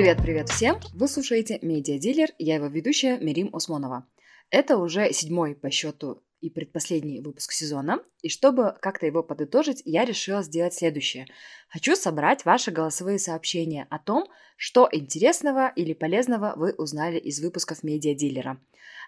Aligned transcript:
Привет-привет 0.00 0.48
всем! 0.48 0.80
Вы 0.94 1.08
слушаете 1.08 1.58
«Медиадилер», 1.60 2.30
я 2.38 2.54
его 2.54 2.68
ведущая 2.68 3.18
Мирим 3.18 3.54
Осмонова. 3.54 4.06
Это 4.48 4.78
уже 4.78 5.12
седьмой 5.12 5.54
по 5.54 5.70
счету 5.70 6.22
и 6.40 6.48
предпоследний 6.48 7.20
выпуск 7.20 7.52
сезона, 7.52 8.02
и 8.22 8.30
чтобы 8.30 8.74
как-то 8.80 9.04
его 9.04 9.22
подытожить, 9.22 9.82
я 9.84 10.06
решила 10.06 10.42
сделать 10.42 10.72
следующее. 10.72 11.26
Хочу 11.68 11.96
собрать 11.96 12.46
ваши 12.46 12.70
голосовые 12.70 13.18
сообщения 13.18 13.86
о 13.90 13.98
том, 13.98 14.26
что 14.56 14.88
интересного 14.90 15.70
или 15.76 15.92
полезного 15.92 16.54
вы 16.56 16.72
узнали 16.72 17.18
из 17.18 17.38
выпусков 17.42 17.82
«Медиадилера». 17.82 18.58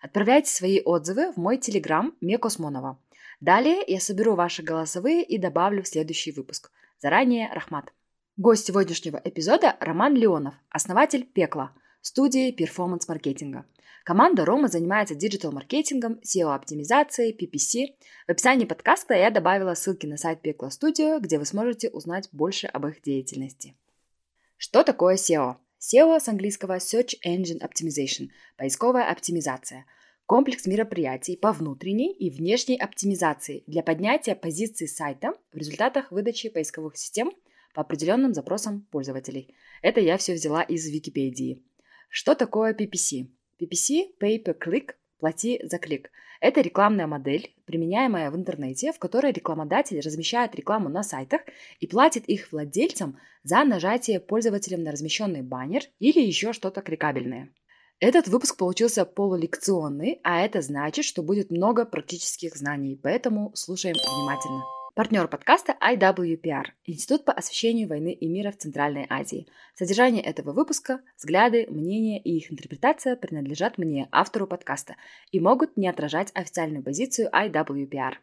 Отправляйте 0.02 0.50
свои 0.50 0.82
отзывы 0.82 1.32
в 1.32 1.38
мой 1.38 1.56
телеграм 1.56 2.14
Мекосмонова. 2.20 2.98
Далее 3.40 3.82
я 3.86 3.98
соберу 3.98 4.34
ваши 4.34 4.62
голосовые 4.62 5.24
и 5.24 5.38
добавлю 5.38 5.82
в 5.84 5.88
следующий 5.88 6.32
выпуск. 6.32 6.70
Заранее 7.00 7.50
Рахмат. 7.54 7.94
Гость 8.42 8.66
сегодняшнего 8.66 9.22
эпизода– 9.22 9.76
Роман 9.78 10.16
Леонов, 10.16 10.54
основатель 10.68 11.24
«Пекла»– 11.24 11.72
студии 12.00 12.50
перформанс-маркетинга. 12.50 13.66
Команда 14.02 14.44
Ромы 14.44 14.66
занимается 14.66 15.14
диджитал-маркетингом, 15.14 16.18
SEO-оптимизацией, 16.24 17.36
PPC. 17.38 17.94
В 18.26 18.32
описании 18.32 18.64
подкаста 18.64 19.14
я 19.14 19.30
добавила 19.30 19.74
ссылки 19.74 20.06
на 20.06 20.16
сайт 20.16 20.42
Pekla 20.42 20.70
Studio, 20.70 21.20
где 21.20 21.38
вы 21.38 21.44
сможете 21.44 21.88
узнать 21.90 22.30
больше 22.32 22.66
об 22.66 22.84
их 22.88 23.00
деятельности. 23.02 23.76
Что 24.56 24.82
такое 24.82 25.14
SEO? 25.14 25.58
SEO 25.78 26.18
с 26.18 26.26
английского 26.26 26.78
Search 26.78 27.14
Engine 27.24 27.60
Optimization– 27.60 28.30
поисковая 28.56 29.08
оптимизация– 29.08 29.86
комплекс 30.26 30.66
мероприятий 30.66 31.36
по 31.36 31.52
внутренней 31.52 32.12
и 32.12 32.28
внешней 32.28 32.76
оптимизации 32.76 33.62
для 33.68 33.84
поднятия 33.84 34.34
позиции 34.34 34.86
сайта 34.86 35.32
в 35.52 35.56
результатах 35.56 36.10
выдачи 36.10 36.48
поисковых 36.48 36.96
систем– 36.96 37.30
по 37.72 37.82
определенным 37.82 38.34
запросам 38.34 38.86
пользователей. 38.90 39.54
Это 39.82 40.00
я 40.00 40.16
все 40.16 40.34
взяла 40.34 40.62
из 40.62 40.86
Википедии. 40.88 41.62
Что 42.08 42.34
такое 42.34 42.74
PPC? 42.74 43.28
PPC– 43.60 44.14
Pay 44.20 44.44
Per 44.44 44.58
Click– 44.58 44.92
плати 45.18 45.60
за 45.62 45.78
клик. 45.78 46.10
Это 46.40 46.60
рекламная 46.60 47.06
модель, 47.06 47.54
применяемая 47.64 48.30
в 48.32 48.36
интернете, 48.36 48.92
в 48.92 48.98
которой 48.98 49.30
рекламодатель 49.30 50.00
размещает 50.00 50.56
рекламу 50.56 50.88
на 50.88 51.04
сайтах 51.04 51.42
и 51.78 51.86
платит 51.86 52.24
их 52.28 52.50
владельцам 52.50 53.16
за 53.44 53.62
нажатие 53.62 54.18
пользователям 54.18 54.82
на 54.82 54.90
размещенный 54.90 55.42
баннер 55.42 55.82
или 56.00 56.18
еще 56.18 56.52
что-то 56.52 56.80
кликабельное. 56.80 57.50
Этот 58.00 58.26
выпуск 58.26 58.56
получился 58.56 59.04
полулекционный, 59.04 60.18
а 60.24 60.40
это 60.40 60.60
значит, 60.60 61.04
что 61.04 61.22
будет 61.22 61.52
много 61.52 61.84
практических 61.84 62.56
знаний, 62.56 62.98
поэтому 63.00 63.52
слушаем 63.54 63.94
внимательно. 63.94 64.81
Партнер 64.94 65.26
подкаста 65.26 65.74
IWPR– 65.80 66.64
Институт 66.84 67.24
по 67.24 67.32
освещению 67.32 67.88
войны 67.88 68.12
и 68.12 68.28
мира 68.28 68.50
в 68.50 68.58
Центральной 68.58 69.06
Азии. 69.08 69.48
Содержание 69.74 70.22
этого 70.22 70.52
выпуска, 70.52 71.00
взгляды, 71.16 71.66
мнения 71.70 72.20
и 72.20 72.36
их 72.36 72.52
интерпретация 72.52 73.16
принадлежат 73.16 73.78
мне, 73.78 74.10
автору 74.12 74.46
подкаста, 74.46 74.96
и 75.30 75.40
могут 75.40 75.78
не 75.78 75.88
отражать 75.88 76.30
официальную 76.34 76.84
позицию 76.84 77.30
IWPR. 77.32 78.16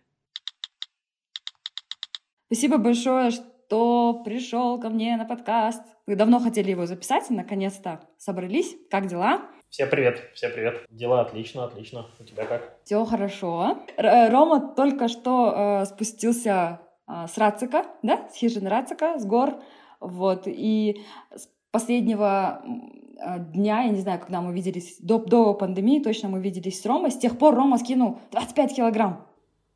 Спасибо 2.45 2.77
большое, 2.77 3.31
что 3.31 4.21
пришел 4.23 4.79
ко 4.79 4.89
мне 4.89 5.17
на 5.17 5.25
подкаст. 5.25 5.81
Вы 6.05 6.15
давно 6.15 6.39
хотели 6.39 6.69
его 6.69 6.85
записать, 6.85 7.31
наконец-то 7.31 8.07
собрались. 8.19 8.77
Как 8.91 9.07
дела? 9.07 9.49
Всем 9.69 9.87
привет, 9.87 10.31
всем 10.33 10.51
привет. 10.51 10.83
Дела 10.89 11.21
отлично, 11.21 11.63
отлично. 11.63 12.07
У 12.19 12.23
тебя 12.23 12.45
как? 12.45 12.79
Все 12.85 13.05
хорошо. 13.05 13.77
Р- 13.97 14.05
э, 14.05 14.29
Рома 14.29 14.73
только 14.75 15.07
что 15.07 15.81
э, 15.81 15.85
спустился 15.85 16.79
э, 17.07 17.27
с 17.27 17.37
Рацика, 17.37 17.85
да, 18.01 18.27
с 18.33 18.35
хижины 18.35 18.67
Рацика, 18.67 19.19
с 19.19 19.25
гор, 19.25 19.61
вот, 19.99 20.43
и 20.47 21.03
с 21.35 21.47
последнего 21.69 22.63
э, 22.65 23.39
дня, 23.53 23.83
я 23.83 23.89
не 23.89 23.99
знаю, 23.99 24.19
когда 24.19 24.41
мы 24.41 24.53
виделись, 24.53 24.97
до, 25.01 25.19
до 25.19 25.53
пандемии 25.53 25.99
точно 25.99 26.29
мы 26.29 26.41
виделись 26.41 26.81
с 26.81 26.85
Ромой, 26.87 27.11
с 27.11 27.17
тех 27.19 27.37
пор 27.37 27.53
Рома 27.53 27.77
скинул 27.77 28.17
25 28.31 28.75
килограмм. 28.75 29.27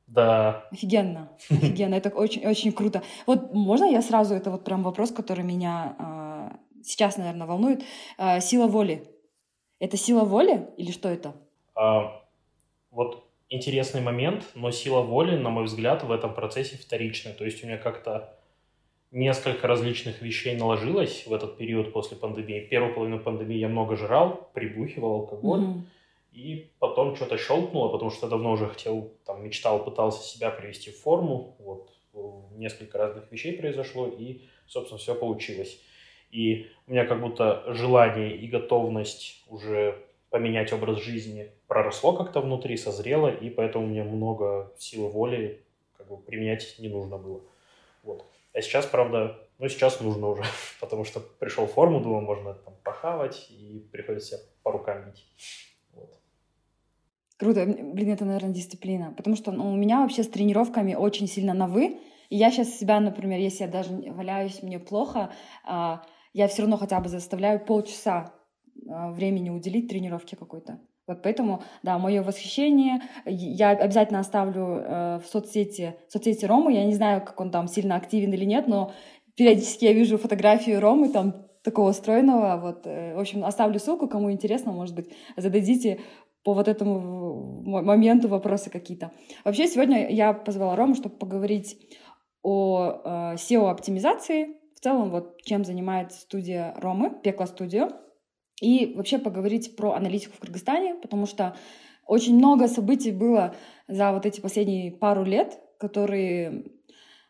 Да. 0.07 0.65
Офигенно, 0.71 1.29
офигенно, 1.51 1.93
это 1.93 2.09
очень-очень 2.09 2.71
круто. 2.71 3.03
Вот 3.27 3.53
можно 3.53 3.85
я 3.85 4.01
сразу, 4.01 4.33
это 4.33 4.49
вот 4.49 4.63
прям 4.63 4.81
вопрос, 4.81 5.11
который 5.11 5.43
меня 5.43 5.95
э, 5.99 6.81
сейчас, 6.83 7.17
наверное, 7.17 7.45
волнует. 7.45 7.83
Э, 8.17 8.41
сила 8.41 8.65
воли. 8.65 9.12
Это 9.83 9.97
сила 9.97 10.23
воли 10.23 10.65
или 10.77 10.91
что 10.91 11.09
это? 11.09 11.33
А, 11.75 12.23
вот 12.89 13.25
интересный 13.49 13.99
момент, 13.99 14.45
но 14.55 14.71
сила 14.71 15.01
воли, 15.01 15.35
на 15.35 15.49
мой 15.49 15.65
взгляд, 15.65 16.03
в 16.05 16.11
этом 16.13 16.33
процессе 16.33 16.77
вторичная. 16.77 17.33
То 17.33 17.43
есть 17.43 17.61
у 17.61 17.67
меня 17.67 17.77
как-то 17.77 18.33
несколько 19.11 19.67
различных 19.67 20.21
вещей 20.21 20.55
наложилось 20.55 21.27
в 21.27 21.33
этот 21.33 21.57
период 21.57 21.91
после 21.91 22.15
пандемии. 22.15 22.61
Первую 22.61 22.95
половину 22.95 23.19
пандемии 23.19 23.57
я 23.57 23.67
много 23.67 23.97
жрал, 23.97 24.49
прибухивал 24.53 25.15
алкоголь. 25.15 25.59
Mm-hmm. 25.59 25.81
И 26.31 26.71
потом 26.79 27.17
что-то 27.17 27.37
щелкнуло, 27.37 27.89
потому 27.89 28.09
что 28.09 28.29
давно 28.29 28.51
уже 28.53 28.67
хотел, 28.69 29.11
там, 29.25 29.43
мечтал, 29.43 29.83
пытался 29.83 30.23
себя 30.23 30.49
привести 30.49 30.91
в 30.91 31.01
форму. 31.01 31.57
Вот 31.59 31.91
несколько 32.55 32.97
разных 32.99 33.29
вещей 33.33 33.57
произошло, 33.57 34.07
и, 34.07 34.43
собственно, 34.65 34.97
все 34.97 35.13
получилось 35.13 35.77
и 36.33 36.67
у 36.87 36.91
меня 36.91 37.05
как 37.05 37.21
будто 37.21 37.63
желание 37.67 38.35
и 38.35 38.47
готовность 38.47 39.43
уже 39.47 39.95
поменять 40.29 40.73
образ 40.73 40.97
жизни 40.99 41.51
проросло 41.67 42.13
как-то 42.13 42.41
внутри, 42.41 42.75
созрело, 42.75 43.29
и 43.29 43.49
поэтому 43.49 43.85
мне 43.85 44.03
много 44.03 44.73
силы 44.77 45.09
воли 45.09 45.61
как 45.95 46.07
бы 46.07 46.17
применять 46.17 46.75
не 46.79 46.89
нужно 46.89 47.17
было. 47.17 47.41
Вот. 48.01 48.25
А 48.53 48.61
сейчас, 48.61 48.85
правда, 48.87 49.37
ну 49.59 49.69
сейчас 49.69 50.01
нужно 50.01 50.29
уже, 50.29 50.43
потому 50.79 51.05
что 51.05 51.19
пришел 51.19 51.67
в 51.67 51.73
форму, 51.73 52.01
думаю, 52.01 52.21
можно 52.23 52.55
там 52.55 52.73
похавать, 52.83 53.47
и 53.51 53.85
приходится 53.91 54.37
себя 54.37 54.39
по 54.63 54.71
рукам 54.71 55.05
бить. 55.05 55.25
Круто. 57.37 57.65
Блин, 57.65 58.13
это, 58.13 58.25
наверное, 58.25 58.53
дисциплина. 58.53 59.13
Потому 59.17 59.35
что 59.35 59.51
ну, 59.51 59.71
у 59.71 59.75
меня 59.75 60.01
вообще 60.01 60.23
с 60.23 60.29
тренировками 60.29 60.95
очень 60.95 61.27
сильно 61.27 61.53
на 61.53 61.67
«вы». 61.67 61.99
И 62.29 62.37
я 62.37 62.51
сейчас 62.51 62.79
себя, 62.79 62.99
например, 62.99 63.39
если 63.39 63.65
я 63.65 63.69
даже 63.69 63.89
валяюсь, 63.91 64.63
мне 64.63 64.79
плохо, 64.79 65.31
а, 65.65 66.03
я 66.33 66.47
все 66.47 66.63
равно 66.63 66.77
хотя 66.77 66.99
бы 66.99 67.09
заставляю 67.09 67.63
полчаса 67.63 68.33
а, 68.89 69.11
времени 69.11 69.49
уделить 69.49 69.87
тренировке 69.87 70.35
какой-то. 70.35 70.79
Вот 71.05 71.21
поэтому, 71.21 71.61
да, 71.83 71.97
мое 71.97 72.23
восхищение. 72.23 73.01
Я 73.25 73.71
обязательно 73.71 74.19
оставлю 74.19 74.63
э, 74.63 75.19
в 75.19 75.27
соцсети, 75.27 75.95
в 76.07 76.13
соцсети 76.13 76.45
Ромы. 76.45 76.71
Я 76.71 76.85
не 76.85 76.93
знаю, 76.93 77.19
как 77.21 77.39
он 77.41 77.51
там 77.51 77.67
сильно 77.67 77.97
активен 77.97 78.31
или 78.31 78.45
нет, 78.45 78.67
но 78.67 78.93
периодически 79.35 79.83
я 79.83 79.91
вижу 79.91 80.17
фотографию 80.17 80.79
Ромы 80.79 81.09
там 81.09 81.45
такого 81.61 81.91
стройного. 81.91 82.57
Вот, 82.57 82.87
э, 82.87 83.15
в 83.15 83.19
общем, 83.19 83.43
оставлю 83.43 83.79
ссылку, 83.79 84.07
кому 84.07 84.31
интересно, 84.31 84.71
может 84.71 84.95
быть, 84.95 85.11
зададите 85.35 85.99
по 86.43 86.53
вот 86.53 86.67
этому 86.67 87.63
моменту 87.63 88.27
вопросы 88.27 88.69
какие-то. 88.69 89.11
Вообще, 89.43 89.67
сегодня 89.67 90.09
я 90.09 90.33
позвала 90.33 90.75
Рому, 90.75 90.95
чтобы 90.95 91.17
поговорить 91.17 91.77
о 92.43 93.01
э, 93.03 93.35
SEO-оптимизации, 93.35 94.55
целом, 94.83 95.09
вот 95.09 95.41
чем 95.43 95.63
занимается 95.63 96.19
студия 96.19 96.73
Ромы, 96.77 97.11
Пекла 97.23 97.47
Студио, 97.47 97.89
и 98.61 98.93
вообще 98.95 99.17
поговорить 99.17 99.75
про 99.75 99.93
аналитику 99.93 100.35
в 100.35 100.39
Кыргызстане, 100.39 100.95
потому 100.95 101.25
что 101.25 101.55
очень 102.05 102.35
много 102.35 102.67
событий 102.67 103.11
было 103.11 103.55
за 103.87 104.11
вот 104.11 104.25
эти 104.25 104.41
последние 104.41 104.91
пару 104.91 105.23
лет, 105.23 105.59
которые, 105.79 106.65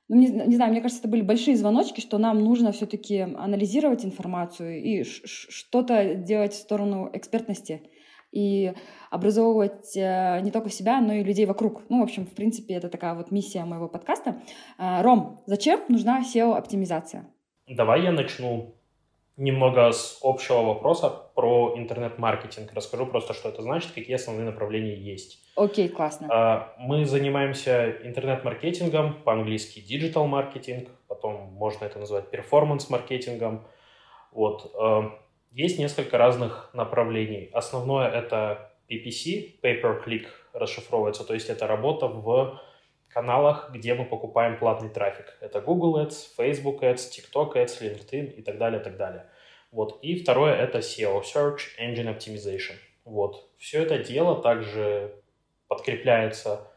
ну, 0.09 0.16
не, 0.16 0.28
не 0.28 0.56
знаю, 0.56 0.72
мне 0.72 0.81
кажется, 0.81 1.02
это 1.02 1.09
были 1.09 1.22
большие 1.22 1.56
звоночки, 1.56 2.02
что 2.02 2.18
нам 2.18 2.44
нужно 2.44 2.72
все-таки 2.72 3.19
анализировать 3.19 4.03
информацию 4.03 4.81
и 4.84 5.03
что-то 5.03 6.16
делать 6.16 6.53
в 6.53 6.59
сторону 6.59 7.09
экспертности 7.13 7.84
и 8.31 8.74
образовывать 9.12 9.96
э, 9.96 10.40
не 10.42 10.50
только 10.50 10.69
себя, 10.69 11.00
но 11.02 11.13
и 11.13 11.24
людей 11.24 11.46
вокруг. 11.46 11.84
Ну, 11.90 12.00
в 12.00 12.03
общем, 12.03 12.25
в 12.25 12.34
принципе, 12.34 12.74
это 12.74 12.90
такая 12.90 13.13
вот 13.13 13.30
миссия 13.30 13.63
моего 13.63 13.88
подкаста. 13.88 14.42
Э, 14.80 15.03
Ром, 15.03 15.44
зачем 15.46 15.81
нужна 15.88 16.22
SEO-оптимизация? 16.22 17.32
Давай 17.68 18.04
я 18.04 18.12
начну 18.12 18.75
немного 19.38 19.92
с 19.92 20.19
общего 20.21 20.62
вопроса 20.62 21.10
про 21.10 21.74
интернет-маркетинг. 21.75 22.71
Расскажу 22.74 23.06
просто, 23.07 23.33
что 23.33 23.50
это 23.50 23.62
значит, 23.62 23.92
какие 23.92 24.15
основные 24.15 24.45
направления 24.45 24.95
есть. 24.95 25.39
Окей, 25.56 25.88
okay, 25.88 25.92
классно. 25.92 26.27
А, 26.30 26.74
мы 26.77 27.06
занимаемся 27.06 27.98
интернет-маркетингом, 28.04 29.15
по-английски 29.24 29.80
digital 29.80 30.27
маркетинг, 30.27 30.89
потом 31.07 31.54
можно 31.54 31.86
это 31.86 32.00
назвать 32.00 32.30
перформанс-маркетингом. 32.30 33.66
Вот. 34.31 34.71
А, 34.75 35.18
есть 35.51 35.80
несколько 35.80 36.18
разных 36.18 36.69
направлений. 36.74 37.50
Основное 37.54 38.09
это 38.09 38.71
PPC, 38.89 39.62
pay-per-click 39.62 40.27
расшифровывается, 40.54 41.24
то 41.24 41.33
есть 41.33 41.50
это 41.50 41.66
работа 41.66 42.07
в 42.07 42.59
каналах, 43.13 43.69
где 43.71 43.94
мы 43.94 44.06
покупаем 44.06 44.57
платный 44.57 44.89
трафик. 44.89 45.38
Это 45.39 45.62
Google 45.62 46.04
Ads, 46.04 46.36
Facebook 46.38 46.81
Ads, 46.81 47.10
TikTok 47.12 47.54
Ads, 47.54 47.81
LinkedIn 47.81 48.31
и 48.33 48.42
так 48.42 48.57
далее, 48.57 48.80
так 48.80 48.98
далее. 48.98 49.25
Вот. 49.71 50.00
И 50.04 50.15
второе 50.15 50.56
это 50.56 50.80
SEO, 50.80 51.21
Search 51.21 51.77
Engine 51.80 52.18
Optimization. 52.18 52.75
Вот. 53.06 53.50
Все 53.57 53.83
это 53.83 53.98
дело 54.00 54.42
также 54.42 55.15
подкрепляется 55.68 56.68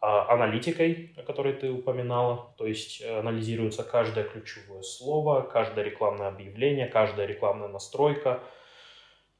а, 0.00 0.32
аналитикой, 0.32 1.14
о 1.16 1.22
которой 1.22 1.52
ты 1.52 1.70
упоминала, 1.70 2.52
то 2.58 2.66
есть 2.66 3.00
э, 3.00 3.18
анализируется 3.20 3.84
каждое 3.84 4.24
ключевое 4.24 4.82
слово, 4.82 5.42
каждое 5.42 5.84
рекламное 5.84 6.26
объявление, 6.26 6.88
каждая 6.88 7.26
рекламная 7.26 7.68
настройка, 7.68 8.40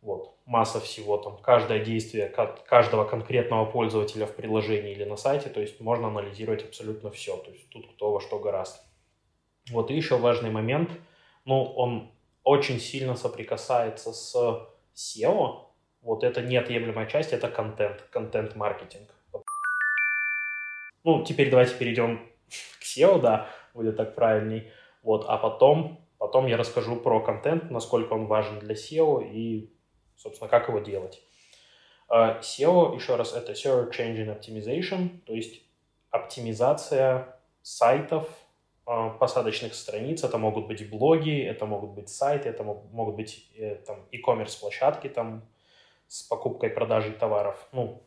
вот, 0.02 0.36
масса 0.44 0.80
всего 0.80 1.16
там, 1.16 1.38
каждое 1.38 1.84
действие 1.84 2.28
каждого 2.28 3.04
конкретного 3.04 3.64
пользователя 3.64 4.26
в 4.26 4.34
приложении 4.34 4.92
или 4.92 5.04
на 5.04 5.16
сайте, 5.16 5.48
то 5.48 5.60
есть 5.60 5.80
можно 5.80 6.08
анализировать 6.08 6.64
абсолютно 6.64 7.10
все, 7.10 7.36
то 7.36 7.50
есть 7.50 7.68
тут 7.70 7.90
кто 7.92 8.12
во 8.12 8.20
что 8.20 8.38
гораст. 8.38 8.84
Вот 9.70 9.90
и 9.90 9.94
еще 9.94 10.18
важный 10.18 10.50
момент, 10.50 10.90
ну, 11.44 11.62
он 11.62 12.10
очень 12.42 12.80
сильно 12.80 13.14
соприкасается 13.14 14.12
с 14.12 14.34
SEO, 14.94 15.66
вот 16.02 16.24
это 16.24 16.42
неотъемлемая 16.42 17.06
часть, 17.06 17.32
это 17.32 17.48
контент, 17.48 18.02
контент-маркетинг. 18.10 19.14
Ну, 21.04 21.24
теперь 21.24 21.50
давайте 21.50 21.76
перейдем 21.76 22.28
к 22.80 22.82
SEO, 22.82 23.20
да, 23.20 23.48
будет 23.72 23.96
так 23.96 24.16
правильней. 24.16 24.70
Вот, 25.02 25.24
а 25.28 25.38
потом, 25.38 26.04
потом 26.18 26.46
я 26.46 26.56
расскажу 26.56 26.96
про 26.96 27.20
контент, 27.20 27.70
насколько 27.70 28.12
он 28.14 28.26
важен 28.26 28.58
для 28.58 28.74
SEO 28.74 29.24
и, 29.24 29.72
собственно, 30.16 30.48
как 30.48 30.68
его 30.68 30.80
делать. 30.80 31.22
А, 32.08 32.40
SEO, 32.40 32.94
еще 32.94 33.16
раз, 33.16 33.34
это 33.34 33.52
Search 33.52 33.98
Engine 33.98 34.38
Optimization, 34.38 35.20
то 35.26 35.34
есть 35.34 35.62
оптимизация 36.10 37.36
сайтов, 37.62 38.28
а, 38.84 39.10
посадочных 39.10 39.74
страниц. 39.74 40.24
Это 40.24 40.38
могут 40.38 40.66
быть 40.66 40.88
блоги, 40.90 41.42
это 41.42 41.66
могут 41.66 41.90
быть 41.90 42.08
сайты, 42.08 42.48
это 42.48 42.64
могут 42.64 43.14
быть 43.14 43.48
э, 43.56 43.76
там 43.76 44.06
e-commerce 44.10 44.58
площадки 44.60 45.08
там 45.08 45.48
с 46.08 46.22
покупкой 46.22 46.70
и 46.70 46.72
продажей 46.74 47.12
товаров. 47.12 47.68
Ну, 47.72 48.02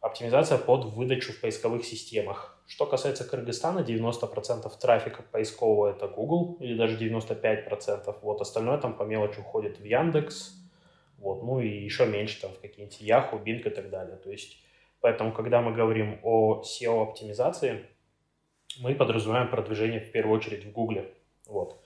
оптимизация 0.00 0.56
под 0.56 0.86
выдачу 0.86 1.32
в 1.32 1.40
поисковых 1.40 1.84
системах. 1.84 2.58
Что 2.66 2.86
касается 2.86 3.24
Кыргызстана, 3.24 3.80
90% 3.80 4.72
трафика 4.80 5.22
поискового 5.22 5.90
это 5.90 6.08
Google, 6.08 6.56
или 6.60 6.76
даже 6.76 6.96
95%. 6.96 8.18
Вот 8.22 8.40
остальное 8.40 8.78
там 8.78 8.96
по 8.96 9.02
мелочи 9.02 9.40
уходит 9.40 9.78
в 9.78 9.84
Яндекс, 9.84 10.54
вот, 11.20 11.42
ну 11.42 11.60
и 11.60 11.68
еще 11.68 12.06
меньше 12.06 12.40
там 12.40 12.52
в 12.52 12.60
какие-нибудь 12.60 13.00
Yahoo, 13.00 13.42
Bing 13.42 13.60
и 13.64 13.70
так 13.70 13.90
далее. 13.90 14.16
То 14.16 14.30
есть, 14.30 14.58
поэтому, 15.00 15.32
когда 15.32 15.60
мы 15.60 15.72
говорим 15.72 16.18
о 16.22 16.62
SEO-оптимизации, 16.62 17.86
мы 18.80 18.94
подразумеваем 18.94 19.50
продвижение 19.50 20.00
в 20.00 20.10
первую 20.10 20.36
очередь 20.36 20.64
в 20.64 20.72
Google. 20.72 21.04
Вот. 21.46 21.84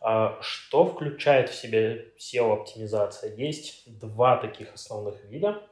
А 0.00 0.38
что 0.42 0.86
включает 0.86 1.48
в 1.48 1.54
себя 1.54 1.96
SEO-оптимизация? 2.18 3.34
Есть 3.34 3.98
два 3.98 4.36
таких 4.36 4.74
основных 4.74 5.24
вида. 5.24 5.62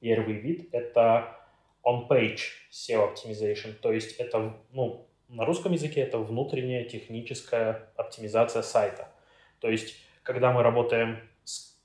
Первый 0.00 0.34
вид– 0.34 0.68
это 0.72 1.36
on-page 1.84 2.40
SEO 2.70 3.12
Optimization, 3.12 3.72
то 3.72 3.92
есть 3.92 4.16
это, 4.20 4.54
ну, 4.72 5.08
на 5.28 5.44
русском 5.44 5.72
языке 5.72 6.02
это 6.02 6.18
внутренняя 6.18 6.84
техническая 6.84 7.90
оптимизация 7.96 8.62
сайта. 8.62 9.08
То 9.60 9.68
есть, 9.68 9.96
когда 10.22 10.52
мы 10.52 10.62
работаем 10.62 11.18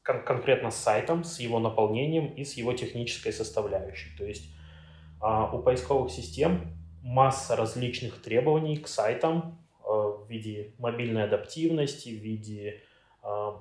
кон- 0.03 0.23
конкретно 0.23 0.71
с 0.71 0.75
сайтом, 0.75 1.23
с 1.23 1.39
его 1.39 1.59
наполнением 1.59 2.27
и 2.33 2.43
с 2.43 2.53
его 2.53 2.73
технической 2.73 3.33
составляющей. 3.33 4.15
То 4.17 4.25
есть, 4.25 4.53
а, 5.19 5.49
у 5.53 5.61
поисковых 5.61 6.11
систем 6.11 6.77
масса 7.01 7.55
различных 7.55 8.21
требований 8.21 8.77
к 8.77 8.87
сайтам 8.87 9.59
э, 9.79 9.89
в 9.89 10.25
виде 10.29 10.73
мобильной 10.79 11.25
адаптивности, 11.25 12.09
в 12.09 12.21
виде 12.21 12.81
э, 13.21 13.51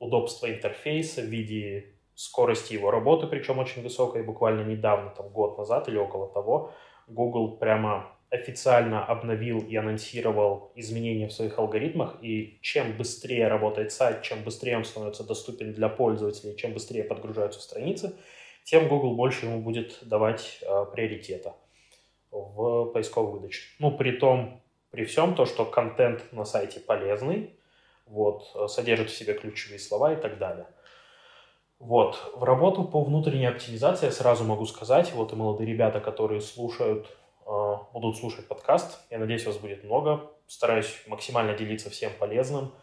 удобства 0.00 0.50
интерфейса, 0.52 1.22
в 1.22 1.26
виде 1.26 1.94
скорости 2.14 2.72
его 2.72 2.90
работы, 2.90 3.28
причем 3.28 3.60
очень 3.60 3.82
высокой. 3.82 4.24
Буквально 4.24 4.62
недавно, 4.64 5.10
там 5.10 5.28
год 5.28 5.56
назад 5.56 5.88
или 5.88 5.96
около 5.96 6.28
того, 6.28 6.72
Google 7.06 7.56
прямо 7.56 8.17
официально 8.30 9.04
обновил 9.04 9.60
и 9.60 9.74
анонсировал 9.76 10.72
изменения 10.74 11.28
в 11.28 11.32
своих 11.32 11.58
алгоритмах, 11.58 12.16
и 12.20 12.58
чем 12.60 12.96
быстрее 12.96 13.48
работает 13.48 13.92
сайт, 13.92 14.22
чем 14.22 14.42
быстрее 14.42 14.76
он 14.76 14.84
становится 14.84 15.24
доступен 15.24 15.72
для 15.72 15.88
пользователей, 15.88 16.56
чем 16.56 16.74
быстрее 16.74 17.04
подгружаются 17.04 17.60
страницы, 17.60 18.14
тем 18.64 18.88
Google 18.88 19.14
больше 19.14 19.46
ему 19.46 19.60
будет 19.60 19.98
давать 20.02 20.58
э, 20.60 20.84
приоритета 20.92 21.54
в 22.30 22.86
поисковой 22.92 23.32
выдаче. 23.32 23.62
Ну, 23.78 23.96
при 23.96 24.12
том, 24.12 24.60
при 24.90 25.04
всем 25.04 25.34
то, 25.34 25.46
что 25.46 25.64
контент 25.64 26.32
на 26.32 26.44
сайте 26.44 26.80
полезный, 26.80 27.54
вот, 28.06 28.70
содержит 28.70 29.10
в 29.10 29.16
себе 29.16 29.34
ключевые 29.34 29.78
слова 29.78 30.12
и 30.12 30.16
так 30.16 30.38
далее. 30.38 30.66
Вот, 31.78 32.32
в 32.34 32.42
работу 32.42 32.84
по 32.84 33.04
внутренней 33.04 33.46
оптимизации 33.46 34.06
я 34.06 34.12
сразу 34.12 34.44
могу 34.44 34.66
сказать, 34.66 35.12
вот 35.12 35.32
и 35.32 35.36
молодые 35.36 35.70
ребята, 35.70 36.00
которые 36.00 36.40
слушают, 36.40 37.16
будут 37.92 38.16
слушать 38.16 38.46
подкаст, 38.46 39.00
я 39.10 39.18
надеюсь, 39.18 39.46
вас 39.46 39.56
будет 39.56 39.84
много, 39.84 40.30
стараюсь 40.46 41.02
максимально 41.06 41.54
делиться 41.54 41.90
всем 41.90 42.12
полезным, 42.18 42.74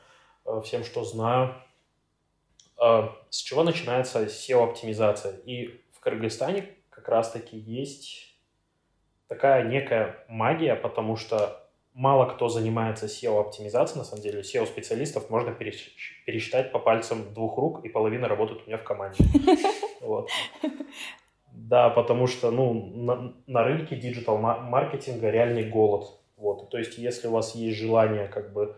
э, 0.46 0.62
всем, 0.64 0.84
что 0.84 1.04
знаю. 1.04 1.56
Э, 2.82 3.10
с 3.30 3.38
чего 3.38 3.64
начинается 3.64 4.24
SEO-оптимизация? 4.26 5.38
И 5.46 5.82
в 5.94 6.00
Кыргызстане 6.00 6.70
как 6.90 7.08
раз-таки 7.10 7.58
есть 7.58 8.36
такая 9.28 9.64
некая 9.64 10.26
магия, 10.28 10.76
потому 10.76 11.16
что 11.16 11.62
мало 11.94 12.26
кто 12.34 12.50
занимается 12.50 13.06
SEO-оптимизацией, 13.06 14.00
на 14.00 14.06
самом 14.06 14.22
деле. 14.22 14.42
SEO-специалистов 14.42 15.30
можно 15.30 15.52
пересчитать 15.54 16.72
по 16.72 16.80
пальцам 16.80 17.34
двух 17.34 17.58
рук, 17.58 17.86
и 17.86 17.90
половина 17.90 18.28
работает 18.28 18.64
у 18.64 18.68
меня 18.68 18.78
в 18.78 18.84
команде. 18.84 19.24
Вот. 20.02 20.30
Да, 21.66 21.90
потому 21.90 22.28
что 22.28 22.52
ну, 22.52 22.74
на, 22.74 23.34
на 23.48 23.64
рынке 23.64 23.96
диджитал-маркетинга 23.96 25.32
реальный 25.32 25.68
голод. 25.68 26.06
Вот. 26.38 26.70
То 26.70 26.78
есть, 26.78 27.00
если 27.00 27.28
у 27.28 27.32
вас 27.32 27.56
есть 27.56 27.80
желание 27.80 28.28
как 28.28 28.54
бы 28.54 28.76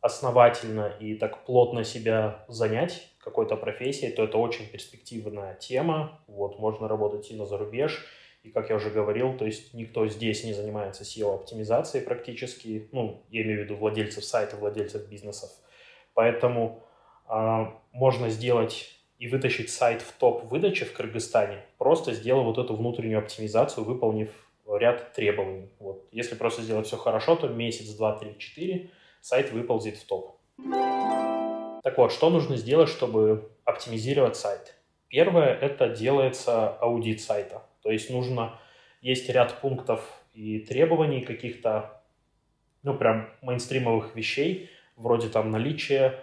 основательно 0.00 0.94
и 0.98 1.14
так 1.14 1.44
плотно 1.44 1.84
себя 1.84 2.46
занять 2.48 3.10
какой-то 3.18 3.56
профессией, 3.56 4.12
то 4.12 4.24
это 4.24 4.38
очень 4.38 4.66
перспективная 4.66 5.56
тема. 5.56 6.22
Вот, 6.26 6.58
можно 6.58 6.88
работать 6.88 7.30
и 7.30 7.36
на 7.36 7.44
зарубеж, 7.44 8.06
и, 8.42 8.50
как 8.50 8.70
я 8.70 8.76
уже 8.76 8.88
говорил, 8.88 9.36
то 9.36 9.44
есть 9.44 9.74
никто 9.74 10.06
здесь 10.06 10.42
не 10.42 10.54
занимается 10.54 11.02
SEO-оптимизацией 11.02 12.02
практически, 12.02 12.88
ну, 12.92 13.24
я 13.28 13.42
имею 13.42 13.60
в 13.60 13.64
виду 13.64 13.76
владельцев 13.76 14.24
сайта, 14.24 14.56
владельцев 14.56 15.06
бизнесов. 15.06 15.50
Поэтому 16.14 16.82
э, 17.28 17.66
можно 17.92 18.30
сделать 18.30 18.95
и 19.18 19.28
вытащить 19.28 19.70
сайт 19.70 20.02
в 20.02 20.12
топ 20.12 20.44
выдачи 20.44 20.84
в 20.84 20.92
Кыргызстане, 20.92 21.64
просто 21.78 22.12
сделав 22.12 22.44
вот 22.44 22.58
эту 22.58 22.74
внутреннюю 22.74 23.18
оптимизацию, 23.18 23.84
выполнив 23.84 24.30
ряд 24.68 25.12
требований. 25.12 25.70
Вот. 25.78 26.06
Если 26.12 26.34
просто 26.34 26.62
сделать 26.62 26.86
все 26.86 26.96
хорошо, 26.96 27.36
то 27.36 27.48
месяц, 27.48 27.88
два, 27.94 28.18
три, 28.18 28.36
четыре 28.38 28.90
сайт 29.20 29.52
выползет 29.52 29.96
в 29.96 30.06
топ. 30.06 30.38
Так 31.82 31.98
вот, 31.98 32.12
что 32.12 32.30
нужно 32.30 32.56
сделать, 32.56 32.88
чтобы 32.88 33.50
оптимизировать 33.64 34.36
сайт? 34.36 34.74
Первое– 35.08 35.54
это 35.60 35.88
делается 35.88 36.68
аудит 36.68 37.20
сайта. 37.20 37.62
То 37.82 37.90
есть 37.90 38.10
нужно, 38.10 38.58
есть 39.00 39.28
ряд 39.28 39.60
пунктов 39.60 40.02
и 40.34 40.58
требований 40.58 41.20
каких-то, 41.20 42.02
ну, 42.82 42.94
прям 42.96 43.30
мейнстримовых 43.40 44.16
вещей, 44.16 44.68
вроде 44.96 45.28
там 45.28 45.50
наличия 45.50 46.18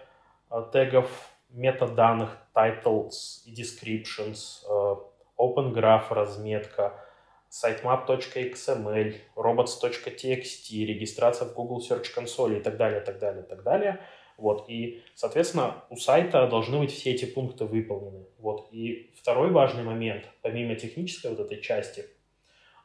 э, 0.51 0.65
тегов, 0.73 1.29
метаданных, 1.53 2.37
titles 2.53 3.43
и 3.45 3.53
descriptions, 3.53 4.63
э, 4.69 4.95
open 5.37 5.73
graph 5.73 6.09
разметка, 6.09 6.93
sitemap.xml, 7.49 9.15
robots.txt, 9.35 10.85
регистрация 10.85 11.47
в 11.47 11.53
Google 11.53 11.79
Search 11.79 12.07
Console 12.15 12.57
и 12.57 12.61
так 12.61 12.77
далее, 12.77 13.01
так 13.01 13.19
далее, 13.19 13.43
так 13.43 13.63
далее. 13.63 14.01
Вот, 14.37 14.65
и, 14.67 15.03
соответственно, 15.13 15.83
у 15.91 15.95
сайта 15.95 16.47
должны 16.47 16.79
быть 16.79 16.91
все 16.91 17.11
эти 17.11 17.25
пункты 17.25 17.65
выполнены. 17.65 18.25
Вот, 18.39 18.67
и 18.71 19.13
второй 19.15 19.51
важный 19.51 19.83
момент, 19.83 20.23
помимо 20.41 20.75
технической 20.75 21.31
вот 21.31 21.39
этой 21.39 21.61
части, 21.61 22.05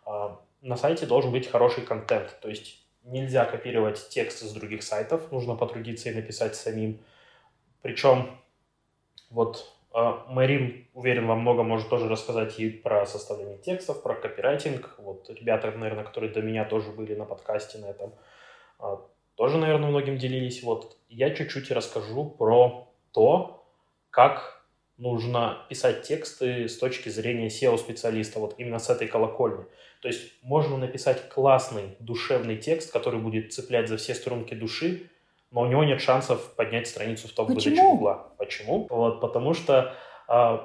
а, 0.04 0.38
на 0.60 0.76
сайте 0.76 1.06
должен 1.06 1.32
быть 1.32 1.48
хороший 1.48 1.84
контент. 1.84 2.38
То 2.42 2.50
есть 2.50 2.86
нельзя 3.04 3.46
копировать 3.46 4.08
текст 4.10 4.42
из 4.42 4.52
других 4.52 4.82
сайтов, 4.82 5.32
нужно 5.32 5.54
потрудиться 5.54 6.10
и 6.10 6.14
написать 6.14 6.54
самим. 6.54 7.00
Причем 7.80 8.38
вот 9.30 9.72
а, 9.92 10.24
Марин, 10.28 10.86
уверен, 10.94 11.26
вам 11.26 11.40
много 11.40 11.62
может 11.62 11.88
тоже 11.88 12.08
рассказать 12.08 12.58
и 12.60 12.68
про 12.70 13.06
составление 13.06 13.58
текстов, 13.58 14.02
про 14.02 14.14
копирайтинг. 14.14 14.94
Вот 14.98 15.28
ребята, 15.30 15.70
наверное, 15.70 16.04
которые 16.04 16.32
до 16.32 16.42
меня 16.42 16.64
тоже 16.64 16.90
были 16.90 17.14
на 17.14 17.24
подкасте 17.24 17.78
на 17.78 17.86
этом, 17.86 18.14
а, 18.78 19.00
тоже, 19.34 19.58
наверное, 19.58 19.90
многим 19.90 20.18
делились. 20.18 20.62
Вот 20.62 20.96
я 21.08 21.34
чуть-чуть 21.34 21.70
расскажу 21.70 22.28
про 22.28 22.88
то, 23.12 23.64
как 24.10 24.64
нужно 24.98 25.64
писать 25.68 26.02
тексты 26.02 26.68
с 26.68 26.76
точки 26.76 27.08
зрения 27.08 27.46
SEO-специалиста, 27.48 28.40
вот 28.40 28.54
именно 28.58 28.78
с 28.78 28.90
этой 28.90 29.06
колокольни. 29.08 29.64
То 30.02 30.08
есть 30.08 30.32
можно 30.42 30.76
написать 30.76 31.28
классный, 31.28 31.96
душевный 32.00 32.56
текст, 32.56 32.92
который 32.92 33.20
будет 33.20 33.52
цеплять 33.52 33.88
за 33.88 33.96
все 33.96 34.14
струнки 34.14 34.54
души, 34.54 35.08
но 35.50 35.62
у 35.62 35.66
него 35.66 35.84
нет 35.84 36.00
шансов 36.00 36.54
поднять 36.56 36.86
страницу 36.86 37.28
в 37.28 37.32
топ 37.32 37.48
выдачи 37.48 37.70
Гугла. 37.70 38.32
Почему? 38.38 38.86
Вот, 38.90 39.20
потому 39.20 39.54
что 39.54 39.94
э, 40.28 40.58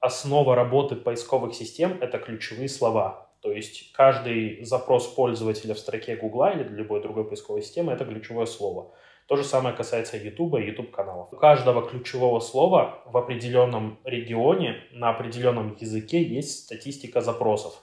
основа 0.00 0.54
работы 0.54 0.96
поисковых 0.96 1.54
систем– 1.54 1.98
это 2.00 2.18
ключевые 2.18 2.68
слова. 2.68 3.30
То 3.40 3.52
есть 3.52 3.92
каждый 3.92 4.64
запрос 4.64 5.06
пользователя 5.06 5.74
в 5.74 5.78
строке 5.78 6.16
Гугла 6.16 6.52
или 6.52 6.62
любой 6.62 7.02
другой 7.02 7.28
поисковой 7.28 7.62
системы– 7.62 7.92
это 7.94 8.06
ключевое 8.06 8.46
слово. 8.46 8.94
То 9.26 9.36
же 9.36 9.44
самое 9.44 9.74
касается 9.74 10.16
YouTube 10.16 10.56
и 10.56 10.66
YouTube 10.66 10.90
каналов. 10.90 11.32
У 11.32 11.36
каждого 11.36 11.88
ключевого 11.88 12.40
слова 12.40 13.02
в 13.06 13.16
определенном 13.16 13.98
регионе 14.04 14.82
на 14.92 15.10
определенном 15.10 15.76
языке 15.78 16.22
есть 16.22 16.64
статистика 16.64 17.20
запросов. 17.22 17.82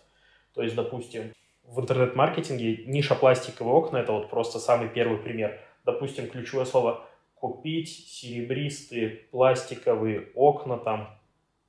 То 0.54 0.62
есть, 0.62 0.76
допустим, 0.76 1.34
в 1.64 1.80
интернет-маркетинге 1.80 2.86
ниша 2.86 3.16
пластиковые 3.16 3.74
окна– 3.74 3.98
это 4.00 4.12
вот 4.12 4.30
просто 4.30 4.60
самый 4.60 4.90
первый 4.90 5.18
пример. 5.18 5.60
Допустим, 5.86 6.30
ключевое 6.30 6.66
слово 6.66 7.06
«купить 7.36 7.90
серебристые 7.90 9.10
пластиковые 9.32 10.30
окна 10.36 10.78
там 10.78 11.10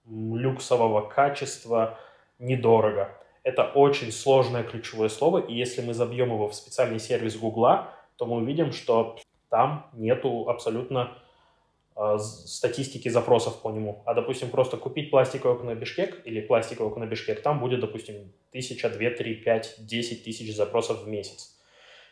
люксового 0.06 1.08
качества 1.08 1.98
недорого». 2.38 3.16
Это 3.42 3.64
очень 3.64 4.12
сложное 4.12 4.62
ключевое 4.62 5.08
слово, 5.08 5.38
и 5.38 5.54
если 5.54 5.82
мы 5.82 5.94
забьем 5.94 6.28
его 6.28 6.48
в 6.48 6.54
специальный 6.54 7.00
сервис 7.00 7.36
Гугла, 7.36 7.90
то 8.16 8.26
мы 8.26 8.36
увидим, 8.36 8.70
что 8.72 9.18
там 9.50 9.90
нету 9.94 10.48
абсолютно 10.48 11.18
э, 11.96 12.18
статистики 12.18 13.08
запросов 13.08 13.60
по 13.60 13.70
нему. 13.70 14.02
А, 14.06 14.14
допустим, 14.14 14.50
просто 14.50 14.76
купить 14.76 15.10
пластиковое 15.10 15.56
окно 15.56 15.70
на 15.70 15.74
Бишкек 15.74 16.24
или 16.24 16.40
пластиковое 16.40 16.92
окно 16.92 17.04
на 17.04 17.08
Бишкек, 17.08 17.42
там 17.42 17.58
будет, 17.58 17.80
допустим, 17.80 18.32
тысяча, 18.52 18.88
две, 18.88 19.10
три, 19.10 19.34
пять, 19.34 19.74
десять 19.78 20.22
тысяч 20.22 20.54
запросов 20.54 21.02
в 21.02 21.08
месяц. 21.08 21.58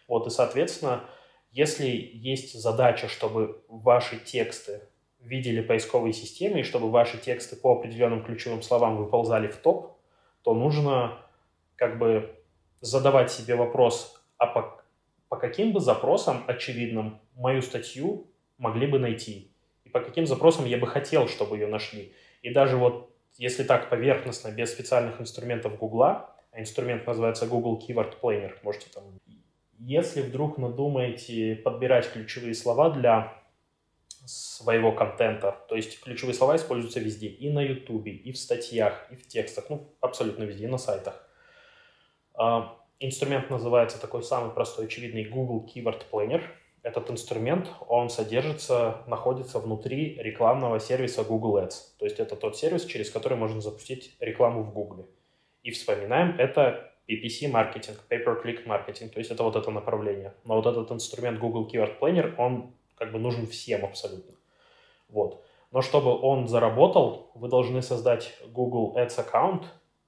Вот, 0.09 0.27
и, 0.27 0.31
соответственно, 0.31 1.05
если 1.51 1.89
есть 1.89 2.59
задача, 2.59 3.09
чтобы 3.09 3.63
ваши 3.69 4.19
тексты 4.19 4.83
видели 5.21 5.61
поисковые 5.61 6.13
системы, 6.13 6.61
и 6.61 6.65
чтобы 6.65 6.91
ваши 6.91 7.19
тексты 7.19 7.57
по 7.57 7.73
определенным 7.73 8.25
ключевым 8.25 8.63
словам 8.63 8.97
выползали 8.97 9.49
в 9.49 9.57
топ, 9.57 9.99
то 10.43 10.55
нужно 10.55 11.19
как 11.77 11.99
бы 11.99 12.35
задавать 12.81 13.31
себе 13.31 13.57
вопрос, 13.57 14.23
а 14.39 14.47
по 14.47 14.81
по 15.31 15.37
каким 15.37 15.73
бы 15.73 15.79
запросам 15.79 16.43
очевидным 16.49 17.21
мою 17.37 17.63
статью 17.63 18.27
могли 18.59 18.89
бы 18.89 18.99
найти, 18.99 19.53
и 19.85 19.89
по 19.89 20.01
каким 20.01 20.27
запросам 20.27 20.67
я 20.67 20.77
бы 20.77 20.89
хотел, 20.89 21.29
чтобы 21.29 21.57
ее 21.57 21.69
нашли. 21.69 22.13
И 22.43 22.53
даже 22.53 22.77
вот 22.77 23.15
если 23.37 23.63
так 23.63 23.89
поверхностно, 23.89 24.51
без 24.51 24.73
специальных 24.73 25.21
инструментов 25.21 25.79
Гугла, 25.79 26.35
а 26.51 26.61
инструмент 26.61 27.07
называется 27.07 27.47
Google 27.47 27.81
Keyword 27.81 28.21
Planner, 28.21 28.53
можете 28.65 28.89
там... 28.93 29.05
Если 29.81 30.23
вдруг 30.23 30.59
надумаете 30.59 31.57
подбирать 31.57 32.13
ключевые 32.13 32.55
слова 32.55 32.91
для 32.91 33.35
своего 34.27 34.93
контента, 34.93 35.57
то 35.69 35.75
есть 35.75 36.01
ключевые 36.01 36.35
слова 36.35 36.57
используются 36.57 37.01
везде, 37.01 37.29
и 37.29 37.51
на 37.51 37.61
YouTube, 37.61 38.07
и 38.07 38.33
в 38.33 38.39
статьях, 38.39 39.07
и 39.11 39.17
в 39.17 39.27
текстах, 39.27 39.71
ну, 39.71 39.89
абсолютно 40.01 40.45
везде, 40.45 40.65
и 40.65 40.69
на 40.69 40.79
сайтах. 40.79 41.27
А, 42.35 42.77
Инструмент 43.03 43.49
называется 43.49 43.99
такой 43.99 44.23
самый 44.23 44.51
простой, 44.51 44.85
очевидный 44.85 45.25
Google 45.25 45.67
Keyword 45.67 46.03
Planner. 46.13 46.43
Этот 46.83 47.11
инструмент, 47.11 47.67
он 47.89 48.11
содержится, 48.11 49.03
находится 49.07 49.59
внутри 49.59 50.19
рекламного 50.21 50.79
сервиса 50.81 51.25
Google 51.25 51.57
Ads. 51.59 51.97
То 51.99 52.05
есть 52.05 52.21
это 52.21 52.37
тот 52.37 52.59
сервис, 52.59 52.85
через 52.85 53.11
который 53.11 53.39
можно 53.39 53.63
запустить 53.63 54.15
рекламу 54.21 54.63
в 54.65 54.75
Google. 54.75 55.09
И 55.63 55.71
вспоминаем, 55.71 56.39
это 56.39 56.90
PPC 57.11 57.49
маркетинг, 57.49 58.05
pay-per-click 58.09 58.67
маркетинг, 58.67 59.13
то 59.13 59.19
есть 59.19 59.31
это 59.31 59.43
вот 59.43 59.57
это 59.57 59.71
направление. 59.71 60.35
Но 60.45 60.57
вот 60.57 60.67
этот 60.67 60.91
инструмент 60.93 61.39
Google 61.39 61.69
Keyword 61.69 61.99
Planner, 61.99 62.35
он 62.37 62.73
как 62.95 63.13
бы 63.13 63.19
нужен 63.19 63.47
всем 63.47 63.85
абсолютно. 63.85 64.35
Вот. 65.09 65.45
Но 65.73 65.83
чтобы 65.83 66.19
он 66.21 66.49
заработал, 66.49 67.31
вы 67.35 67.49
должны 67.49 67.83
создать 67.83 68.37
Google 68.49 68.97
Ads 68.97 69.21
аккаунт, 69.21 69.65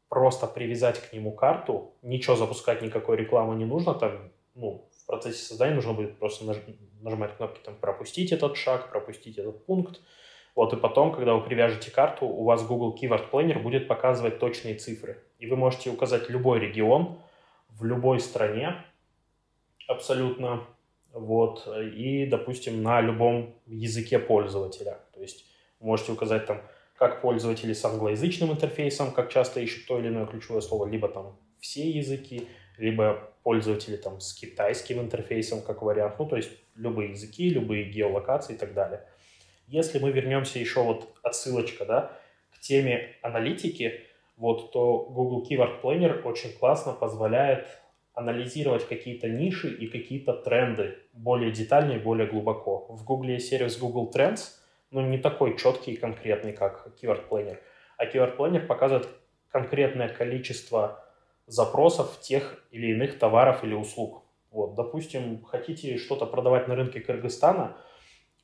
просто 0.08 0.46
привязать 0.46 1.00
к 1.00 1.12
нему 1.14 1.32
карту, 1.32 1.94
ничего 2.02 2.36
запускать, 2.36 2.82
никакой 2.82 3.16
рекламы 3.16 3.54
не 3.54 3.64
нужно, 3.64 3.94
там, 3.94 4.30
ну, 4.54 4.86
в 4.90 5.06
процессе 5.06 5.42
создания 5.42 5.74
нужно 5.74 5.94
будет 5.94 6.18
просто 6.18 6.44
наж- 6.44 6.76
нажимать 7.00 7.36
кнопки, 7.36 7.60
там, 7.64 7.76
пропустить 7.76 8.30
этот 8.30 8.56
шаг, 8.56 8.90
пропустить 8.90 9.38
этот 9.38 9.64
пункт, 9.64 10.00
вот, 10.54 10.72
и 10.72 10.76
потом, 10.76 11.12
когда 11.12 11.34
вы 11.34 11.42
привяжете 11.42 11.90
карту, 11.90 12.26
у 12.26 12.44
вас 12.44 12.66
Google 12.66 12.96
Keyword 13.00 13.30
Planner 13.30 13.58
будет 13.58 13.88
показывать 13.88 14.38
точные 14.38 14.74
цифры. 14.74 15.22
И 15.38 15.46
вы 15.46 15.56
можете 15.56 15.90
указать 15.90 16.28
любой 16.28 16.60
регион 16.60 17.18
в 17.70 17.84
любой 17.84 18.20
стране 18.20 18.76
абсолютно, 19.88 20.64
вот, 21.12 21.66
и, 21.94 22.26
допустим, 22.26 22.82
на 22.82 23.00
любом 23.00 23.54
языке 23.66 24.18
пользователя. 24.18 25.00
То 25.14 25.20
есть 25.20 25.46
можете 25.80 26.12
указать 26.12 26.46
там 26.46 26.62
как 26.96 27.22
пользователи 27.22 27.72
с 27.72 27.84
англоязычным 27.84 28.52
интерфейсом, 28.52 29.10
как 29.10 29.30
часто 29.30 29.60
ищут 29.60 29.86
то 29.86 29.98
или 29.98 30.08
иное 30.08 30.26
ключевое 30.26 30.60
слово, 30.60 30.86
либо 30.86 31.08
там 31.08 31.36
все 31.58 31.88
языки, 31.88 32.46
либо 32.78 33.32
пользователи 33.42 33.96
там 33.96 34.20
с 34.20 34.34
китайским 34.34 35.00
интерфейсом 35.00 35.62
как 35.62 35.82
вариант, 35.82 36.18
ну 36.18 36.26
то 36.26 36.36
есть 36.36 36.50
любые 36.76 37.10
языки, 37.10 37.48
любые 37.48 37.90
геолокации 37.90 38.54
и 38.54 38.58
так 38.58 38.74
далее. 38.74 39.04
Если 39.66 39.98
мы 39.98 40.10
вернемся 40.10 40.58
еще 40.58 40.82
вот 40.82 41.14
отсылочка, 41.22 41.84
да, 41.84 42.12
к 42.54 42.60
теме 42.60 43.16
аналитики, 43.22 44.00
вот, 44.36 44.72
то 44.72 45.06
Google 45.10 45.46
Keyword 45.48 45.82
Planner 45.82 46.22
очень 46.22 46.52
классно 46.58 46.92
позволяет 46.92 47.66
анализировать 48.14 48.86
какие-то 48.86 49.28
ниши 49.28 49.72
и 49.72 49.86
какие-то 49.86 50.34
тренды 50.34 50.98
более 51.12 51.50
детально 51.50 51.92
и 51.92 51.98
более 51.98 52.26
глубоко. 52.26 52.86
В 52.90 53.04
Google 53.04 53.30
есть 53.30 53.48
сервис 53.48 53.78
Google 53.78 54.10
Trends– 54.14 54.56
ну, 54.92 55.00
не 55.00 55.18
такой 55.18 55.56
четкий 55.56 55.92
и 55.92 55.96
конкретный, 55.96 56.52
как 56.52 56.88
Keyword 57.00 57.28
Planner. 57.28 57.58
А 57.96 58.06
Keyword 58.06 58.36
Planner 58.36 58.66
показывает 58.66 59.08
конкретное 59.50 60.08
количество 60.08 61.04
запросов 61.46 62.20
тех 62.20 62.62
или 62.70 62.92
иных 62.92 63.18
товаров 63.18 63.64
или 63.64 63.74
услуг. 63.74 64.22
Вот, 64.50 64.74
допустим, 64.74 65.42
хотите 65.42 65.96
что-то 65.96 66.26
продавать 66.26 66.68
на 66.68 66.76
рынке 66.76 67.00
Кыргызстана, 67.00 67.76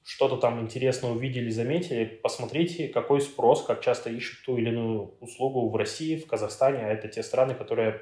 что-то 0.05 0.37
там 0.37 0.61
интересно 0.61 1.11
увидели, 1.11 1.51
заметили, 1.51 2.05
посмотрите, 2.05 2.89
какой 2.89 3.21
спрос, 3.21 3.65
как 3.65 3.81
часто 3.83 4.11
ищут 4.11 4.45
ту 4.45 4.57
или 4.57 4.71
иную 4.71 5.15
услугу 5.21 5.69
в 5.69 5.77
России, 5.77 6.17
в 6.17 6.27
Казахстане, 6.27 6.87
а 6.87 6.89
это 6.89 7.09
те 7.09 7.23
страны, 7.23 7.55
которые, 7.55 8.01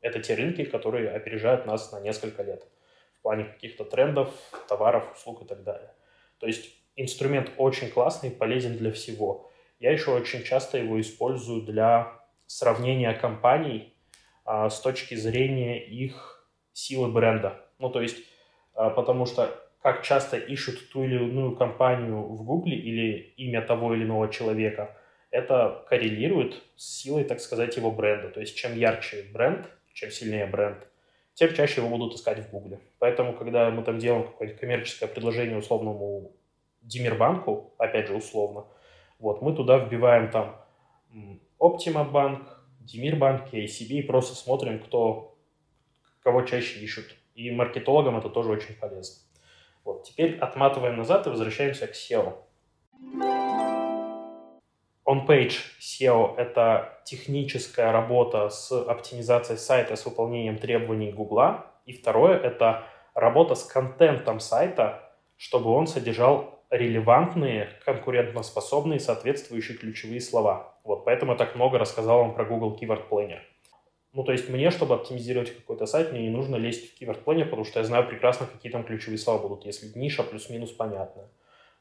это 0.00 0.20
те 0.20 0.34
рынки, 0.34 0.64
которые 0.64 1.10
опережают 1.10 1.66
нас 1.66 1.90
на 1.92 2.00
несколько 2.00 2.42
лет 2.42 2.66
в 3.18 3.22
плане 3.22 3.44
каких-то 3.44 3.84
трендов, 3.84 4.30
товаров, 4.68 5.12
услуг 5.16 5.42
и 5.42 5.46
так 5.46 5.64
далее. 5.64 5.92
То 6.38 6.46
есть 6.46 6.70
инструмент 6.96 7.50
очень 7.56 7.90
классный, 7.90 8.30
полезен 8.30 8.76
для 8.76 8.92
всего. 8.92 9.50
Я 9.80 9.92
еще 9.92 10.10
очень 10.10 10.44
часто 10.44 10.78
его 10.78 11.00
использую 11.00 11.62
для 11.62 12.20
сравнения 12.46 13.12
компаний 13.14 13.94
а, 14.44 14.70
с 14.70 14.80
точки 14.80 15.14
зрения 15.14 15.84
их 15.84 16.48
силы 16.72 17.10
бренда. 17.10 17.64
Ну, 17.78 17.90
то 17.90 18.00
есть, 18.00 18.18
а, 18.74 18.90
потому 18.90 19.26
что 19.26 19.67
как 19.88 20.02
часто 20.02 20.36
ищут 20.36 20.90
ту 20.90 21.02
или 21.02 21.14
иную 21.14 21.56
компанию 21.56 22.20
в 22.20 22.44
Гугле 22.44 22.76
или 22.76 23.32
имя 23.38 23.62
того 23.62 23.94
или 23.94 24.04
иного 24.04 24.28
человека, 24.28 24.94
это 25.30 25.82
коррелирует 25.88 26.62
с 26.76 27.00
силой, 27.00 27.24
так 27.24 27.40
сказать, 27.40 27.74
его 27.78 27.90
бренда. 27.90 28.28
То 28.28 28.40
есть, 28.40 28.54
чем 28.54 28.76
ярче 28.76 29.24
бренд, 29.32 29.66
чем 29.94 30.10
сильнее 30.10 30.44
бренд, 30.44 30.86
тем 31.32 31.54
чаще 31.54 31.80
его 31.80 31.88
будут 31.88 32.14
искать 32.16 32.38
в 32.38 32.50
Гугле. 32.50 32.80
Поэтому, 32.98 33.32
когда 33.32 33.70
мы 33.70 33.82
там 33.82 33.98
делаем 33.98 34.24
какое-то 34.24 34.58
коммерческое 34.58 35.08
предложение 35.08 35.56
условному 35.56 36.36
Димирбанку, 36.82 37.72
опять 37.78 38.08
же, 38.08 38.14
условно, 38.14 38.66
вот, 39.18 39.40
мы 39.40 39.56
туда 39.56 39.78
вбиваем 39.78 40.30
там 40.30 40.54
Optima 41.58 42.04
Банк, 42.04 42.42
Димирбанк, 42.80 43.54
ACB 43.54 43.88
и 43.88 44.02
просто 44.02 44.34
смотрим, 44.34 44.80
кто, 44.80 45.38
кого 46.22 46.42
чаще 46.42 46.78
ищут. 46.78 47.06
И 47.34 47.50
маркетологам 47.50 48.18
это 48.18 48.28
тоже 48.28 48.50
очень 48.50 48.74
полезно. 48.74 49.27
Вот, 49.88 50.04
теперь 50.04 50.36
отматываем 50.36 50.98
назад 50.98 51.26
и 51.26 51.30
возвращаемся 51.30 51.86
к 51.86 51.92
SEO. 51.92 52.34
On-page 55.06 55.54
SEO– 55.80 56.34
это 56.36 57.00
техническая 57.06 57.90
работа 57.90 58.50
с 58.50 58.70
оптимизацией 58.70 59.58
сайта, 59.58 59.96
с 59.96 60.04
выполнением 60.04 60.58
требований 60.58 61.10
Гугла. 61.10 61.72
И 61.86 61.94
второе– 61.94 62.38
это 62.42 62.84
работа 63.14 63.54
с 63.54 63.64
контентом 63.64 64.40
сайта, 64.40 65.10
чтобы 65.38 65.70
он 65.70 65.86
содержал 65.86 66.62
релевантные, 66.68 67.70
конкурентоспособные, 67.86 69.00
соответствующие 69.00 69.78
ключевые 69.78 70.20
слова. 70.20 70.74
Вот 70.84 71.06
поэтому 71.06 71.32
я 71.32 71.38
так 71.38 71.54
много 71.54 71.78
рассказал 71.78 72.18
вам 72.18 72.34
про 72.34 72.44
Google 72.44 72.78
Keyword 72.78 73.08
Planner. 73.08 73.40
Ну, 74.18 74.24
то 74.24 74.32
есть 74.32 74.48
мне, 74.48 74.72
чтобы 74.72 74.96
оптимизировать 74.96 75.54
какой-то 75.54 75.86
сайт, 75.86 76.10
мне 76.10 76.22
не 76.22 76.30
нужно 76.30 76.56
лезть 76.56 76.98
в 76.98 77.00
Planner, 77.00 77.44
потому 77.44 77.62
что 77.62 77.78
я 77.78 77.84
знаю 77.84 78.04
прекрасно, 78.04 78.46
какие 78.46 78.72
там 78.72 78.82
ключевые 78.82 79.16
слова 79.16 79.38
будут, 79.46 79.64
если 79.64 79.96
ниша 79.96 80.24
плюс-минус 80.24 80.72
понятная. 80.72 81.28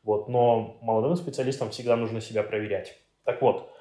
Вот, 0.04 0.30
но 0.30 0.78
молодым 0.84 1.16
специалистам 1.16 1.72
всегда 1.72 1.96
нужно 1.96 2.22
себя 2.22 2.44
проверять. 2.44 2.96
Так 3.24 3.42
вот, 3.42 3.72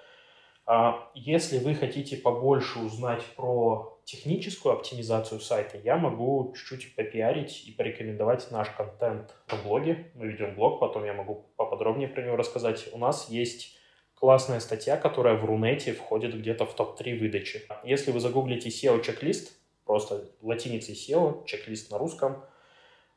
а, 0.64 1.06
если 1.14 1.58
вы 1.58 1.74
хотите 1.74 2.16
побольше 2.16 2.78
узнать 2.78 3.22
про 3.36 4.00
техническую 4.04 4.72
оптимизацию 4.72 5.38
сайта 5.40 5.76
я 5.76 5.98
могу 5.98 6.54
чуть-чуть 6.56 6.96
попиарить 6.96 7.68
и 7.68 7.72
порекомендовать 7.72 8.50
наш 8.50 8.70
контент 8.70 9.34
на 9.52 9.58
блоге. 9.58 10.10
Мы 10.14 10.28
ведем 10.28 10.54
блог, 10.54 10.80
потом 10.80 11.04
я 11.04 11.12
могу 11.12 11.50
поподробнее 11.56 12.08
про 12.08 12.22
него 12.22 12.36
рассказать. 12.36 12.88
У 12.94 12.96
нас 12.96 13.28
есть 13.28 13.75
классная 14.16 14.60
статья, 14.60 14.96
которая 14.96 15.36
в 15.36 15.44
Рунете 15.44 15.92
входит 15.92 16.36
где-то 16.36 16.66
в 16.66 16.74
топ-3 16.74 17.18
выдачи. 17.18 17.62
Если 17.84 18.10
вы 18.10 18.20
загуглите 18.20 18.68
SEO-чек-лист, 18.68 19.52
просто 19.84 20.24
латиницей 20.42 20.94
SEO, 20.94 21.44
чек-лист 21.46 21.90
на 21.92 21.98
русском, 21.98 22.44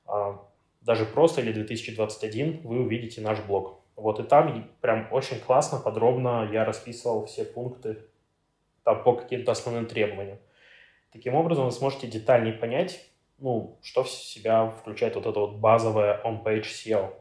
а, 0.05 0.45
даже 0.81 1.05
просто 1.05 1.41
или 1.41 1.51
2021, 1.51 2.61
вы 2.63 2.81
увидите 2.81 3.21
наш 3.21 3.39
блог. 3.41 3.79
Вот 3.95 4.19
и 4.19 4.23
там 4.23 4.69
прям 4.81 5.07
очень 5.11 5.39
классно, 5.39 5.79
подробно 5.79 6.49
я 6.51 6.63
расписывал 6.63 7.25
все 7.25 7.43
пункты 7.43 8.05
там, 8.83 9.03
по 9.03 9.13
каким-то 9.13 9.51
основным 9.51 9.87
требованиям. 9.87 10.37
Таким 11.11 11.35
образом, 11.35 11.65
вы 11.65 11.71
сможете 11.71 12.07
детальнее 12.07 12.53
понять, 12.53 13.03
ну, 13.39 13.77
что 13.81 14.03
в 14.03 14.09
себя 14.09 14.69
включает 14.69 15.15
вот 15.15 15.25
это 15.25 15.39
вот 15.39 15.55
базовое 15.55 16.21
on-page 16.23 16.63
SEO. 16.63 17.13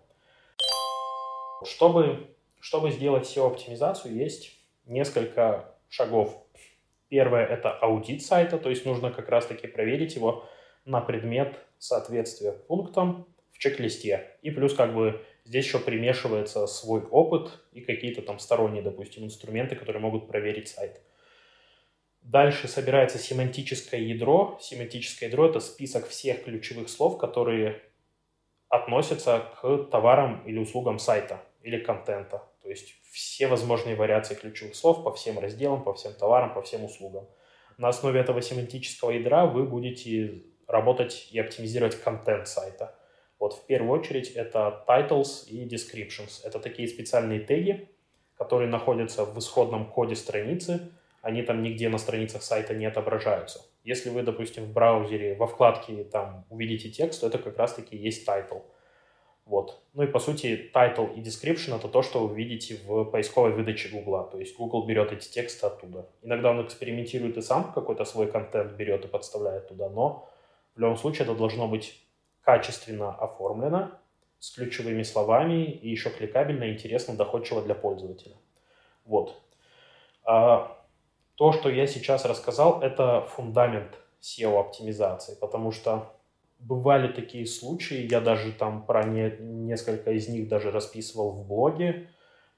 Чтобы, 1.65 2.29
чтобы 2.61 2.91
сделать 2.91 3.25
SEO-оптимизацию, 3.25 4.15
есть 4.15 4.53
несколько 4.87 5.75
шагов. 5.89 6.45
Первое– 7.09 7.47
это 7.47 7.73
аудит 7.73 8.23
сайта, 8.23 8.59
то 8.59 8.71
есть 8.71 8.85
нужно 8.85 9.11
как 9.11 9.29
раз-таки 9.29 9.67
проверить 9.67 10.15
его 10.15 10.45
на 10.85 11.01
предмет 11.01 11.59
соответствия 11.79 12.53
пунктам 12.53 13.27
в 13.53 13.59
чек-листе. 13.59 14.37
И 14.43 14.51
плюс 14.51 14.75
как 14.75 14.95
бы 14.95 15.25
здесь 15.45 15.65
еще 15.65 15.79
примешивается 15.79 16.67
свой 16.67 17.03
опыт 17.03 17.51
и 17.73 17.81
какие-то 17.81 18.23
там 18.23 18.39
сторонние, 18.39 18.83
допустим, 18.83 19.25
инструменты, 19.25 19.77
которые 19.77 20.03
могут 20.03 20.29
проверить 20.29 20.69
сайт. 20.69 21.01
Дальше 22.23 22.69
собирается 22.69 23.19
семантическое 23.19 24.01
ядро. 24.01 24.59
Семантическое 24.61 25.29
ядро– 25.29 25.47
это 25.49 25.61
список 25.61 26.09
всех 26.09 26.45
ключевых 26.45 26.91
слов, 26.91 27.17
которые 27.17 27.81
относятся 28.69 29.51
к 29.61 29.85
товарам 29.91 30.43
или 30.47 30.59
услугам 30.59 30.99
сайта 30.99 31.41
или 31.63 31.79
контента. 31.79 32.43
То 32.63 32.69
есть 32.69 32.95
все 33.11 33.47
возможные 33.47 33.97
вариации 33.97 34.35
ключевых 34.35 34.75
слов 34.75 35.05
по 35.05 35.13
всем 35.13 35.39
разделам, 35.39 35.83
по 35.85 35.95
всем 35.95 36.13
товарам, 36.15 36.55
по 36.55 36.63
всем 36.63 36.85
услугам. 36.85 37.29
На 37.77 37.89
основе 37.89 38.21
этого 38.21 38.43
семантического 38.43 39.13
ядра 39.13 39.47
вы 39.47 39.65
будете 39.65 40.43
работать 40.67 41.29
и 41.31 41.39
оптимизировать 41.39 42.01
контент 42.01 42.49
сайта. 42.49 42.99
Вот 43.39 43.55
в 43.55 43.67
первую 43.67 43.99
очередь 43.99 44.31
это 44.31 44.85
titles 44.87 45.47
и 45.49 45.67
descriptions. 45.67 46.41
Это 46.45 46.59
такие 46.59 46.89
специальные 46.89 47.41
теги, 47.41 47.89
которые 48.37 48.69
находятся 48.69 49.25
в 49.25 49.39
исходном 49.39 49.91
коде 49.91 50.17
страницы, 50.17 50.93
они 51.23 51.43
там 51.43 51.63
нигде 51.63 51.89
на 51.89 51.99
страницах 51.99 52.43
сайта 52.43 52.75
не 52.75 52.87
отображаются. 52.87 53.61
Если 53.85 54.11
вы, 54.11 54.23
допустим, 54.23 54.65
в 54.65 54.73
браузере 54.73 55.35
во 55.35 55.47
вкладке 55.47 56.05
там 56.05 56.47
увидите 56.49 56.91
текст, 56.91 57.21
то 57.21 57.27
это 57.27 57.39
как 57.39 57.59
раз-таки 57.59 57.97
есть 57.97 58.27
title. 58.27 58.63
Вот. 59.49 59.81
Ну 59.95 60.03
и 60.03 60.07
по 60.07 60.19
сути 60.19 60.71
title 60.75 61.15
и 61.15 61.23
description 61.23 61.75
это 61.75 61.89
то, 61.89 62.03
что 62.03 62.27
вы 62.27 62.37
видите 62.37 62.79
в 62.87 63.05
поисковой 63.05 63.53
выдаче 63.53 63.89
Google. 63.89 64.29
То 64.31 64.39
есть 64.39 64.55
Google 64.59 64.85
берет 64.85 65.11
эти 65.11 65.27
тексты 65.27 65.67
оттуда. 65.67 66.07
Иногда 66.23 66.51
он 66.51 66.65
экспериментирует 66.67 67.39
и 67.39 67.41
сам 67.41 67.73
какой-то 67.73 68.05
свой 68.05 68.31
контент 68.31 68.75
берет 68.75 69.07
и 69.07 69.09
подставляет 69.09 69.69
туда, 69.69 69.89
но 69.89 70.29
в 70.75 70.81
любом 70.81 70.99
случае 70.99 71.25
это 71.25 71.35
должно 71.35 71.67
быть 71.67 71.99
качественно 72.43 73.15
оформлено, 73.15 73.91
с 74.39 74.51
ключевыми 74.51 75.03
словами 75.03 75.65
и 75.65 75.89
еще 75.89 76.11
кликабельно, 76.11 76.71
интересно, 76.71 77.17
доходчиво 77.17 77.63
для 77.63 77.75
пользователя. 77.75 78.37
Вот. 79.07 79.35
А 80.25 80.77
то, 81.37 81.53
что 81.53 81.71
я 81.71 81.87
сейчас 81.87 82.27
рассказал, 82.27 82.83
это 82.83 83.23
фундамент 83.23 83.99
SEO-оптимизации, 84.21 85.37
потому 85.41 85.73
что 85.73 86.13
бывали 86.59 87.13
такие 87.13 87.47
случаи, 87.47 88.09
я 88.11 88.21
даже 88.21 88.53
там 88.53 88.85
про 88.85 89.05
не, 89.05 89.37
несколько 89.41 90.13
из 90.13 90.29
них 90.29 90.49
даже 90.49 90.71
расписывал 90.71 91.33
в 91.33 91.47
блоге. 91.47 92.09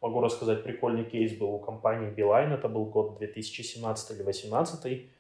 Могу 0.01 0.21
рассказать, 0.21 0.65
прикольный 0.65 1.05
кейс 1.05 1.37
был 1.37 1.55
у 1.55 1.59
компании 1.59 2.11
Beeline, 2.11 2.55
это 2.55 2.69
был 2.69 2.87
год 2.87 3.19
2017 3.19 4.11
или 4.11 4.23
2018, 4.23 5.11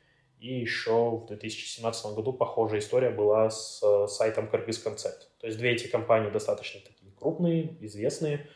и 0.40 0.54
еще 0.54 1.18
в 1.18 1.26
2017 1.26 2.14
году 2.14 2.32
похожая 2.32 2.80
история 2.80 3.10
была 3.10 3.50
с 3.50 3.82
э, 3.82 4.06
сайтом 4.08 4.46
Kyrgyz 4.46 4.82
Concept. 4.82 5.28
То 5.38 5.46
есть 5.46 5.58
две 5.58 5.72
эти 5.72 5.86
компании 5.86 6.30
достаточно 6.30 6.80
такие 6.80 7.12
крупные, 7.12 7.76
известные. 7.80 8.48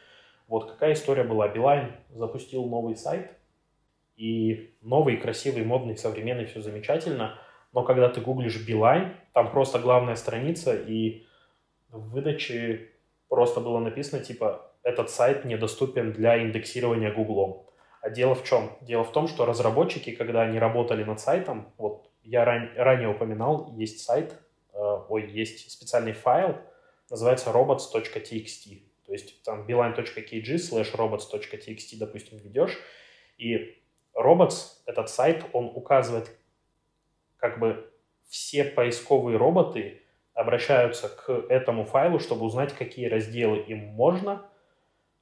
Вот 0.49 0.71
какая 0.71 0.95
история 0.95 1.25
была. 1.25 1.49
Beeline 1.49 1.93
запустил 2.11 2.65
новый 2.65 2.97
сайт, 2.97 3.31
и 4.17 4.77
новый, 4.81 5.17
красивый, 5.17 5.65
модный, 5.65 5.97
современный, 5.97 6.47
все 6.47 6.63
замечательно. 6.63 7.39
Но 7.75 7.83
когда 7.83 8.09
ты 8.09 8.21
гуглишь 8.21 8.65
Билайн, 8.67 9.17
там 9.33 9.51
просто 9.51 9.81
главная 9.81 10.15
страница, 10.15 10.75
и 10.75 11.27
в 11.91 12.11
выдаче 12.13 12.93
просто 13.29 13.61
было 13.61 13.81
написано, 13.81 14.23
типа, 14.23 14.71
этот 14.85 15.11
сайт 15.11 15.45
недоступен 15.45 16.13
для 16.13 16.41
индексирования 16.41 17.13
Гуглом. 17.13 17.67
А 18.01 18.11
дело 18.11 18.35
в 18.35 18.45
чем? 18.45 18.71
Дело 18.81 19.03
в 19.03 19.11
том, 19.11 19.27
что 19.27 19.45
разработчики, 19.45 20.15
когда 20.15 20.43
они 20.43 20.59
работали 20.59 21.03
над 21.03 21.19
сайтом, 21.19 21.73
вот 21.77 22.11
я 22.23 22.45
ран, 22.45 22.71
ранее 22.77 23.09
упоминал, 23.09 23.73
есть 23.77 24.01
сайт, 24.05 24.33
э, 24.73 24.79
ой, 25.09 25.29
есть 25.31 25.71
специальный 25.73 26.13
файл, 26.13 26.57
называется 27.11 27.51
robots.txt. 27.51 28.83
То 29.07 29.13
есть 29.13 29.43
там 29.43 29.67
beeline.kg 29.67 30.55
slash 30.55 30.95
robots.txt, 30.95 31.99
допустим, 31.99 32.39
ведешь, 32.39 32.79
и 33.37 33.81
Robots, 34.15 34.79
этот 34.87 35.11
сайт, 35.11 35.45
он 35.53 35.73
указывает, 35.75 36.31
как 37.45 37.59
бы 37.59 37.91
все 38.27 38.65
поисковые 38.65 39.37
роботы 39.37 40.01
обращаются 40.33 41.11
к 41.11 41.29
этому 41.51 41.85
файлу, 41.85 42.19
чтобы 42.19 42.47
узнать, 42.47 42.73
какие 42.73 43.07
разделы 43.07 43.59
им 43.59 43.81
можно 43.81 44.47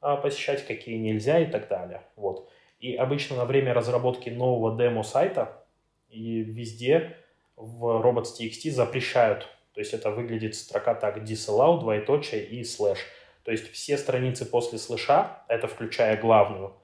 а, 0.00 0.16
посещать, 0.16 0.64
какие 0.64 0.98
нельзя 0.98 1.40
и 1.40 1.46
так 1.46 1.66
далее. 1.66 2.02
Вот. 2.14 2.48
И 2.78 2.94
обычно 2.94 3.38
на 3.38 3.44
время 3.44 3.74
разработки 3.74 4.30
нового 4.30 4.78
демо-сайта 4.78 5.64
и 6.10 6.42
везде 6.42 7.16
в 7.56 8.00
robots.txt 8.00 8.70
запрещают. 8.70 9.48
То 9.74 9.80
есть 9.80 9.92
это 9.92 10.12
выглядит 10.12 10.54
строка 10.54 10.94
так, 10.94 11.24
disallow, 11.24 11.80
двоеточие 11.80 12.44
и 12.44 12.62
слэш. 12.62 13.00
То 13.42 13.50
есть 13.50 13.68
все 13.72 13.98
страницы 13.98 14.46
после 14.46 14.78
слэша, 14.78 15.42
это 15.48 15.66
включая 15.66 16.16
главную, 16.20 16.76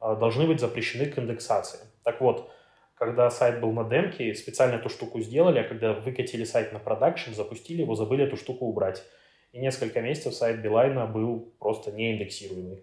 а, 0.00 0.14
должны 0.14 0.46
быть 0.46 0.60
запрещены 0.60 1.04
к 1.04 1.18
индексации. 1.18 1.80
Так 2.02 2.22
вот, 2.22 2.50
когда 2.96 3.30
сайт 3.30 3.60
был 3.60 3.72
на 3.72 3.84
демке, 3.84 4.34
специально 4.34 4.76
эту 4.76 4.88
штуку 4.88 5.20
сделали, 5.20 5.58
а 5.58 5.64
когда 5.64 5.92
выкатили 5.92 6.44
сайт 6.44 6.72
на 6.72 6.78
продакшн, 6.78 7.34
запустили 7.34 7.82
его, 7.82 7.94
забыли 7.94 8.24
эту 8.24 8.36
штуку 8.36 8.66
убрать. 8.66 9.04
И 9.52 9.58
несколько 9.58 10.00
месяцев 10.00 10.34
сайт 10.34 10.62
Билайна 10.62 11.06
был 11.06 11.52
просто 11.58 11.92
не 11.92 12.14
индексируемый. 12.14 12.82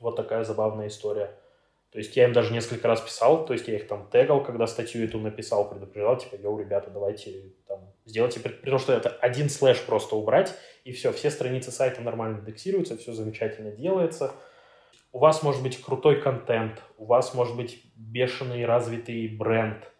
Вот 0.00 0.16
такая 0.16 0.44
забавная 0.44 0.88
история. 0.88 1.30
То 1.90 1.98
есть 1.98 2.16
я 2.16 2.24
им 2.24 2.32
даже 2.32 2.52
несколько 2.52 2.88
раз 2.88 3.00
писал, 3.00 3.44
то 3.44 3.52
есть 3.52 3.68
я 3.68 3.76
их 3.76 3.88
там 3.88 4.08
тегал, 4.10 4.42
когда 4.42 4.66
статью 4.66 5.04
эту 5.04 5.18
написал, 5.18 5.68
предупреждал, 5.68 6.16
типа, 6.16 6.36
йоу, 6.36 6.58
ребята, 6.58 6.90
давайте 6.90 7.52
там 7.66 7.92
сделайте, 8.06 8.40
при 8.40 8.70
том, 8.70 8.78
что 8.78 8.92
это 8.92 9.10
один 9.10 9.50
слэш 9.50 9.84
просто 9.84 10.16
убрать, 10.16 10.54
и 10.84 10.92
все, 10.92 11.12
все 11.12 11.30
страницы 11.30 11.72
сайта 11.72 12.00
нормально 12.00 12.38
индексируются, 12.38 12.96
все 12.96 13.12
замечательно 13.12 13.70
делается– 13.70 14.32
у 15.12 15.18
вас 15.18 15.42
может 15.42 15.62
быть 15.62 15.80
крутой 15.80 16.20
контент, 16.20 16.82
у 16.96 17.06
вас 17.06 17.34
может 17.34 17.56
быть 17.56 17.82
бешеный 17.96 18.64
развитый 18.64 19.28
бренд, 19.28 19.90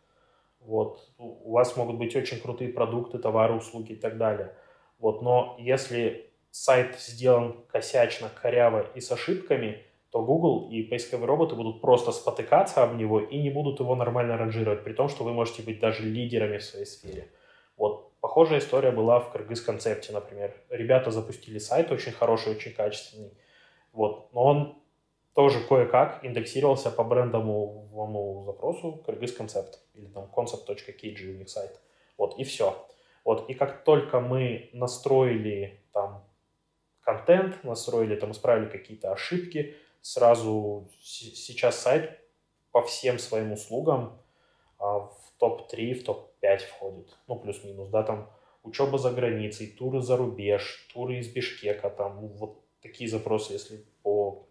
вот, 0.60 1.00
у 1.18 1.52
вас 1.52 1.76
могут 1.76 1.96
быть 1.96 2.14
очень 2.14 2.40
крутые 2.40 2.70
продукты, 2.72 3.18
товары, 3.18 3.54
услуги 3.54 3.92
и 3.92 3.96
так 3.96 4.18
далее. 4.18 4.54
Вот, 4.98 5.22
но 5.22 5.56
если 5.58 6.30
сайт 6.50 6.96
сделан 6.98 7.64
косячно, 7.68 8.28
коряво 8.28 8.86
и 8.94 9.00
с 9.00 9.10
ошибками, 9.10 9.82
то 10.10 10.22
Google 10.22 10.68
и 10.70 10.82
поисковые 10.82 11.26
роботы 11.26 11.54
будут 11.54 11.80
просто 11.80 12.12
спотыкаться 12.12 12.82
об 12.82 12.96
него 12.96 13.20
и 13.20 13.40
не 13.40 13.50
будут 13.50 13.80
его 13.80 13.94
нормально 13.94 14.36
ранжировать, 14.36 14.84
при 14.84 14.92
том, 14.92 15.08
что 15.08 15.24
вы 15.24 15.32
можете 15.32 15.62
быть 15.62 15.80
даже 15.80 16.02
лидерами 16.02 16.58
в 16.58 16.64
своей 16.64 16.86
сфере. 16.86 17.30
Вот 17.76 18.18
похожая 18.20 18.58
история 18.58 18.90
была 18.90 19.20
в 19.20 19.30
Кыргыз 19.30 19.60
концепте, 19.60 20.12
например. 20.12 20.54
Ребята 20.68 21.10
запустили 21.10 21.58
сайт 21.58 21.92
очень 21.92 22.12
хороший, 22.12 22.52
очень 22.52 22.72
качественный, 22.72 23.32
вот, 23.92 24.32
но 24.32 24.44
он 24.44 24.79
тоже 25.34 25.60
кое-как 25.66 26.24
индексировался 26.24 26.90
по 26.90 27.04
брендовому 27.04 28.44
запросу 28.46 29.02
Kyrgyz 29.06 29.38
Concept 29.38 29.74
или 29.94 30.06
там 30.06 30.30
concept.kg 30.34 31.30
у 31.30 31.36
них 31.36 31.48
сайт. 31.48 31.80
Вот, 32.16 32.38
и 32.38 32.44
все. 32.44 32.86
Вот, 33.24 33.48
и 33.48 33.54
как 33.54 33.84
только 33.84 34.20
мы 34.20 34.70
настроили 34.72 35.80
там 35.92 36.24
контент, 37.02 37.64
настроили, 37.64 38.16
там, 38.16 38.32
исправили 38.32 38.68
какие-то 38.68 39.12
ошибки, 39.12 39.74
сразу 40.00 40.88
сейчас 41.00 41.78
сайт 41.78 42.20
по 42.70 42.82
всем 42.82 43.18
своим 43.18 43.52
услугам 43.52 44.20
а, 44.78 45.00
в 45.00 45.32
топ-3, 45.38 45.94
в 45.94 46.04
топ-5 46.04 46.58
входит. 46.58 47.18
Ну, 47.26 47.36
плюс-минус, 47.38 47.88
да, 47.88 48.02
там 48.02 48.30
учеба 48.62 48.98
за 48.98 49.10
границей, 49.10 49.66
туры 49.66 50.00
за 50.00 50.16
рубеж, 50.16 50.88
туры 50.92 51.18
из 51.18 51.28
Бишкека, 51.28 51.90
там, 51.90 52.28
вот 52.28 52.60
такие 52.80 53.08
запросы, 53.10 53.54
если 53.54 53.84
по 54.02 54.46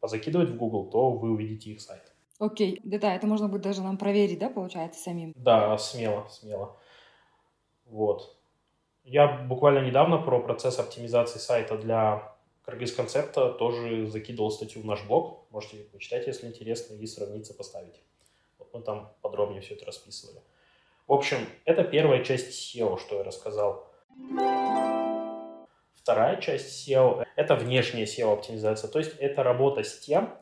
позакидывать 0.00 0.50
в 0.50 0.56
Google, 0.56 0.90
то 0.90 1.10
вы 1.10 1.30
увидите 1.30 1.70
их 1.70 1.80
сайт. 1.80 2.12
Окей, 2.38 2.80
да, 2.84 2.98
да, 2.98 3.14
это 3.14 3.26
можно 3.26 3.48
будет 3.48 3.62
даже 3.62 3.82
нам 3.82 3.96
проверить, 3.96 4.38
да, 4.38 4.50
получается, 4.50 5.00
самим? 5.00 5.32
Да, 5.36 5.76
смело, 5.78 6.26
смело. 6.28 6.76
Вот. 7.86 8.36
Я 9.04 9.28
буквально 9.28 9.86
недавно 9.86 10.18
про 10.18 10.40
процесс 10.40 10.78
оптимизации 10.78 11.38
сайта 11.38 11.78
для 11.78 12.36
Кыргыз 12.66 12.92
концепта 12.92 13.52
тоже 13.52 14.08
закидывал 14.08 14.50
статью 14.50 14.82
в 14.82 14.84
наш 14.84 15.06
блог. 15.06 15.46
Можете 15.50 15.76
почитать, 15.92 16.26
если 16.26 16.48
интересно, 16.48 16.94
и 16.94 17.06
сравнить, 17.06 17.46
сопоставить. 17.46 18.02
Вот 18.58 18.74
мы 18.74 18.82
там 18.82 19.12
подробнее 19.22 19.60
все 19.60 19.74
это 19.74 19.86
расписывали. 19.86 20.40
В 21.06 21.12
общем, 21.12 21.38
это 21.64 21.84
первая 21.84 22.24
часть 22.24 22.48
SEO, 22.50 22.98
что 22.98 23.16
я 23.16 23.22
рассказал. 23.22 23.86
Вторая 26.06 26.40
часть 26.40 26.88
SEO– 26.88 27.26
это 27.34 27.56
внешняя 27.56 28.04
SEO-оптимизация. 28.04 28.88
То 28.88 29.00
есть 29.00 29.16
это 29.18 29.42
работа 29.42 29.82
с 29.82 29.98
тем, 29.98 30.32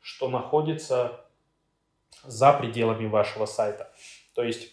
что 0.00 0.30
находится 0.30 1.20
за 2.24 2.54
пределами 2.54 3.06
вашего 3.06 3.44
сайта. 3.44 3.92
То 4.34 4.42
есть 4.42 4.72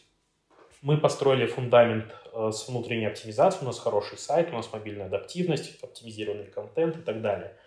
мы 0.82 0.98
построили 0.98 1.46
фундамент 1.46 2.16
э, 2.32 2.52
с 2.54 2.70
внутренней 2.70 3.08
оптимизацией, 3.08 3.64
у 3.64 3.68
нас 3.68 3.80
хороший 3.80 4.18
сайт, 4.18 4.48
у 4.54 4.56
нас 4.56 4.72
мобильная 4.72 5.08
адаптивность, 5.08 5.84
оптимизированный 5.84 6.46
контент 6.48 6.96
и 6.96 7.02
так 7.02 7.22
далее. 7.22 7.58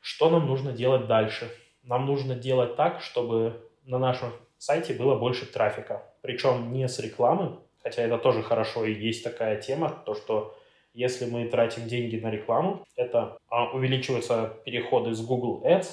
Что 0.00 0.30
нам 0.30 0.48
нужно 0.48 0.72
делать 0.72 1.06
дальше? 1.06 1.48
Нам 1.84 2.06
нужно 2.06 2.34
делать 2.34 2.74
так, 2.74 3.02
чтобы 3.02 3.70
на 3.84 4.00
нашем 4.00 4.32
сайте 4.58 4.94
было 4.94 5.14
больше 5.14 5.46
трафика. 5.46 6.02
Причем 6.22 6.72
не 6.72 6.88
с 6.88 6.98
рекламы, 6.98 7.60
хотя 7.80 8.02
это 8.02 8.18
тоже 8.18 8.42
хорошо 8.42 8.84
и 8.84 8.94
есть 8.94 9.22
такая 9.22 9.62
тема, 9.62 10.02
то 10.04 10.16
что 10.16 10.56
если 11.00 11.24
мы 11.24 11.48
тратим 11.48 11.88
деньги 11.88 12.16
на 12.16 12.30
рекламу, 12.30 12.84
это 12.94 13.38
а, 13.48 13.70
увеличиваются 13.72 14.52
переходы 14.66 15.14
с 15.14 15.24
Google 15.24 15.62
Ads, 15.64 15.86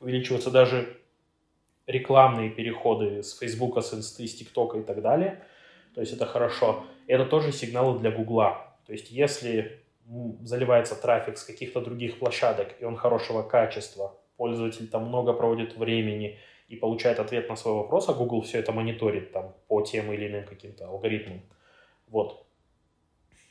увеличиваются 0.00 0.50
даже 0.50 0.98
рекламные 1.86 2.50
переходы 2.50 3.22
с 3.22 3.38
Facebook, 3.38 3.82
с 3.82 3.94
Инсты, 3.94 4.26
с 4.26 4.34
ТикТока 4.34 4.78
и 4.78 4.82
так 4.82 5.00
далее. 5.00 5.42
То 5.94 6.02
есть 6.02 6.12
это 6.12 6.26
хорошо. 6.26 6.84
Это 7.06 7.24
тоже 7.24 7.52
сигналы 7.52 7.98
для 7.98 8.10
Гугла. 8.10 8.76
То 8.86 8.92
есть 8.92 9.10
если 9.10 9.80
заливается 10.42 10.94
трафик 10.94 11.38
с 11.38 11.44
каких-то 11.44 11.80
других 11.80 12.18
площадок, 12.18 12.74
и 12.80 12.84
он 12.84 12.96
хорошего 12.96 13.42
качества, 13.42 14.14
пользователь 14.36 14.88
там 14.88 15.06
много 15.06 15.32
проводит 15.32 15.76
времени 15.76 16.38
и 16.68 16.76
получает 16.76 17.18
ответ 17.18 17.48
на 17.48 17.56
свой 17.56 17.74
вопрос, 17.74 18.08
а 18.08 18.12
Google 18.12 18.42
все 18.42 18.58
это 18.58 18.72
мониторит 18.72 19.32
там 19.32 19.54
по 19.68 19.80
тем 19.80 20.12
или 20.12 20.26
иным 20.28 20.44
каким-то 20.44 20.86
алгоритмам, 20.86 21.40
вот, 22.08 22.44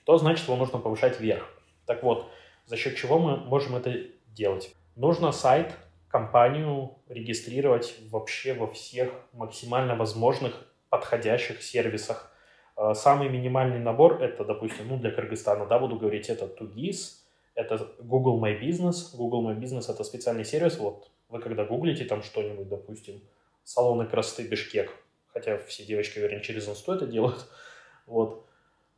то 0.09 0.17
значит 0.17 0.47
его 0.47 0.57
нужно 0.57 0.79
повышать 0.79 1.19
вверх. 1.19 1.47
Так 1.85 2.01
вот, 2.01 2.31
за 2.65 2.77
счет 2.77 2.97
чего 2.97 3.19
мы 3.19 3.37
можем 3.37 3.75
это 3.75 4.07
делать? 4.29 4.73
Нужно 4.95 5.31
сайт 5.31 5.75
компанию 6.07 6.97
регистрировать 7.07 7.95
вообще 8.09 8.55
во 8.55 8.65
всех 8.65 9.11
максимально 9.33 9.95
возможных 9.95 10.65
подходящих 10.89 11.61
сервисах. 11.61 12.31
А, 12.75 12.95
самый 12.95 13.29
минимальный 13.29 13.77
набор 13.77 14.19
это, 14.19 14.43
допустим, 14.43 14.87
ну 14.87 14.97
для 14.97 15.11
Кыргызстана, 15.11 15.67
да, 15.67 15.77
буду 15.77 15.95
говорить, 15.95 16.27
это 16.29 16.47
Тугис, 16.47 17.23
это 17.53 17.77
Google 17.99 18.43
My 18.43 18.59
Business. 18.59 19.15
Google 19.15 19.47
My 19.47 19.59
Business 19.59 19.93
это 19.93 20.03
специальный 20.03 20.43
сервис. 20.43 20.79
Вот 20.79 21.11
вы 21.29 21.39
когда 21.39 21.65
гуглите 21.65 22.05
там 22.05 22.23
что-нибудь, 22.23 22.67
допустим, 22.67 23.21
салоны 23.63 24.07
красоты 24.07 24.47
Бишкек, 24.47 24.91
хотя 25.27 25.59
все 25.59 25.85
девочки, 25.85 26.17
уверен, 26.17 26.41
через 26.41 26.67
инсту 26.67 26.93
это 26.93 27.05
делают, 27.05 27.47
вот, 28.07 28.47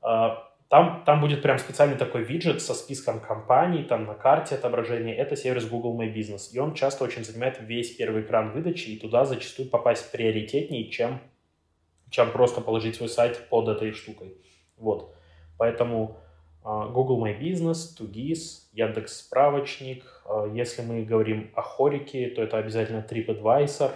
а, 0.02 0.51
там, 0.72 1.04
там 1.06 1.20
будет 1.20 1.42
прям 1.42 1.58
специальный 1.60 1.98
такой 1.98 2.24
виджет 2.24 2.62
со 2.62 2.74
списком 2.74 3.20
компаний, 3.20 3.84
там 3.84 4.06
на 4.06 4.14
карте 4.14 4.56
отображение. 4.56 5.14
Это 5.14 5.36
сервис 5.36 5.66
Google 5.68 6.02
My 6.02 6.14
Business. 6.14 6.54
И 6.54 6.60
он 6.60 6.76
часто 6.76 7.04
очень 7.04 7.26
занимает 7.26 7.58
весь 7.60 7.94
первый 7.98 8.22
экран 8.22 8.54
выдачи, 8.54 8.88
и 8.88 8.98
туда 8.98 9.26
зачастую 9.26 9.68
попасть 9.68 10.10
приоритетнее, 10.14 10.90
чем, 10.90 11.20
чем 12.10 12.32
просто 12.32 12.62
положить 12.62 12.96
свой 12.96 13.10
сайт 13.10 13.50
под 13.50 13.68
этой 13.68 13.92
штукой. 13.92 14.38
Вот. 14.78 15.14
Поэтому 15.58 16.16
uh, 16.64 16.90
Google 16.94 17.22
My 17.22 17.38
Business, 17.38 17.90
Tugis, 18.00 18.70
Яндекс 18.72 19.26
Справочник. 19.26 20.24
Uh, 20.26 20.58
если 20.58 20.84
мы 20.84 21.04
говорим 21.04 21.52
о 21.54 21.64
хорике, 21.64 22.30
то 22.30 22.42
это 22.42 22.58
обязательно 22.58 23.06
TripAdvisor. 23.06 23.92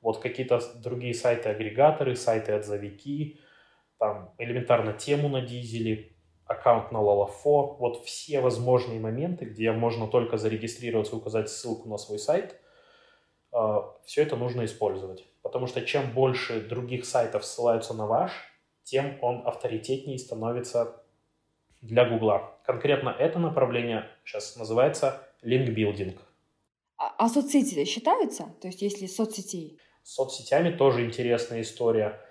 Вот 0.00 0.20
какие-то 0.20 0.58
другие 0.76 1.12
сайты-агрегаторы, 1.12 2.16
сайты-отзовики, 2.16 3.40
там 3.98 4.32
элементарно 4.38 4.94
тему 4.94 5.28
на 5.28 5.42
дизеле, 5.42 6.13
аккаунт 6.46 6.92
на 6.92 6.98
Lolafo, 6.98 7.76
вот 7.78 8.04
все 8.04 8.40
возможные 8.40 9.00
моменты, 9.00 9.44
где 9.44 9.72
можно 9.72 10.06
только 10.06 10.36
зарегистрироваться 10.36 11.14
и 11.14 11.18
указать 11.18 11.48
ссылку 11.48 11.88
на 11.88 11.96
свой 11.96 12.18
сайт, 12.18 12.60
а, 13.52 13.94
все 14.04 14.22
это 14.22 14.36
нужно 14.36 14.64
использовать. 14.64 15.24
Потому 15.42 15.66
что 15.66 15.82
чем 15.82 16.12
больше 16.12 16.60
других 16.60 17.06
сайтов 17.06 17.44
ссылаются 17.44 17.94
на 17.94 18.06
ваш, 18.06 18.32
тем 18.82 19.18
он 19.22 19.46
авторитетнее 19.46 20.18
становится 20.18 21.02
для 21.80 22.04
Гугла. 22.04 22.58
Конкретно 22.64 23.10
это 23.10 23.38
направление 23.38 24.08
сейчас 24.24 24.56
называется 24.56 25.26
линкбилдинг. 25.42 26.20
А, 26.96 27.14
а 27.18 27.28
соцсети 27.28 27.84
считаются? 27.84 28.54
То 28.60 28.68
есть 28.68 28.82
если 28.82 29.06
соцсетей? 29.06 29.78
С 30.02 30.14
соцсетями 30.14 30.70
тоже 30.76 31.06
интересная 31.06 31.62
история– 31.62 32.20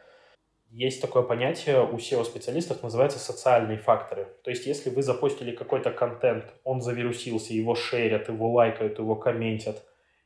есть 0.73 1.01
такое 1.01 1.21
понятие 1.21 1.83
у 1.83 1.97
SEO-специалистов, 1.97 2.81
называется 2.81 3.19
социальные 3.19 3.77
факторы. 3.77 4.27
То 4.43 4.49
есть, 4.49 4.65
если 4.65 4.89
вы 4.89 5.03
запустили 5.03 5.55
какой-то 5.55 5.91
контент, 5.91 6.45
он 6.63 6.81
завирусился, 6.81 7.53
его 7.53 7.75
шерят, 7.75 8.27
его 8.27 8.51
лайкают, 8.51 8.97
его 8.97 9.15
комментят, 9.15 9.83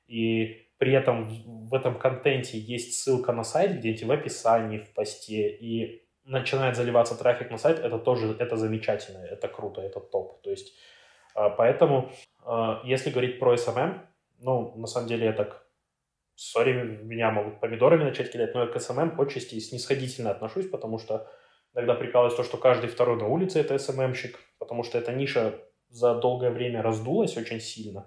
и 0.08 0.70
при 0.78 0.94
этом 0.94 1.28
в 1.68 1.74
этом 1.74 2.00
контенте 2.00 2.58
есть 2.58 2.94
ссылка 2.94 3.34
на 3.34 3.44
сайт 3.44 3.78
где-нибудь 3.78 4.04
в 4.04 4.12
описании, 4.12 4.78
в 4.78 4.94
посте, 4.94 5.50
и 5.50 6.08
начинает 6.24 6.78
заливаться 6.78 7.16
трафик 7.16 7.52
на 7.52 7.58
сайт, 7.58 7.80
это 7.80 8.00
тоже 8.00 8.34
это 8.40 8.56
замечательно, 8.56 9.26
это 9.26 9.50
круто, 9.50 9.82
это 9.82 10.00
топ. 10.00 10.42
То 10.44 10.50
есть, 10.50 10.74
а, 11.36 11.50
поэтому, 11.50 12.10
а, 12.46 12.82
если 12.86 13.10
говорить 13.10 13.38
про 13.40 13.56
SMM, 13.56 14.00
ну, 14.40 14.74
на 14.78 14.88
самом 14.88 15.10
деле 15.10 15.26
я 15.26 15.34
так 15.34 15.67
sorry, 16.38 16.72
меня 16.74 17.32
могут 17.32 17.60
помидорами 17.60 18.04
начать 18.04 18.32
кидать, 18.32 18.54
но 18.54 18.62
я 18.62 18.68
к 18.68 18.80
SMM 18.80 19.20
отчасти 19.20 19.60
снисходительно 19.60 20.30
отношусь, 20.30 20.70
потому 20.70 21.00
что 21.00 21.28
иногда 21.74 21.96
прикалываюсь 21.96 22.36
то, 22.36 22.44
что 22.44 22.58
каждый 22.58 22.90
второй 22.90 23.18
на 23.18 23.28
улице 23.28 23.60
это 23.60 23.78
СММщик, 23.78 24.40
потому 24.60 24.84
что 24.84 25.00
эта 25.00 25.12
ниша 25.14 25.60
за 25.90 26.16
долгое 26.16 26.52
время 26.52 26.84
раздулась 26.84 27.38
очень 27.38 27.60
сильно. 27.60 28.06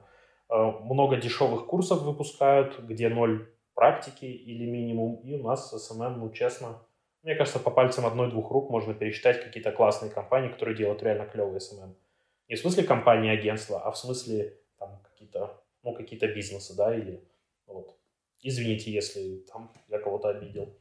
Э, 0.48 0.54
много 0.80 1.16
дешевых 1.16 1.66
курсов 1.66 2.02
выпускают, 2.02 2.78
где 2.78 3.08
ноль 3.08 3.52
практики 3.74 4.26
или 4.26 4.64
минимум, 4.64 5.16
и 5.24 5.34
у 5.34 5.42
нас 5.42 5.70
SMM, 5.70 6.20
ну 6.20 6.30
честно, 6.30 6.78
мне 7.22 7.34
кажется, 7.34 7.58
по 7.58 7.70
пальцам 7.70 8.06
одной-двух 8.06 8.50
рук 8.50 8.70
можно 8.70 8.94
пересчитать 8.94 9.42
какие-то 9.42 9.72
классные 9.72 10.10
компании, 10.10 10.50
которые 10.50 10.76
делают 10.76 11.02
реально 11.02 11.26
клевые 11.26 11.60
SMM. 11.60 11.96
Не 12.48 12.54
в 12.54 12.60
смысле 12.60 12.84
компании, 12.84 13.30
агентства, 13.30 13.82
а 13.82 13.90
в 13.90 13.98
смысле 13.98 14.56
там 14.78 15.00
какие-то, 15.02 15.62
ну, 15.82 15.94
какие-то 15.94 16.28
бизнесы, 16.28 16.76
да, 16.76 16.94
или 16.94 17.22
вот. 17.66 17.99
Извините, 18.42 18.90
если 18.90 19.44
там 19.52 19.72
я 19.88 19.98
кого-то 19.98 20.28
обидел. 20.28 20.76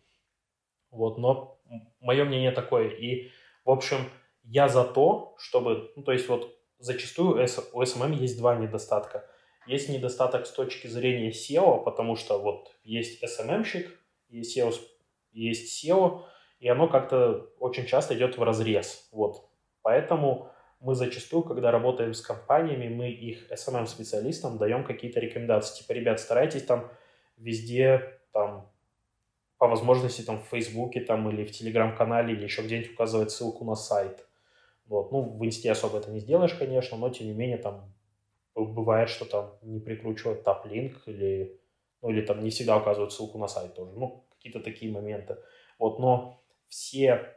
Вот, 0.91 1.17
но 1.17 1.59
мое 1.99 2.25
мнение 2.25 2.51
такое. 2.51 2.89
И, 2.89 3.29
в 3.65 3.69
общем, 3.69 3.97
я 4.43 4.67
за 4.67 4.85
то, 4.85 5.35
чтобы, 5.37 5.91
ну, 5.95 6.03
то 6.03 6.11
есть 6.11 6.27
вот 6.29 6.55
зачастую 6.79 7.35
у 7.35 7.81
SMM 7.81 8.15
есть 8.15 8.37
два 8.37 8.55
недостатка. 8.55 9.29
Есть 9.67 9.89
недостаток 9.89 10.47
с 10.47 10.51
точки 10.51 10.87
зрения 10.87 11.29
SEO, 11.29 11.83
потому 11.83 12.15
что 12.15 12.39
вот 12.39 12.75
есть 12.83 13.23
SMM-щик, 13.23 13.89
есть 14.29 14.57
SEO, 14.57 14.73
есть 15.31 15.85
SEO, 15.85 16.23
и 16.59 16.67
оно 16.67 16.87
как-то 16.87 17.51
очень 17.59 17.85
часто 17.85 18.15
идет 18.15 18.37
в 18.37 18.43
разрез. 18.43 19.07
Вот. 19.11 19.49
Поэтому 19.81 20.49
мы 20.79 20.95
зачастую, 20.95 21.43
когда 21.43 21.71
работаем 21.71 22.13
с 22.13 22.21
компаниями, 22.21 22.87
мы 22.87 23.11
их 23.11 23.51
SMM-специалистам 23.51 24.57
даем 24.57 24.83
какие-то 24.83 25.19
рекомендации. 25.19 25.81
Типа, 25.81 25.91
ребят, 25.91 26.19
старайтесь 26.19 26.63
там 26.63 26.89
везде 27.39 28.19
там 28.32 28.69
по 29.58 29.67
возможности 29.67 30.21
там 30.21 30.39
в 30.41 30.47
Фейсбуке 30.47 31.02
там 31.02 31.30
или 31.30 31.43
в 31.45 31.52
Телеграм-канале 31.52 32.34
или 32.34 32.43
еще 32.43 32.62
где-нибудь 32.62 32.93
указывать 32.93 33.32
ссылку 33.32 33.65
на 33.65 33.75
сайт. 33.75 34.25
Вот. 34.86 35.12
Ну, 35.12 35.21
в 35.21 35.45
Инсте 35.45 35.71
особо 35.71 35.99
это 35.99 36.12
не 36.12 36.19
сделаешь, 36.19 36.54
конечно, 36.54 36.97
но 36.97 37.10
тем 37.10 37.28
не 37.28 37.34
менее 37.34 37.58
там 37.58 37.93
бывает, 38.56 39.10
что 39.10 39.25
там 39.25 39.58
не 39.62 39.80
прикручивают 39.80 40.43
топ-линк 40.43 41.04
или, 41.08 41.60
ну, 42.02 42.10
или 42.10 42.21
там 42.21 42.43
не 42.43 42.49
всегда 42.49 42.78
указывают 42.78 43.13
ссылку 43.13 43.38
на 43.38 43.47
сайт 43.47 43.75
тоже. 43.75 43.91
Ну, 43.91 44.25
какие-то 44.32 44.62
такие 44.62 44.91
моменты. 44.91 45.38
Вот, 45.78 45.99
но 45.99 46.41
все 46.67 47.36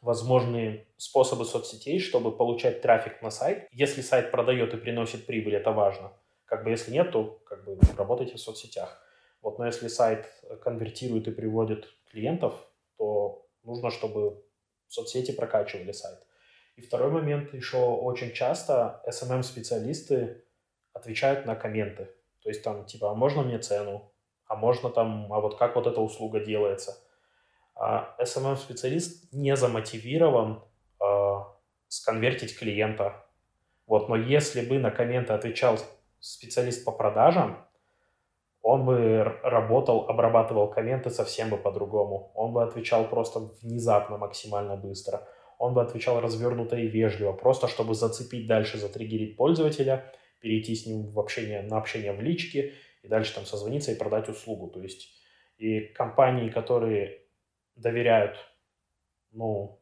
возможные 0.00 0.86
способы 0.96 1.44
соцсетей, 1.44 1.98
чтобы 1.98 2.36
получать 2.36 2.82
трафик 2.82 3.22
на 3.22 3.30
сайт. 3.30 3.68
Если 3.72 4.00
сайт 4.00 4.30
продает 4.30 4.74
и 4.74 4.76
приносит 4.76 5.26
прибыль, 5.26 5.56
это 5.56 5.72
важно. 5.72 6.12
Как 6.44 6.64
бы 6.64 6.70
если 6.70 6.92
нет, 6.92 7.12
то 7.12 7.40
как 7.44 7.64
бы 7.64 7.78
работайте 7.96 8.34
в 8.34 8.40
соцсетях. 8.40 9.04
Вот, 9.42 9.58
но 9.58 9.66
если 9.66 9.88
сайт 9.88 10.26
конвертирует 10.62 11.28
и 11.28 11.32
приводит 11.32 11.88
клиентов, 12.10 12.54
то 12.96 13.46
нужно, 13.62 13.90
чтобы 13.90 14.44
соцсети 14.88 15.32
прокачивали 15.32 15.92
сайт. 15.92 16.18
И 16.76 16.80
второй 16.80 17.10
момент 17.10 17.52
еще 17.54 17.78
очень 17.78 18.32
часто 18.32 19.02
SMM-специалисты 19.08 20.44
отвечают 20.92 21.46
на 21.46 21.54
комменты. 21.54 22.08
То 22.42 22.50
есть 22.50 22.62
там 22.62 22.84
типа, 22.86 23.10
а 23.10 23.14
можно 23.14 23.42
мне 23.42 23.58
цену? 23.58 24.12
А 24.46 24.56
можно 24.56 24.88
там, 24.88 25.32
а 25.32 25.40
вот 25.40 25.58
как 25.58 25.76
вот 25.76 25.86
эта 25.86 26.00
услуга 26.00 26.40
делается? 26.40 26.96
А 27.74 28.16
SMM-специалист 28.20 29.32
не 29.32 29.56
замотивирован 29.56 30.64
э, 31.00 31.34
сконвертить 31.88 32.58
клиента. 32.58 33.24
Вот, 33.86 34.08
но 34.08 34.16
если 34.16 34.60
бы 34.60 34.78
на 34.78 34.90
комменты 34.90 35.32
отвечал 35.32 35.78
специалист 36.20 36.84
по 36.84 36.92
продажам, 36.92 37.67
он 38.68 38.84
бы 38.84 39.24
работал, 39.42 40.10
обрабатывал 40.10 40.68
комменты 40.68 41.08
совсем 41.08 41.48
бы 41.48 41.56
по-другому. 41.56 42.30
Он 42.34 42.52
бы 42.52 42.62
отвечал 42.62 43.08
просто 43.08 43.40
внезапно, 43.62 44.18
максимально 44.18 44.76
быстро. 44.76 45.26
Он 45.58 45.72
бы 45.72 45.80
отвечал 45.80 46.20
развернуто 46.20 46.76
и 46.76 46.86
вежливо, 46.86 47.32
просто 47.32 47.66
чтобы 47.66 47.94
зацепить 47.94 48.46
дальше, 48.46 48.76
затриггерить 48.76 49.38
пользователя, 49.38 50.12
перейти 50.40 50.74
с 50.74 50.84
ним 50.84 51.10
в 51.12 51.18
общение, 51.18 51.62
на 51.62 51.78
общение 51.78 52.12
в 52.12 52.20
личке 52.20 52.74
и 53.02 53.08
дальше 53.08 53.34
там 53.34 53.46
созвониться 53.46 53.90
и 53.90 53.94
продать 53.98 54.28
услугу. 54.28 54.68
То 54.68 54.82
есть 54.82 55.14
и 55.56 55.80
компании, 55.80 56.50
которые 56.50 57.22
доверяют, 57.74 58.36
ну, 59.32 59.80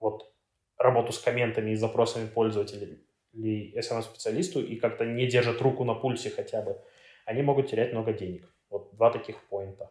вот 0.00 0.32
работу 0.78 1.12
с 1.12 1.18
комментами 1.18 1.72
и 1.72 1.76
запросами 1.76 2.26
пользователей 2.26 3.06
или 3.34 3.78
SMM-специалисту 3.78 4.62
и 4.62 4.76
как-то 4.76 5.04
не 5.04 5.26
держат 5.26 5.60
руку 5.60 5.84
на 5.84 5.92
пульсе 5.92 6.30
хотя 6.30 6.62
бы– 6.62 6.80
они 7.24 7.42
могут 7.42 7.68
терять 7.70 7.92
много 7.92 8.12
денег. 8.12 8.48
Вот 8.70 8.94
два 8.94 9.10
таких 9.10 9.42
поинта. 9.48 9.88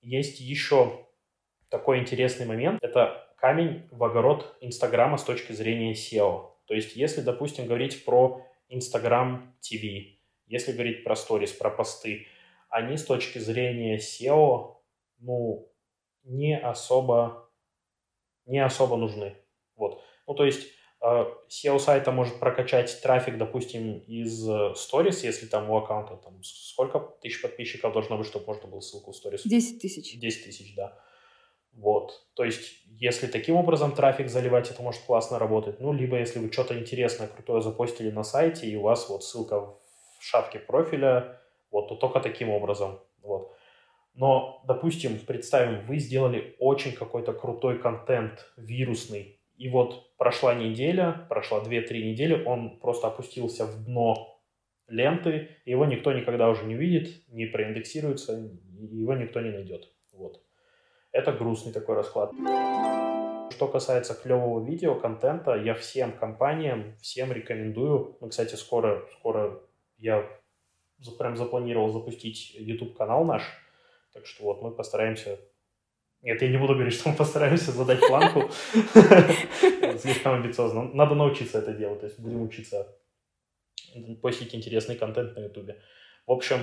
Есть 0.00 0.40
еще 0.40 1.06
такой 1.68 1.98
интересный 1.98 2.46
момент. 2.46 2.82
Это 2.82 3.28
камень 3.36 3.88
в 3.90 4.02
огород 4.04 4.56
Инстаграма 4.60 5.16
с 5.16 5.24
точки 5.24 5.52
зрения 5.52 5.92
SEO. 5.92 6.50
То 6.66 6.74
есть, 6.74 6.96
если, 6.96 7.20
допустим, 7.20 7.66
говорить 7.66 8.04
про 8.04 8.46
Инстаграм 8.68 9.54
TV, 9.60 10.18
если 10.46 10.72
говорить 10.72 11.04
про 11.04 11.16
сторис, 11.16 11.52
про 11.52 11.70
посты, 11.70 12.26
они 12.68 12.96
с 12.96 13.04
точки 13.04 13.38
зрения 13.38 13.98
SEO, 13.98 14.76
ну, 15.18 15.68
не 16.24 16.58
особо, 16.58 17.50
не 18.46 18.58
особо 18.58 18.96
нужны. 18.96 19.36
Вот. 19.76 20.02
Ну, 20.26 20.34
то 20.34 20.44
есть, 20.44 20.68
SEO 21.02 21.78
сайта 21.78 22.12
может 22.12 22.38
прокачать 22.38 23.00
трафик, 23.02 23.36
допустим, 23.36 23.98
из 24.06 24.48
сторис, 24.78 25.24
если 25.24 25.46
там 25.46 25.68
у 25.68 25.76
аккаунта 25.76 26.16
там 26.16 26.40
сколько 26.42 27.00
тысяч 27.20 27.42
подписчиков 27.42 27.92
должно 27.92 28.16
быть, 28.16 28.26
чтобы 28.26 28.46
можно 28.46 28.68
было 28.68 28.80
ссылку 28.80 29.10
в 29.10 29.16
сторис? 29.16 29.42
10 29.44 29.80
тысяч. 29.80 30.18
10 30.18 30.44
тысяч, 30.44 30.74
да. 30.76 30.96
Вот. 31.72 32.12
То 32.34 32.44
есть, 32.44 32.84
если 32.86 33.26
таким 33.26 33.56
образом 33.56 33.92
трафик 33.92 34.28
заливать, 34.28 34.70
это 34.70 34.82
может 34.82 35.02
классно 35.02 35.38
работать. 35.38 35.80
Ну, 35.80 35.92
либо 35.92 36.18
если 36.18 36.38
вы 36.38 36.52
что-то 36.52 36.78
интересное, 36.78 37.28
крутое 37.28 37.62
запостили 37.62 38.10
на 38.10 38.22
сайте, 38.22 38.66
и 38.66 38.76
у 38.76 38.82
вас 38.82 39.08
вот 39.08 39.24
ссылка 39.24 39.60
в 39.60 39.80
шапке 40.20 40.58
профиля, 40.58 41.40
вот, 41.70 41.88
то 41.88 41.96
только 41.96 42.20
таким 42.20 42.50
образом. 42.50 43.00
Вот. 43.22 43.56
Но, 44.14 44.62
допустим, 44.66 45.18
представим, 45.18 45.86
вы 45.86 45.98
сделали 45.98 46.54
очень 46.58 46.92
какой-то 46.92 47.32
крутой 47.32 47.78
контент, 47.78 48.46
вирусный, 48.56 49.40
и 49.56 49.68
вот 49.68 50.16
прошла 50.16 50.54
неделя, 50.54 51.26
прошла 51.28 51.60
2-3 51.60 52.02
недели, 52.02 52.44
он 52.44 52.78
просто 52.80 53.06
опустился 53.08 53.66
в 53.66 53.84
дно 53.84 54.40
ленты, 54.88 55.50
его 55.64 55.86
никто 55.86 56.12
никогда 56.12 56.48
уже 56.48 56.64
не 56.64 56.74
увидит, 56.74 57.26
не 57.28 57.46
проиндексируется, 57.46 58.50
его 58.78 59.14
никто 59.14 59.40
не 59.40 59.50
найдет. 59.50 59.88
Вот. 60.12 60.42
Это 61.12 61.32
грустный 61.32 61.72
такой 61.72 61.96
расклад. 61.96 62.32
Что 63.50 63.68
касается 63.68 64.14
клевого 64.14 64.64
видео, 64.64 64.94
контента, 64.94 65.54
я 65.54 65.74
всем 65.74 66.12
компаниям, 66.12 66.96
всем 67.00 67.32
рекомендую. 67.32 68.16
Мы, 68.20 68.30
кстати, 68.30 68.54
скоро, 68.54 69.06
скоро 69.18 69.60
я 69.98 70.26
прям 71.18 71.36
запланировал 71.36 71.90
запустить 71.90 72.54
YouTube-канал 72.54 73.24
наш. 73.24 73.42
Так 74.12 74.26
что 74.26 74.44
вот 74.44 74.62
мы 74.62 74.70
постараемся 74.70 75.38
нет, 76.22 76.40
я 76.40 76.48
не 76.48 76.56
буду 76.56 76.74
говорить, 76.74 76.94
что 76.94 77.10
мы 77.10 77.16
постараемся 77.16 77.72
задать 77.72 77.98
планку. 78.06 78.48
Слишком 79.98 80.34
амбициозно. 80.34 80.84
Надо 80.94 81.16
научиться 81.16 81.58
это 81.58 81.72
делать. 81.72 82.00
То 82.00 82.06
есть 82.06 82.20
будем 82.20 82.42
учиться 82.42 82.96
постить 84.22 84.54
интересный 84.54 84.94
контент 84.94 85.36
на 85.36 85.40
Ютубе. 85.40 85.80
В 86.26 86.32
общем, 86.32 86.58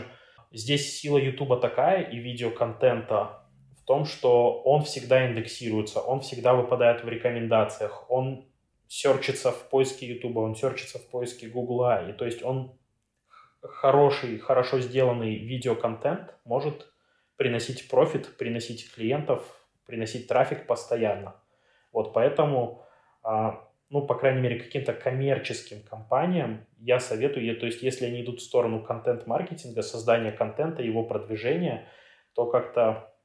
здесь 0.51 0.97
сила 0.97 1.17
Ютуба 1.17 1.57
такая 1.57 2.03
и 2.03 2.17
видеоконтента 2.17 3.43
в 3.77 3.85
том, 3.85 4.05
что 4.05 4.61
он 4.61 4.83
всегда 4.83 5.29
индексируется, 5.29 5.99
он 5.99 6.21
всегда 6.21 6.53
выпадает 6.53 7.03
в 7.03 7.09
рекомендациях, 7.09 8.09
он 8.09 8.47
серчится 8.87 9.51
в 9.51 9.69
поиске 9.69 10.07
Ютуба, 10.07 10.39
он 10.39 10.55
серчится 10.55 10.99
в 10.99 11.09
поиске 11.09 11.49
Гугла. 11.49 12.09
И 12.09 12.13
то 12.13 12.25
есть 12.25 12.43
он 12.43 12.79
хороший, 13.61 14.39
хорошо 14.39 14.79
сделанный 14.79 15.35
видеоконтент 15.35 16.33
может 16.45 16.87
приносить 17.39 17.87
профит, 17.87 18.35
приносить 18.37 18.93
клиентов, 18.93 19.41
приносить 19.85 20.27
трафик 20.27 20.67
постоянно. 20.67 21.41
Вот 21.93 22.13
поэтому, 22.13 22.83
а, 23.23 23.65
ну, 23.89 24.05
по 24.05 24.15
крайней 24.15 24.41
мере, 24.41 24.59
каким-то 24.59 24.91
коммерческим 24.91 25.81
компаниям 25.81 26.67
я 26.79 26.99
советую, 26.99 27.57
то 27.57 27.65
есть 27.65 27.81
если 27.81 28.07
они 28.07 28.23
идут 28.23 28.41
в 28.41 28.43
сторону 28.43 28.83
контент-маркетинга, 28.83 29.83
создания 29.83 30.33
контента, 30.33 30.83
его 30.83 31.03
продвижения, 31.03 31.87
то 32.35 32.45
как-то 32.45 33.15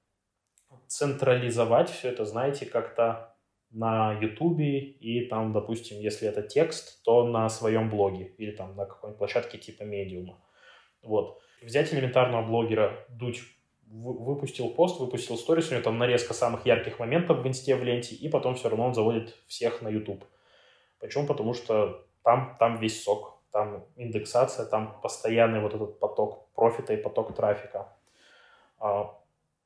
централизовать 0.86 1.90
все 1.90 2.10
это, 2.10 2.24
знаете, 2.24 2.66
как-то 2.66 3.34
на 3.70 4.12
Ютубе 4.12 4.78
и 4.78 5.26
там, 5.26 5.52
допустим, 5.52 5.98
если 5.98 6.28
это 6.28 6.42
текст, 6.42 7.02
то 7.02 7.26
на 7.26 7.48
своем 7.48 7.90
блоге 7.90 8.32
или 8.38 8.52
там 8.52 8.76
на 8.76 8.86
какой-нибудь 8.86 9.18
площадке 9.18 9.58
типа 9.58 9.82
медиума. 9.82 10.38
Вот. 11.02 11.40
Взять 11.60 11.92
элементарного 11.92 12.46
блогера, 12.46 13.04
дуть 13.08 13.42
выпустил 13.94 14.70
пост, 14.70 14.98
выпустил 14.98 15.36
сторис, 15.36 15.70
у 15.70 15.74
него 15.74 15.82
там 15.82 15.98
нарезка 15.98 16.34
самых 16.34 16.66
ярких 16.66 16.98
моментов 16.98 17.38
в 17.38 17.46
инсте, 17.46 17.76
в 17.76 17.84
ленте, 17.84 18.14
и 18.14 18.28
потом 18.28 18.56
все 18.56 18.68
равно 18.68 18.86
он 18.86 18.94
заводит 18.94 19.36
всех 19.46 19.82
на 19.82 19.88
YouTube. 19.88 20.24
Почему? 20.98 21.26
Потому 21.26 21.54
что 21.54 22.04
там, 22.22 22.56
там 22.58 22.78
весь 22.78 23.02
сок, 23.02 23.40
там 23.52 23.86
индексация, 23.96 24.66
там 24.66 25.00
постоянный 25.00 25.60
вот 25.60 25.74
этот 25.74 26.00
поток 26.00 26.52
профита 26.54 26.92
и 26.92 26.96
поток 26.96 27.34
трафика. 27.36 27.96
А, 28.78 29.16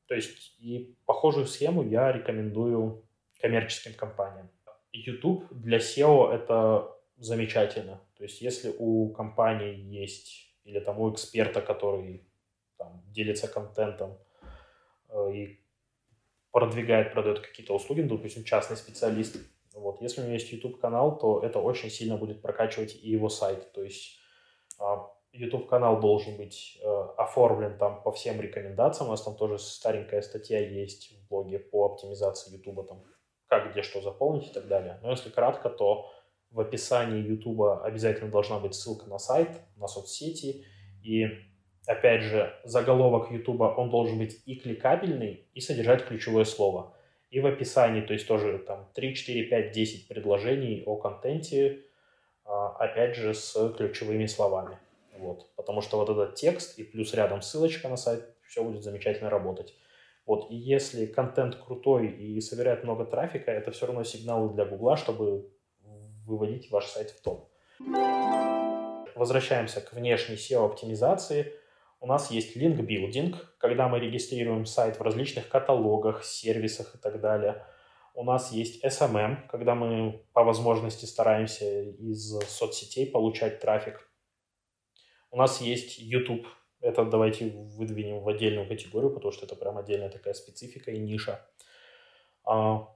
то 0.06 0.14
есть 0.14 0.56
и 0.60 0.94
похожую 1.06 1.46
схему 1.46 1.82
я 1.82 2.12
рекомендую 2.12 3.04
коммерческим 3.40 3.94
компаниям. 3.94 4.50
YouTube 4.92 5.46
для 5.50 5.78
SEO 5.78 6.30
это 6.32 6.94
замечательно. 7.16 8.00
То 8.16 8.24
есть 8.24 8.42
если 8.42 8.74
у 8.78 9.10
компании 9.10 9.74
есть 9.74 10.54
или 10.64 10.80
там 10.80 11.00
у 11.00 11.10
эксперта, 11.12 11.62
который 11.62 12.27
там, 12.78 13.02
делится 13.12 13.48
контентом 13.48 14.18
э, 15.08 15.32
и 15.34 15.60
продвигает, 16.52 17.12
продает 17.12 17.40
какие-то 17.40 17.74
услуги, 17.74 18.00
ну, 18.00 18.16
допустим, 18.16 18.44
частный 18.44 18.76
специалист. 18.76 19.36
Вот. 19.74 20.00
Если 20.00 20.20
у 20.20 20.24
него 20.24 20.34
есть 20.34 20.50
YouTube-канал, 20.52 21.18
то 21.18 21.40
это 21.40 21.60
очень 21.60 21.90
сильно 21.90 22.16
будет 22.16 22.42
прокачивать 22.42 22.94
и 22.94 23.10
его 23.10 23.28
сайт. 23.28 23.72
То 23.72 23.82
есть 23.82 24.18
э, 24.80 24.84
YouTube-канал 25.32 26.00
должен 26.00 26.36
быть 26.36 26.78
э, 26.82 26.86
оформлен 27.16 27.78
там 27.78 28.02
по 28.02 28.12
всем 28.12 28.40
рекомендациям. 28.40 29.08
У 29.08 29.10
нас 29.10 29.22
там 29.22 29.36
тоже 29.36 29.58
старенькая 29.58 30.22
статья 30.22 30.58
есть 30.58 31.12
в 31.12 31.28
блоге 31.28 31.58
по 31.58 31.84
оптимизации 31.86 32.56
YouTube, 32.56 32.88
там, 32.88 33.04
как, 33.46 33.72
где, 33.72 33.82
что 33.82 34.00
заполнить 34.00 34.50
и 34.50 34.52
так 34.52 34.68
далее. 34.68 34.98
Но 35.02 35.10
если 35.10 35.30
кратко, 35.30 35.68
то 35.68 36.10
в 36.50 36.60
описании 36.60 37.22
YouTube 37.22 37.82
обязательно 37.82 38.30
должна 38.30 38.58
быть 38.58 38.74
ссылка 38.74 39.06
на 39.08 39.18
сайт, 39.18 39.50
на 39.76 39.86
соцсети, 39.86 40.64
и 41.02 41.26
опять 41.88 42.22
же, 42.22 42.54
заголовок 42.64 43.32
YouTube, 43.32 43.62
он 43.62 43.88
должен 43.90 44.18
быть 44.18 44.42
и 44.44 44.56
кликабельный, 44.56 45.46
и 45.54 45.60
содержать 45.60 46.04
ключевое 46.04 46.44
слово. 46.44 46.94
И 47.30 47.40
в 47.40 47.46
описании, 47.46 48.02
то 48.02 48.12
есть 48.12 48.28
тоже 48.28 48.58
там 48.58 48.88
3, 48.94 49.14
4, 49.14 49.44
5, 49.44 49.72
10 49.72 50.08
предложений 50.08 50.82
о 50.84 50.96
контенте, 50.96 51.80
а, 52.44 52.76
опять 52.78 53.16
же, 53.16 53.32
с 53.32 53.72
ключевыми 53.76 54.26
словами. 54.26 54.78
Вот. 55.16 55.50
Потому 55.56 55.80
что 55.80 55.96
вот 55.96 56.10
этот 56.10 56.34
текст 56.34 56.78
и 56.78 56.84
плюс 56.84 57.14
рядом 57.14 57.40
ссылочка 57.40 57.88
на 57.88 57.96
сайт, 57.96 58.22
все 58.46 58.62
будет 58.62 58.82
замечательно 58.82 59.30
работать. 59.30 59.74
Вот. 60.26 60.50
И 60.50 60.56
если 60.56 61.06
контент 61.06 61.56
крутой 61.56 62.08
и 62.08 62.38
собирает 62.42 62.84
много 62.84 63.06
трафика, 63.06 63.50
это 63.50 63.70
все 63.70 63.86
равно 63.86 64.04
сигналы 64.04 64.52
для 64.52 64.66
Гугла, 64.66 64.98
чтобы 64.98 65.50
выводить 66.26 66.70
ваш 66.70 66.84
сайт 66.86 67.10
в 67.10 67.22
топ. 67.22 67.48
Возвращаемся 69.14 69.80
к 69.80 69.94
внешней 69.94 70.36
SEO-оптимизации– 70.36 71.54
у 72.00 72.06
нас 72.06 72.30
есть 72.30 72.54
линк-билдинг, 72.54 73.56
когда 73.58 73.88
мы 73.88 73.98
регистрируем 73.98 74.66
сайт 74.66 74.98
в 74.98 75.02
различных 75.02 75.48
каталогах, 75.48 76.24
сервисах 76.24 76.94
и 76.94 76.98
так 76.98 77.20
далее. 77.20 77.64
У 78.14 78.24
нас 78.24 78.52
есть 78.52 78.84
SMM, 78.84 79.48
когда 79.48 79.74
мы 79.74 80.24
по 80.32 80.44
возможности 80.44 81.06
стараемся 81.06 81.82
из 81.82 82.38
соцсетей 82.48 83.10
получать 83.10 83.60
трафик. 83.60 84.08
У 85.30 85.36
нас 85.36 85.60
есть 85.60 85.98
YouTube. 85.98 86.46
Это 86.80 87.04
давайте 87.04 87.50
выдвинем 87.50 88.20
в 88.20 88.28
отдельную 88.28 88.68
категорию, 88.68 89.12
потому 89.12 89.32
что 89.32 89.46
это 89.46 89.56
прям 89.56 89.78
отдельная 89.78 90.10
такая 90.10 90.34
специфика 90.34 90.92
и 90.92 90.98
ниша. 90.98 91.44
А, 92.44 92.88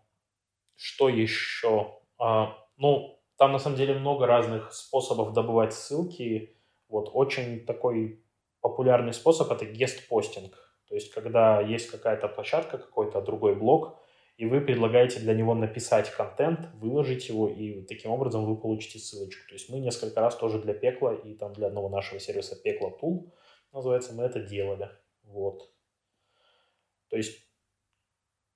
что 0.76 1.08
еще? 1.08 1.98
А, 2.18 2.56
ну, 2.76 3.20
там 3.36 3.52
на 3.52 3.58
самом 3.58 3.76
деле 3.76 3.94
много 3.94 4.26
разных 4.26 4.72
способов 4.72 5.32
добывать 5.32 5.74
ссылки. 5.74 6.56
Вот 6.88 7.10
очень 7.12 7.66
такой 7.66 8.24
популярный 8.62 9.12
способ– 9.12 9.50
это 9.52 9.66
гест-постинг. 9.66 10.54
То 10.88 10.94
есть, 10.94 11.12
когда 11.12 11.60
есть 11.60 11.90
какая-то 11.90 12.28
площадка, 12.28 12.78
какой-то 12.78 13.20
другой 13.20 13.54
блог, 13.54 13.98
и 14.38 14.46
вы 14.46 14.60
предлагаете 14.60 15.20
для 15.20 15.34
него 15.34 15.54
написать 15.54 16.10
контент, 16.10 16.68
выложить 16.74 17.28
его, 17.28 17.48
и 17.48 17.82
таким 17.82 18.10
образом 18.10 18.46
вы 18.46 18.56
получите 18.56 18.98
ссылочку. 18.98 19.46
То 19.48 19.54
есть 19.54 19.68
мы 19.68 19.78
несколько 19.78 20.20
раз 20.20 20.36
тоже 20.36 20.58
для 20.58 20.74
Пекла 20.74 21.12
и 21.12 21.34
там 21.34 21.52
для 21.52 21.66
одного 21.66 21.88
нашего 21.88 22.18
сервиса 22.18 22.56
Пекла 22.56 22.90
Tool, 22.90 23.30
называется, 23.72 24.14
мы 24.14 24.24
это 24.24 24.40
делали. 24.40 24.90
Вот. 25.24 25.70
То 27.08 27.16
есть 27.16 27.38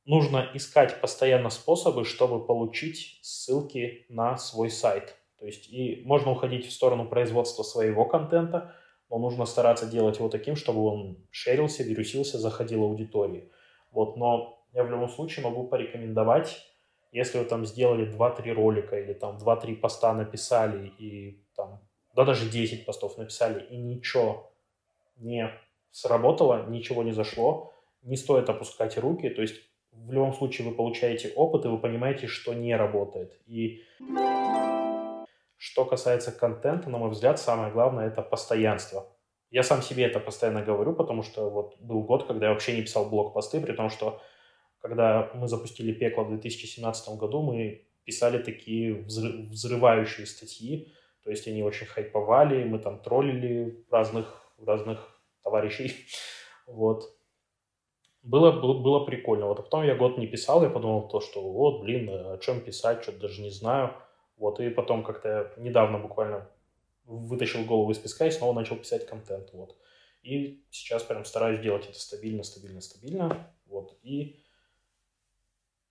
нужно 0.04 0.50
искать 0.54 1.00
постоянно 1.00 1.50
способы, 1.50 2.04
чтобы 2.04 2.46
получить 2.46 3.18
ссылки 3.22 4.06
на 4.08 4.38
свой 4.38 4.70
сайт. 4.70 5.14
То 5.38 5.46
есть 5.46 5.68
и 5.68 6.02
можно 6.06 6.30
уходить 6.30 6.66
в 6.66 6.72
сторону 6.72 7.08
производства 7.08 7.62
своего 7.62 8.06
контента, 8.06 8.74
но 9.10 9.18
нужно 9.18 9.46
стараться 9.46 9.86
делать 9.86 10.18
его 10.18 10.28
таким, 10.28 10.56
чтобы 10.56 10.84
он 10.84 11.18
шерился, 11.30 11.82
вирусился, 11.82 12.38
заходил 12.38 12.84
аудитории. 12.84 13.50
Вот, 13.92 14.16
но 14.16 14.64
я 14.72 14.84
в 14.84 14.90
любом 14.90 15.08
случае 15.08 15.44
могу 15.44 15.68
порекомендовать, 15.68 16.58
если 17.12 17.38
вы 17.38 17.44
там 17.44 17.64
сделали 17.64 18.06
2-3 18.06 18.52
ролика 18.52 18.98
или 18.98 19.14
там 19.14 19.38
2-3 19.38 19.76
поста 19.76 20.12
написали 20.12 20.88
и 20.98 21.42
там, 21.54 21.80
да 22.14 22.24
даже 22.24 22.50
10 22.50 22.84
постов 22.84 23.16
написали 23.16 23.64
и 23.70 23.76
ничего 23.76 24.52
не 25.16 25.50
сработало, 25.90 26.66
ничего 26.66 27.02
не 27.02 27.12
зашло, 27.12 27.72
не 28.02 28.16
стоит 28.16 28.50
опускать 28.50 28.98
руки, 28.98 29.30
то 29.30 29.40
есть 29.40 29.62
в 29.92 30.12
любом 30.12 30.34
случае 30.34 30.68
вы 30.68 30.74
получаете 30.74 31.32
опыт 31.34 31.64
и 31.64 31.68
вы 31.68 31.78
понимаете, 31.78 32.26
что 32.26 32.52
не 32.52 32.76
работает. 32.76 33.32
И 33.46 33.80
что 35.56 35.84
касается 35.84 36.32
контента, 36.32 36.90
на 36.90 36.98
мой 36.98 37.10
взгляд, 37.10 37.38
самое 37.38 37.72
главное– 37.72 38.06
это 38.08 38.22
постоянство. 38.22 39.06
Я 39.50 39.62
сам 39.62 39.80
себе 39.80 40.04
это 40.04 40.20
постоянно 40.20 40.62
говорю, 40.62 40.92
потому 40.94 41.22
что 41.22 41.48
вот 41.48 41.80
был 41.80 42.02
год, 42.02 42.26
когда 42.26 42.46
я 42.46 42.52
вообще 42.52 42.76
не 42.76 42.82
писал 42.82 43.08
блог-посты, 43.08 43.60
при 43.60 43.72
том, 43.72 43.90
что 43.90 44.20
когда 44.80 45.30
мы 45.34 45.48
запустили 45.48 45.92
пекло 45.92 46.24
в 46.24 46.30
2017 46.30 47.16
году, 47.16 47.42
мы 47.42 47.86
писали 48.04 48.38
такие 48.38 48.94
взрывающие 48.94 50.26
статьи, 50.26 50.92
то 51.24 51.30
есть 51.30 51.48
они 51.48 51.62
очень 51.62 51.86
хайповали, 51.86 52.64
мы 52.64 52.78
там 52.78 53.00
троллили 53.00 53.84
разных, 53.90 54.52
разных 54.58 55.20
товарищей, 55.42 56.06
вот. 56.66 57.12
Было, 58.22 58.50
было, 58.50 58.82
было 58.82 59.04
прикольно. 59.04 59.46
Вот, 59.46 59.60
а 59.60 59.62
потом 59.62 59.84
я 59.84 59.94
год 59.94 60.18
не 60.18 60.26
писал, 60.26 60.64
я 60.64 60.68
подумал 60.68 61.06
то, 61.08 61.20
что 61.20 61.40
вот, 61.40 61.82
блин, 61.82 62.08
о 62.10 62.38
чем 62.38 62.60
писать, 62.60 63.02
что-то 63.04 63.20
даже 63.20 63.40
не 63.40 63.50
знаю. 63.50 63.94
Вот, 64.36 64.60
и 64.60 64.68
потом 64.70 65.02
как-то 65.02 65.52
недавно 65.56 65.98
буквально 65.98 66.48
вытащил 67.04 67.64
голову 67.64 67.90
из 67.92 67.98
песка 67.98 68.26
и 68.26 68.30
снова 68.30 68.52
начал 68.52 68.76
писать 68.76 69.06
контент, 69.06 69.50
вот. 69.52 69.76
И 70.22 70.64
сейчас 70.70 71.02
прям 71.04 71.24
стараюсь 71.24 71.60
делать 71.60 71.88
это 71.88 71.98
стабильно, 71.98 72.42
стабильно, 72.42 72.80
стабильно, 72.80 73.54
вот. 73.66 73.98
И 74.02 74.40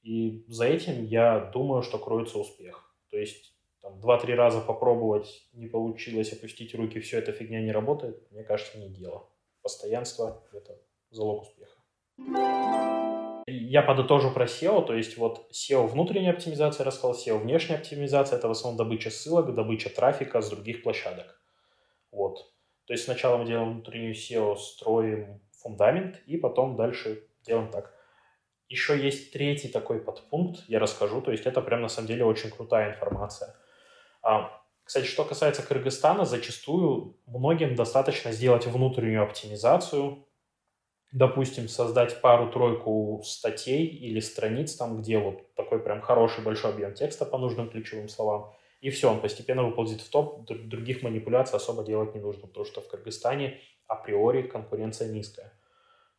и 0.06 0.46
за 0.48 0.66
этим 0.66 1.04
я 1.06 1.40
думаю, 1.52 1.82
что 1.82 1.98
кроется 1.98 2.38
успех. 2.38 2.94
То 3.10 3.18
есть 3.18 3.56
там, 3.82 4.00
два-три 4.00 4.36
раза 4.36 4.62
попробовать, 4.62 5.48
не 5.54 5.66
получилось, 5.66 6.32
опустить 6.32 6.76
руки, 6.76 7.00
все 7.00 7.18
эта 7.18 7.32
фигня 7.32 7.60
не 7.62 7.72
работает, 7.72 8.32
мне 8.32 8.44
кажется, 8.44 8.78
не 8.78 8.90
дело. 8.90 9.28
Постоянство– 9.64 10.44
это 10.54 10.80
залог 11.10 11.44
успеха. 11.44 13.14
Я 13.58 13.82
подытожу 13.82 14.32
про 14.32 14.46
SEO, 14.46 14.86
то 14.86 14.94
есть 14.94 15.18
вот 15.18 15.50
SEO 15.52 15.88
внутренняя 15.88 16.34
оптимизация, 16.34 16.84
я 16.84 16.88
рассказал, 16.88 17.13
SEO 17.13 17.39
внешняя 17.39 17.78
оптимизация– 17.78 18.38
это 18.39 18.48
в 18.48 18.52
основном 18.52 18.78
добыча 18.78 19.10
ссылок, 19.10 19.56
добыча 19.56 19.89
трафика 19.89 20.41
с 20.41 20.50
других 20.50 20.84
площадок. 20.84 21.41
Вот. 22.12 22.54
То 22.86 22.94
есть 22.94 23.06
сначала 23.06 23.38
мы 23.38 23.46
делаем 23.46 23.74
внутреннюю 23.74 24.13
SEO, 24.13 24.58
строим 24.58 25.41
фундамент, 25.62 26.22
и 26.28 26.38
потом 26.38 26.76
дальше 26.76 27.28
делаем 27.46 27.72
так. 27.72 27.94
Еще 28.68 29.00
есть 29.00 29.32
третий 29.32 29.70
такой 29.70 30.00
подпункт, 30.00 30.63
я 30.68 30.80
расскажу, 30.80 31.22
то 31.22 31.32
есть 31.32 31.46
это 31.46 31.62
прям 31.62 31.82
на 31.82 31.88
самом 31.88 32.08
деле 32.08 32.26
очень 32.26 32.50
крутая 32.50 32.94
информация. 32.94 33.56
А, 34.22 34.62
кстати, 34.84 35.06
что 35.06 35.24
касается 35.24 35.62
Кыргызстана, 35.62 36.26
зачастую 36.26 37.18
многим 37.26 37.76
достаточно 37.76 38.32
сделать 38.32 38.65
внутреннюю 38.68 39.24
оптимизацию, 39.24 40.25
допустим, 41.15 41.69
создать 41.69 42.19
пару-тройку 42.19 43.21
статей 43.23 43.86
или 43.88 44.19
страниц, 44.19 44.75
там, 44.75 45.01
где 45.01 45.17
вот 45.17 45.56
такой 45.56 45.80
прям 45.80 46.01
хороший 46.01 46.43
большой 46.43 46.71
объем 46.71 46.93
текста 46.93 47.25
по 47.25 47.38
нужным 47.38 47.69
ключевым 47.69 48.10
словам, 48.10 48.54
и 48.82 48.89
все, 48.89 49.10
он 49.10 49.21
постепенно 49.21 49.63
выползет 49.63 50.01
в 50.01 50.10
топ, 50.10 50.45
других 50.45 51.04
манипуляций 51.04 51.56
особо 51.56 51.86
делать 51.86 52.13
не 52.15 52.19
нужно, 52.19 52.47
потому 52.47 52.65
что 52.65 52.82
в 52.82 52.89
Кыргызстане 52.89 53.62
априори 53.88 54.41
конкуренция 54.41 55.08
низкая. 55.08 55.58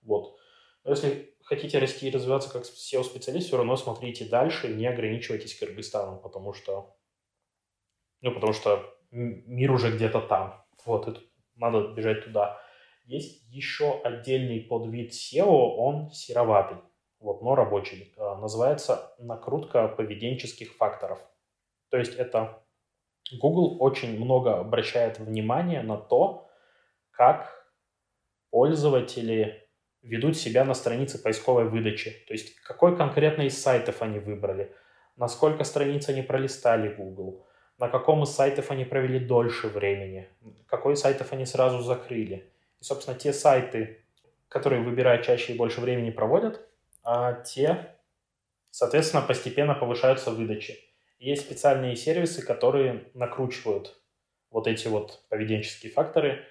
Вот. 0.00 0.38
Но 0.82 0.92
если 0.92 1.37
хотите 1.44 1.78
расти 1.78 2.09
и 2.09 2.11
развиваться 2.11 2.50
как 2.50 2.62
SEO-специалист, 2.62 3.48
все 3.48 3.59
равно 3.59 3.76
смотрите 3.76 4.24
дальше, 4.24 4.68
не 4.68 4.87
ограничивайтесь 4.87 5.59
Кыргызстаном, 5.59 6.22
потому 6.22 6.54
что, 6.54 6.96
ну, 8.22 8.32
потому 8.32 8.54
что 8.54 8.82
мир 9.11 9.72
уже 9.72 9.94
где-то 9.94 10.22
там. 10.22 10.64
Вот, 10.87 11.06
и 11.09 11.20
надо 11.54 11.88
бежать 11.88 12.24
туда. 12.24 12.62
Есть 13.07 13.42
еще 13.49 14.01
отдельный 14.03 14.61
подвид 14.61 15.12
SEO, 15.12 15.77
он 15.77 16.11
сероватый, 16.11 16.79
вот, 17.21 17.40
но 17.40 17.55
рабочий. 17.55 18.12
А, 18.16 18.37
называется 18.37 19.14
накрутка 19.19 19.87
поведенческих 19.87 20.75
факторов. 20.75 21.21
То 21.88 21.99
есть 21.99 22.14
это 22.16 22.64
Google 23.33 23.77
очень 23.81 24.19
много 24.19 24.59
обращает 24.59 25.21
внимание 25.21 25.83
на 25.83 25.97
то, 25.97 26.49
как 27.12 27.71
пользователи 28.51 29.69
ведут 30.03 30.37
себя 30.37 30.64
на 30.64 30.75
странице 30.75 31.23
поисковой 31.23 31.69
выдачи. 31.69 32.11
То 32.27 32.35
есть 32.35 32.57
какой 32.57 32.97
конкретно 32.97 33.42
из 33.42 33.61
сайтов 33.61 34.03
они 34.03 34.19
выбрали, 34.19 34.75
на 35.16 35.29
сколько 35.29 35.62
страниц 35.62 36.09
они 36.09 36.23
пролистали 36.23 36.92
Google, 36.92 37.47
на 37.79 37.88
каком 37.88 38.25
из 38.25 38.31
сайтов 38.31 38.73
они 38.73 38.85
провели 38.85 39.21
дольше 39.21 39.69
времени, 39.69 40.29
какой 40.66 40.95
из 40.95 41.01
сайтов 41.01 41.33
они 41.33 41.47
сразу 41.47 41.83
закрыли. 41.83 42.53
Собственно, 42.87 43.18
те 43.18 43.33
сайты, 43.33 44.05
которые 44.46 44.81
выбирают 44.81 45.27
чаще 45.27 45.53
и 45.53 45.57
больше 45.57 45.81
времени 45.81 46.11
проводят, 46.11 46.61
а 47.03 47.33
те, 47.33 47.96
соответственно, 48.70 49.25
постепенно 49.25 49.75
повышаются 49.75 50.31
выдачи. 50.31 50.79
Есть 51.18 51.42
специальные 51.42 51.96
сервисы, 51.96 52.46
которые 52.46 53.11
накручивают 53.14 54.01
вот 54.53 54.68
эти 54.68 54.87
вот 54.87 55.25
поведенческие 55.31 55.90
факторы. 55.90 56.44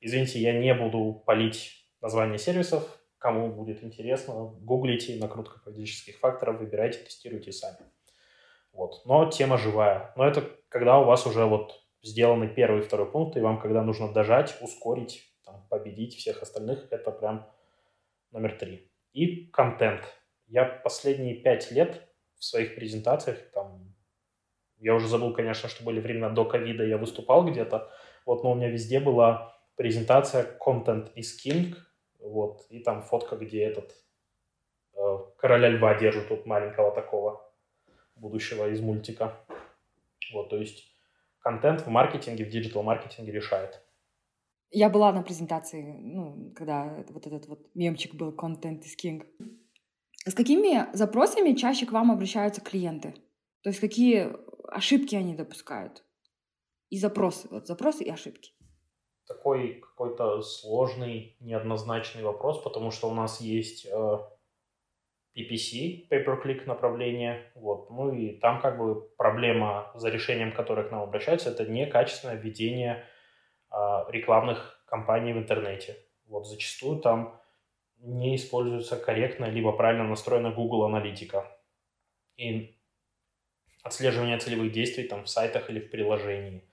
Извините, 0.00 0.40
я 0.40 0.58
не 0.58 0.72
буду 0.72 1.22
палить 1.26 1.86
название 2.00 2.38
сервисов, 2.38 2.88
Кому 3.18 3.52
будет 3.52 3.84
интересно, 3.84 4.52
гуглите 4.62 5.16
накрутка 5.16 5.60
поведенческих 5.60 6.18
факторов, 6.18 6.58
выбирайте, 6.58 7.00
тестируйте 7.00 7.52
сами. 7.52 7.76
Вот. 8.72 9.02
Но 9.04 9.30
тема 9.30 9.58
живая. 9.58 10.12
Но 10.16 10.26
это 10.26 10.42
когда 10.68 10.98
у 10.98 11.04
вас 11.04 11.24
уже 11.24 11.44
вот 11.44 11.84
сделаны 12.02 12.48
первый 12.48 12.80
и 12.80 12.82
второй 12.82 13.08
пункт, 13.08 13.36
и 13.36 13.40
вам 13.40 13.60
когда 13.60 13.82
нужно 13.82 14.12
дожать, 14.12 14.56
ускорить, 14.60 15.31
там, 15.52 15.66
победить 15.68 16.16
всех 16.16 16.42
остальных, 16.42 16.86
это 16.90 17.10
прям 17.10 17.50
номер 18.30 18.56
три. 18.58 18.90
И 19.12 19.46
контент. 19.46 20.02
Я 20.46 20.64
последние 20.64 21.34
пять 21.34 21.70
лет 21.70 22.08
в 22.36 22.44
своих 22.44 22.74
презентациях, 22.74 23.38
там, 23.52 23.94
я 24.78 24.94
уже 24.94 25.08
забыл, 25.08 25.32
конечно, 25.32 25.68
что 25.68 25.84
были 25.84 26.00
времена 26.00 26.30
до 26.30 26.44
ковида, 26.44 26.84
я 26.84 26.98
выступал 26.98 27.46
где-то, 27.46 27.90
вот, 28.26 28.42
но 28.42 28.52
у 28.52 28.54
меня 28.54 28.68
везде 28.68 29.00
была 29.00 29.56
презентация 29.76 30.58
«Content 30.58 31.12
is 31.14 31.28
King», 31.44 31.74
вот, 32.18 32.66
и 32.70 32.80
там 32.80 33.02
фотка, 33.02 33.36
где 33.36 33.64
этот 33.64 33.92
э, 34.94 35.18
короля 35.36 35.68
льва 35.68 35.94
держит 35.94 36.28
тут 36.28 36.46
маленького 36.46 36.92
такого 36.92 37.52
будущего 38.16 38.68
из 38.68 38.80
мультика. 38.80 39.36
Вот, 40.32 40.50
то 40.50 40.56
есть 40.56 40.92
контент 41.40 41.82
в 41.82 41.88
маркетинге, 41.88 42.44
в 42.44 42.48
диджитал-маркетинге 42.48 43.32
решает. 43.32 43.82
Я 44.72 44.88
была 44.88 45.12
на 45.12 45.22
презентации, 45.22 45.98
ну, 46.00 46.52
когда 46.56 47.04
вот 47.10 47.26
этот 47.26 47.46
вот 47.46 47.74
мемчик 47.74 48.14
был 48.14 48.30
«Content 48.32 48.80
is 48.80 48.96
King». 49.02 49.26
С 50.24 50.34
какими 50.34 50.94
запросами 50.96 51.54
чаще 51.54 51.86
к 51.86 51.92
вам 51.92 52.10
обращаются 52.10 52.60
клиенты? 52.60 53.14
То 53.62 53.70
есть 53.70 53.80
какие 53.80 54.32
ошибки 54.68 55.14
они 55.14 55.34
допускают? 55.34 56.04
И 56.90 56.98
запросы, 56.98 57.48
вот 57.50 57.66
запросы 57.66 58.04
и 58.04 58.10
ошибки 58.10 58.52
такой 59.26 59.80
какой-то 59.80 60.42
сложный, 60.42 61.36
неоднозначный 61.40 62.22
вопрос, 62.22 62.62
потому 62.62 62.90
что 62.90 63.08
у 63.08 63.14
нас 63.14 63.40
есть 63.40 63.86
э, 63.86 64.18
PPC, 65.36 66.08
pay-per-click 66.10 66.66
направление, 66.66 67.50
вот, 67.54 67.90
ну 67.90 68.12
и 68.12 68.38
там 68.38 68.60
как 68.60 68.78
бы 68.78 69.08
проблема, 69.16 69.90
за 69.94 70.10
решением 70.10 70.52
которой 70.52 70.88
к 70.88 70.92
нам 70.92 71.02
обращаются, 71.02 71.50
это 71.50 71.66
некачественное 71.66 72.36
введение 72.36 73.04
рекламных 74.08 74.84
кампаний 74.86 75.32
в 75.32 75.38
интернете. 75.38 75.96
Вот 76.26 76.46
зачастую 76.46 77.00
там 77.00 77.40
не 77.98 78.36
используется 78.36 78.96
корректно 78.96 79.46
либо 79.46 79.72
правильно 79.72 80.04
настроена 80.04 80.50
Google 80.50 80.84
аналитика. 80.84 81.46
И 82.36 82.78
отслеживание 83.82 84.38
целевых 84.38 84.72
действий 84.72 85.04
там 85.04 85.24
в 85.24 85.28
сайтах 85.28 85.70
или 85.70 85.80
в 85.80 85.90
приложении– 85.90 86.68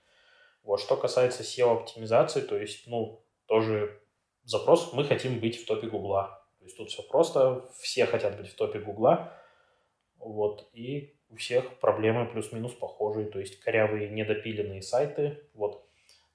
вот, 0.70 0.82
что 0.82 0.97
касается 0.97 1.41
SEO-оптимизации, 1.41 2.41
то 2.41 2.56
есть, 2.56 2.86
ну, 2.86 3.26
тоже 3.47 4.00
запрос, 4.43 4.93
мы 4.93 5.04
хотим 5.04 5.39
быть 5.39 5.60
в 5.60 5.66
топе 5.66 5.88
Гугла. 5.88 6.45
То 6.60 6.66
есть 6.66 6.78
тут 6.78 6.89
все 6.89 7.02
просто, 7.02 7.68
все 7.82 8.06
хотят 8.06 8.38
быть 8.38 8.50
в 8.50 8.56
топе 8.56 8.78
Гугла. 8.78 9.34
Вот. 10.18 10.70
И 10.74 11.18
у 11.30 11.38
всех 11.38 11.80
проблемы 11.80 12.28
плюс-минус 12.28 12.74
похожие, 12.74 13.26
то 13.28 13.39
есть 13.39 13.60
корявые 13.62 14.10
недопиленные 14.10 14.84
сайты. 14.84 15.41
Вот. 15.56 15.88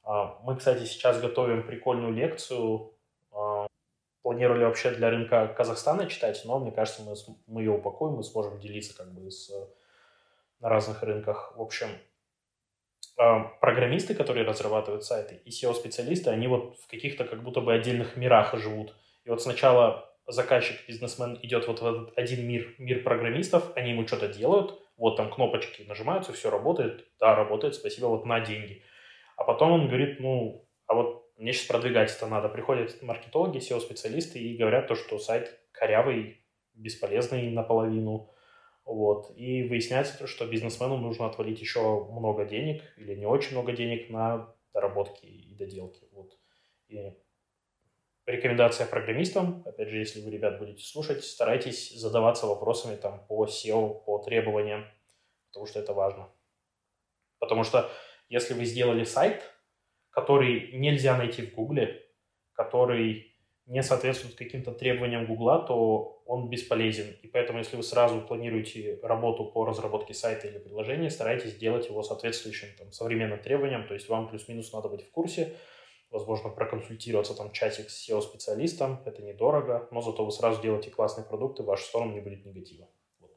А, 0.04 0.38
мы, 0.42 0.56
кстати, 0.56 0.84
сейчас 0.84 1.20
готовим 1.20 1.66
прикольную 1.66 2.12
лекцию. 2.12 2.92
А, 3.32 3.66
планировали 4.22 4.64
вообще 4.64 4.90
для 4.90 5.10
рынка 5.10 5.48
Казахстана 5.56 6.06
читать, 6.06 6.40
но 6.44 6.58
мне 6.58 6.72
кажется, 6.72 7.02
мы, 7.02 7.14
мы 7.46 7.62
ее 7.62 7.72
упакуем 7.72 8.20
и 8.20 8.22
сможем 8.22 8.58
делиться 8.58 8.96
как 8.96 9.12
бы 9.12 9.30
с, 9.30 9.50
на 10.60 10.68
разных 10.68 11.02
рынках. 11.02 11.52
В 11.56 11.60
общем, 11.60 11.88
а, 13.16 13.44
программисты, 13.60 14.14
которые 14.14 14.46
разрабатывают 14.46 15.04
сайты, 15.04 15.40
и 15.44 15.50
SEO-специалисты, 15.50 16.30
они 16.30 16.48
вот 16.48 16.76
в 16.78 16.86
каких-то 16.88 17.24
как 17.24 17.42
будто 17.42 17.60
бы 17.60 17.72
отдельных 17.72 18.16
мирах 18.16 18.54
живут. 18.54 18.94
И 19.24 19.30
вот 19.30 19.42
сначала 19.42 20.10
заказчик, 20.26 20.76
бизнесмен 20.88 21.38
идет 21.42 21.66
вот 21.66 21.80
в 21.80 21.86
этот 21.86 22.18
один 22.18 22.46
мир, 22.46 22.74
мир 22.78 23.02
программистов, 23.02 23.76
они 23.76 23.90
ему 23.90 24.06
что-то 24.06 24.28
делают, 24.28 24.80
вот 24.96 25.16
там 25.16 25.30
кнопочки 25.30 25.82
нажимаются, 25.82 26.32
все 26.32 26.50
работает, 26.50 27.06
да, 27.20 27.34
работает, 27.34 27.74
спасибо, 27.74 28.06
вот 28.06 28.26
на 28.26 28.40
деньги. 28.40 28.82
А 29.36 29.44
потом 29.44 29.72
он 29.72 29.88
говорит, 29.88 30.20
ну, 30.20 30.66
а 30.86 30.94
вот 30.94 31.30
мне 31.36 31.52
сейчас 31.52 31.66
продвигать 31.66 32.14
это 32.14 32.26
надо. 32.26 32.48
Приходят 32.48 33.02
маркетологи, 33.02 33.58
SEO-специалисты 33.58 34.38
и 34.38 34.56
говорят 34.56 34.88
то, 34.88 34.94
что 34.94 35.18
сайт 35.18 35.60
корявый, 35.72 36.44
бесполезный 36.74 37.50
наполовину, 37.50 38.34
вот. 38.84 39.32
И 39.36 39.66
выясняется 39.66 40.18
то, 40.18 40.26
что 40.26 40.46
бизнесмену 40.46 40.98
нужно 40.98 41.26
отвалить 41.26 41.60
еще 41.60 42.04
много 42.04 42.44
денег 42.44 42.82
или 42.96 43.14
не 43.14 43.26
очень 43.26 43.52
много 43.52 43.72
денег 43.72 44.10
на 44.10 44.54
доработки 44.72 45.24
и 45.24 45.54
доделки. 45.54 46.06
Вот. 46.12 46.36
И 46.88 47.14
рекомендация 48.26 48.86
программистам, 48.86 49.62
опять 49.64 49.88
же, 49.88 49.96
если 49.96 50.20
вы, 50.20 50.30
ребят, 50.30 50.58
будете 50.58 50.84
слушать, 50.84 51.24
старайтесь 51.24 51.92
задаваться 51.92 52.46
вопросами 52.46 52.96
там 52.96 53.24
по 53.26 53.46
SEO, 53.46 54.04
по 54.04 54.18
требованиям, 54.18 54.84
потому 55.48 55.66
что 55.66 55.80
это 55.80 55.94
важно. 55.94 56.28
Потому 57.38 57.64
что 57.64 57.90
если 58.28 58.54
вы 58.54 58.64
сделали 58.64 59.04
сайт, 59.04 59.42
который 60.10 60.72
нельзя 60.72 61.16
найти 61.16 61.42
в 61.42 61.54
Гугле, 61.54 62.02
который 62.52 63.34
не 63.66 63.82
соответствует 63.82 64.34
каким-то 64.34 64.72
требованиям 64.72 65.26
Гугла, 65.26 65.58
то 65.58 66.22
он 66.26 66.50
бесполезен. 66.50 67.16
И 67.22 67.28
поэтому, 67.28 67.58
если 67.58 67.76
вы 67.76 67.82
сразу 67.82 68.20
планируете 68.20 68.98
работу 69.02 69.46
по 69.46 69.64
разработке 69.64 70.12
сайта 70.12 70.48
или 70.48 70.58
приложения, 70.58 71.10
старайтесь 71.10 71.52
сделать 71.52 71.88
его 71.88 72.02
соответствующим 72.02 72.68
там, 72.78 72.92
современным 72.92 73.40
требованиям. 73.40 73.86
То 73.86 73.94
есть 73.94 74.08
вам 74.08 74.28
плюс-минус 74.28 74.72
надо 74.72 74.88
быть 74.88 75.06
в 75.06 75.10
курсе, 75.10 75.56
возможно, 76.10 76.50
проконсультироваться 76.50 77.34
там 77.34 77.52
часик 77.52 77.90
с 77.90 78.08
SEO-специалистом, 78.08 79.02
это 79.06 79.22
недорого, 79.22 79.88
но 79.90 80.00
зато 80.00 80.24
вы 80.24 80.30
сразу 80.30 80.62
делаете 80.62 80.90
классные 80.90 81.26
продукты, 81.26 81.62
в 81.62 81.66
вашу 81.66 81.84
сторону 81.84 82.12
не 82.12 82.20
будет 82.20 82.44
негатива. 82.44 82.88
Вот. 83.18 83.32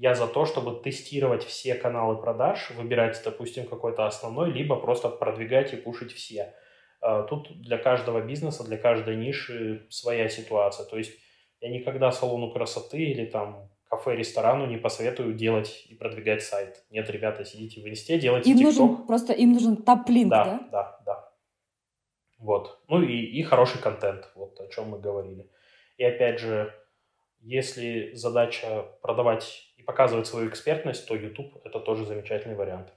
Я 0.00 0.14
за 0.14 0.26
то, 0.26 0.46
чтобы 0.46 0.82
тестировать 0.82 1.44
все 1.44 1.74
каналы 1.74 2.16
продаж, 2.16 2.70
выбирать, 2.70 3.20
допустим, 3.22 3.66
какой-то 3.66 4.06
основной, 4.06 4.50
либо 4.50 4.76
просто 4.76 5.10
продвигать 5.10 5.74
и 5.74 5.76
пушить 5.76 6.14
все. 6.14 6.54
А, 7.02 7.24
тут 7.24 7.60
для 7.60 7.76
каждого 7.76 8.22
бизнеса, 8.22 8.64
для 8.64 8.78
каждой 8.78 9.16
ниши 9.16 9.86
своя 9.90 10.30
ситуация. 10.30 10.86
То 10.86 10.96
есть 10.96 11.12
я 11.60 11.68
никогда 11.68 12.12
салону 12.12 12.50
красоты 12.50 12.96
или 12.96 13.26
там 13.26 13.68
кафе-ресторану 13.90 14.64
не 14.64 14.78
посоветую 14.78 15.34
делать 15.34 15.84
и 15.90 15.94
продвигать 15.94 16.42
сайт. 16.42 16.82
Нет, 16.88 17.10
ребята, 17.10 17.44
сидите 17.44 17.82
в 17.82 17.86
инсте, 17.86 18.18
делайте 18.18 18.50
им 18.50 18.56
TikTok. 18.56 18.62
нужен 18.62 19.06
Просто 19.06 19.34
им 19.34 19.52
нужен 19.52 19.76
топ-линк, 19.76 20.30
да? 20.30 20.44
Да, 20.44 20.68
да, 20.72 21.00
да. 21.04 21.32
Вот. 22.38 22.80
Ну 22.88 23.02
и, 23.02 23.16
и 23.16 23.42
хороший 23.42 23.82
контент, 23.82 24.30
вот 24.34 24.58
о 24.60 24.68
чем 24.68 24.88
мы 24.88 24.98
говорили. 24.98 25.50
И 25.98 26.04
опять 26.04 26.38
же, 26.38 26.74
если 27.40 28.12
задача 28.14 28.86
продавать 29.02 29.72
и 29.76 29.82
показывать 29.82 30.26
свою 30.26 30.48
экспертность, 30.48 31.06
то 31.06 31.14
YouTube– 31.14 31.60
это 31.64 31.80
тоже 31.80 32.04
замечательный 32.04 32.54
вариант. 32.54 32.92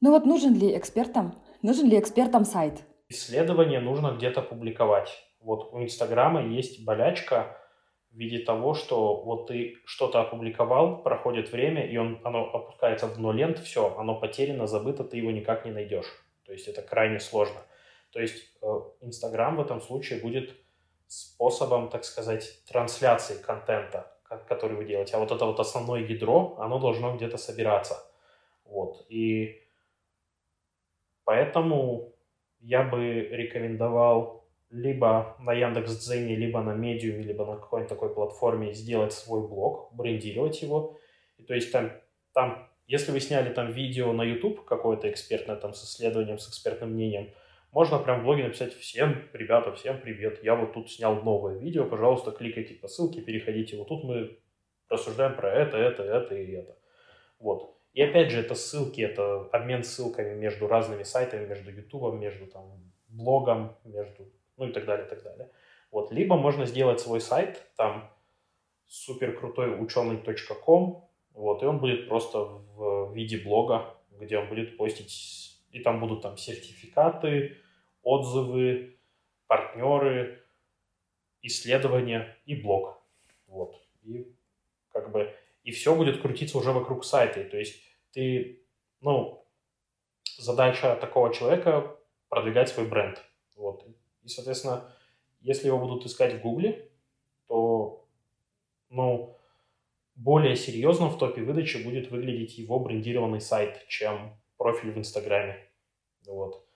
Ну 0.00 0.10
вот 0.10 0.26
нужен 0.26 0.54
ли 0.54 0.76
экспертам, 0.76 1.34
нужен 1.62 1.88
ли 1.88 1.98
экспертам 1.98 2.44
сайт? 2.44 2.84
Исследование 3.08 3.80
нужно 3.80 4.14
где-то 4.16 4.42
публиковать. 4.42 5.10
Вот 5.40 5.72
у 5.72 5.82
Инстаграма 5.82 6.42
есть 6.46 6.84
болячка– 6.84 7.56
в 8.10 8.16
виде 8.16 8.38
того, 8.38 8.74
что 8.74 9.22
вот 9.22 9.48
ты 9.48 9.76
что-то 9.84 10.20
опубликовал, 10.20 11.02
проходит 11.02 11.52
время, 11.52 11.86
и 11.86 11.96
он, 11.96 12.20
оно 12.24 12.50
опускается 12.52 13.06
в 13.06 13.16
дно 13.16 13.32
лент, 13.32 13.58
все, 13.58 13.94
оно 13.98 14.18
потеряно, 14.18 14.66
забыто, 14.66 15.04
ты 15.04 15.18
его 15.18 15.30
никак 15.30 15.64
не 15.64 15.70
найдешь. 15.70 16.06
То 16.44 16.52
есть 16.52 16.66
это 16.68 16.82
крайне 16.82 17.20
сложно. 17.20 17.60
То 18.10 18.20
есть 18.20 18.56
э, 18.62 18.66
Инстаграм 19.02 19.56
в 19.56 19.60
этом 19.60 19.80
случае 19.80 20.20
будет 20.20 20.56
способом, 21.08 21.88
так 21.88 22.04
сказать, 22.04 22.62
трансляции 22.66 23.42
контента, 23.42 24.12
который 24.46 24.76
вы 24.76 24.84
делаете. 24.84 25.16
А 25.16 25.18
вот 25.18 25.32
это 25.32 25.44
вот 25.44 25.58
основное 25.58 26.00
ядро, 26.00 26.56
оно 26.60 26.78
должно 26.78 27.16
где-то 27.16 27.38
собираться. 27.38 27.96
Вот. 28.64 29.04
И 29.08 29.62
поэтому 31.24 32.14
я 32.60 32.82
бы 32.82 33.20
рекомендовал 33.30 34.46
либо 34.70 35.36
на 35.40 35.54
Яндекс.Дзене, 35.54 36.36
либо 36.36 36.60
на 36.60 36.72
Medium, 36.72 37.22
либо 37.22 37.46
на 37.46 37.56
какой-нибудь 37.56 37.88
такой 37.88 38.14
платформе 38.14 38.74
сделать 38.74 39.14
свой 39.14 39.46
блог, 39.48 39.90
брендировать 39.94 40.60
его. 40.60 40.98
И, 41.38 41.42
то 41.42 41.54
есть 41.54 41.72
там, 41.72 41.90
там, 42.34 42.68
если 42.86 43.12
вы 43.12 43.20
сняли 43.20 43.52
там 43.52 43.72
видео 43.72 44.12
на 44.12 44.22
YouTube 44.22 44.64
какое-то 44.64 45.10
экспертное, 45.10 45.56
там 45.56 45.72
с 45.72 45.84
исследованием, 45.84 46.38
с 46.38 46.48
экспертным 46.48 46.90
мнением, 46.90 47.32
можно 47.72 47.98
прям 47.98 48.20
в 48.20 48.24
блоге 48.24 48.44
написать 48.44 48.74
«Всем, 48.74 49.22
ребята, 49.32 49.72
всем 49.72 50.00
привет, 50.00 50.42
я 50.42 50.54
вот 50.54 50.72
тут 50.72 50.90
снял 50.90 51.22
новое 51.22 51.58
видео, 51.58 51.84
пожалуйста, 51.84 52.32
кликайте 52.32 52.74
по 52.74 52.88
ссылке, 52.88 53.20
переходите, 53.20 53.76
вот 53.76 53.88
тут 53.88 54.04
мы 54.04 54.38
рассуждаем 54.88 55.36
про 55.36 55.52
это, 55.52 55.76
это, 55.76 56.02
это 56.02 56.34
и 56.34 56.52
это». 56.52 56.76
Вот. 57.38 57.76
И 57.92 58.02
опять 58.02 58.30
же, 58.30 58.40
это 58.40 58.54
ссылки, 58.54 59.00
это 59.00 59.48
обмен 59.52 59.82
ссылками 59.82 60.34
между 60.34 60.66
разными 60.66 61.02
сайтами, 61.02 61.46
между 61.46 61.70
YouTube, 61.70 62.14
между 62.14 62.46
там 62.46 62.92
блогом, 63.08 63.76
между 63.84 64.30
ну 64.56 64.68
и 64.68 64.72
так 64.72 64.84
далее, 64.84 65.06
и 65.06 65.08
так 65.08 65.22
далее. 65.22 65.50
Вот. 65.90 66.12
Либо 66.12 66.36
можно 66.36 66.66
сделать 66.66 67.00
свой 67.00 67.20
сайт, 67.20 67.62
там 67.76 68.10
супер 68.86 69.38
крутой 69.38 69.80
ученый.ком, 69.82 71.08
вот, 71.32 71.62
и 71.62 71.66
он 71.66 71.78
будет 71.78 72.08
просто 72.08 72.38
в 72.38 73.14
виде 73.14 73.38
блога, 73.38 73.94
где 74.18 74.38
он 74.38 74.48
будет 74.48 74.76
постить, 74.76 75.47
и 75.70 75.80
там 75.80 76.00
будут 76.00 76.22
там 76.22 76.36
сертификаты, 76.36 77.56
отзывы, 78.02 78.98
партнеры, 79.46 80.42
исследования 81.42 82.36
и 82.46 82.54
блог. 82.54 83.00
Вот. 83.46 83.80
И 84.02 84.34
как 84.90 85.12
бы 85.12 85.34
и 85.62 85.70
все 85.70 85.94
будет 85.94 86.20
крутиться 86.20 86.58
уже 86.58 86.72
вокруг 86.72 87.04
сайта. 87.04 87.44
То 87.44 87.58
есть 87.58 87.82
ты, 88.12 88.62
ну, 89.00 89.44
задача 90.38 90.96
такого 90.96 91.32
человека 91.32 91.96
продвигать 92.28 92.68
свой 92.68 92.86
бренд. 92.86 93.22
Вот. 93.56 93.84
И, 94.22 94.28
соответственно, 94.28 94.90
если 95.40 95.66
его 95.66 95.78
будут 95.78 96.06
искать 96.06 96.34
в 96.34 96.40
Гугле, 96.40 96.90
то, 97.46 98.06
ну, 98.90 99.36
более 100.14 100.56
серьезно 100.56 101.08
в 101.08 101.18
топе 101.18 101.42
выдачи 101.42 101.82
будет 101.82 102.10
выглядеть 102.10 102.58
его 102.58 102.80
брендированный 102.80 103.40
сайт, 103.40 103.86
чем 103.88 104.36
профиль 104.68 104.92
в 104.92 104.98
Инстаграме. 104.98 105.56
Вот. 106.26 106.66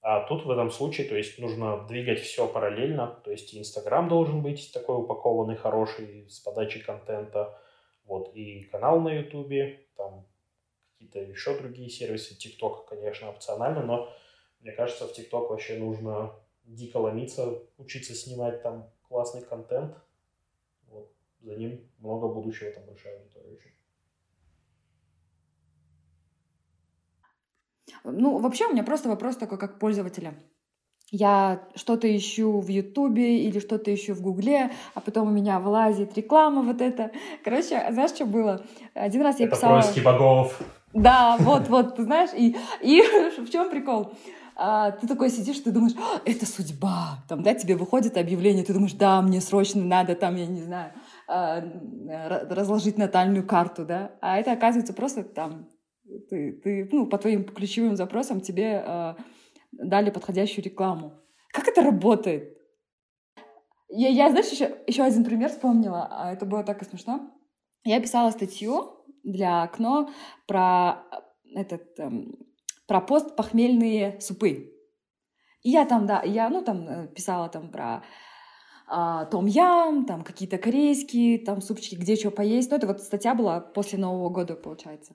А 0.00 0.26
тут 0.26 0.46
в 0.46 0.50
этом 0.50 0.70
случае, 0.70 1.08
то 1.08 1.16
есть 1.16 1.38
нужно 1.38 1.86
двигать 1.86 2.20
все 2.20 2.48
параллельно, 2.48 3.20
то 3.24 3.30
есть 3.30 3.54
Инстаграм 3.54 4.08
должен 4.08 4.42
быть 4.42 4.72
такой 4.72 4.96
упакованный, 4.96 5.56
хороший, 5.56 6.26
с 6.30 6.40
подачей 6.40 6.80
контента, 6.80 7.60
вот, 8.04 8.34
и 8.34 8.62
канал 8.72 9.00
на 9.00 9.10
Ютубе, 9.12 9.86
там 9.96 10.26
какие-то 10.92 11.20
еще 11.20 11.58
другие 11.58 11.90
сервисы, 11.90 12.38
ТикТок, 12.38 12.86
конечно, 12.86 13.28
опционально, 13.28 13.82
но 13.82 14.10
мне 14.60 14.72
кажется, 14.72 15.06
в 15.06 15.12
ТикТок 15.12 15.50
вообще 15.50 15.76
нужно 15.78 16.32
дико 16.64 16.96
ломиться, 16.96 17.62
учиться 17.76 18.14
снимать 18.14 18.62
там 18.62 18.90
классный 19.08 19.42
контент. 19.42 19.94
Вот. 20.86 21.12
За 21.40 21.54
ним 21.56 21.90
много 21.98 22.28
будущего, 22.28 22.70
там 22.70 22.86
большая 22.86 23.18
аудитория 23.18 23.52
очень. 23.52 23.77
Ну, 28.04 28.38
вообще 28.38 28.66
у 28.66 28.72
меня 28.72 28.82
просто 28.82 29.08
вопрос 29.08 29.36
такой, 29.36 29.58
как 29.58 29.78
пользователя. 29.78 30.34
Я 31.10 31.62
что-то 31.74 32.14
ищу 32.14 32.60
в 32.60 32.68
Ютубе 32.68 33.38
или 33.40 33.60
что-то 33.60 33.94
ищу 33.94 34.14
в 34.14 34.20
Гугле, 34.20 34.72
а 34.94 35.00
потом 35.00 35.28
у 35.28 35.30
меня 35.30 35.58
вылазит 35.58 36.16
реклама 36.16 36.62
вот 36.62 36.82
это. 36.82 37.12
Короче, 37.42 37.82
знаешь, 37.90 38.10
что 38.10 38.26
было? 38.26 38.62
Один 38.94 39.22
раз 39.22 39.40
я 39.40 39.46
это 39.46 39.56
писала... 39.56 39.80
Это 39.80 40.02
богов. 40.02 40.60
Да, 40.92 41.36
вот, 41.40 41.68
вот, 41.68 41.96
ты 41.96 42.04
знаешь, 42.04 42.30
и, 42.34 42.56
и 42.82 43.02
в 43.38 43.50
чем 43.50 43.70
прикол? 43.70 44.12
а, 44.58 44.90
ты 44.90 45.06
такой 45.06 45.30
сидишь, 45.30 45.60
ты 45.60 45.70
думаешь, 45.70 45.94
«А, 45.96 46.20
это 46.24 46.44
судьба. 46.44 47.22
Там, 47.28 47.42
да, 47.44 47.54
тебе 47.54 47.76
выходит 47.76 48.16
объявление, 48.16 48.64
ты 48.64 48.74
думаешь, 48.74 48.92
да, 48.92 49.22
мне 49.22 49.40
срочно 49.40 49.82
надо, 49.84 50.16
там, 50.16 50.34
я 50.34 50.46
не 50.46 50.60
знаю, 50.60 50.92
а, 51.28 51.62
разложить 52.50 52.98
натальную 52.98 53.46
карту, 53.46 53.84
да. 53.84 54.10
А 54.20 54.36
это 54.36 54.50
оказывается 54.50 54.92
просто 54.92 55.22
там, 55.22 55.68
ты, 56.28 56.52
ты 56.52 56.88
ну, 56.90 57.06
по 57.06 57.18
твоим 57.18 57.44
ключевым 57.44 57.96
запросам 57.96 58.40
тебе 58.40 58.82
а, 58.84 59.16
дали 59.72 60.10
подходящую 60.10 60.64
рекламу. 60.64 61.12
Как 61.52 61.68
это 61.68 61.82
работает? 61.82 62.56
Я, 63.88 64.08
я 64.08 64.30
знаешь, 64.30 64.50
еще, 64.50 64.76
еще 64.86 65.02
один 65.02 65.24
пример 65.24 65.50
вспомнила, 65.50 66.08
а 66.10 66.32
это 66.32 66.44
было 66.44 66.62
так 66.62 66.82
и 66.82 66.84
смешно. 66.84 67.32
Я 67.84 68.00
писала 68.00 68.30
статью 68.30 69.04
для 69.22 69.62
окно 69.62 70.10
про 70.46 71.04
этот 71.54 71.98
эм, 71.98 72.48
про 72.86 73.00
постпохмельные 73.00 74.20
супы. 74.20 74.72
И 75.62 75.70
я 75.70 75.84
там, 75.84 76.06
да, 76.06 76.22
я, 76.22 76.48
ну, 76.48 76.62
там 76.62 76.88
э, 76.88 77.08
писала 77.08 77.48
там 77.48 77.70
про 77.70 78.02
а, 78.86 79.26
том 79.26 79.46
ям, 79.46 80.06
там 80.06 80.24
какие-то 80.24 80.56
корейские, 80.56 81.38
там 81.38 81.60
супчики, 81.60 81.94
где 81.94 82.16
что 82.16 82.30
поесть. 82.30 82.70
Ну, 82.70 82.76
это 82.78 82.86
вот 82.86 83.02
статья 83.02 83.34
была 83.34 83.60
после 83.60 83.98
Нового 83.98 84.30
года, 84.30 84.54
получается. 84.54 85.14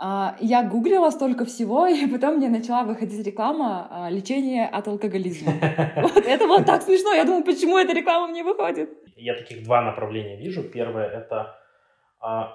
А, 0.00 0.36
я 0.40 0.62
гуглила 0.62 1.10
столько 1.10 1.44
всего, 1.44 1.86
и 1.88 2.06
потом 2.06 2.36
мне 2.36 2.48
начала 2.48 2.84
выходить 2.84 3.26
реклама 3.26 3.88
а, 3.90 4.10
лечения 4.10 4.66
от 4.66 4.88
алкоголизма. 4.88 5.52
Вот 5.96 6.24
это 6.24 6.46
вот 6.46 6.66
так 6.66 6.82
смешно. 6.82 7.14
Я 7.14 7.24
думаю, 7.24 7.44
почему 7.44 7.78
эта 7.78 7.92
реклама 7.92 8.28
мне 8.28 8.44
выходит? 8.44 8.90
Я 9.16 9.34
таких 9.34 9.64
два 9.64 9.82
направления 9.82 10.36
вижу. 10.36 10.62
Первое— 10.62 11.08
это 11.10 11.58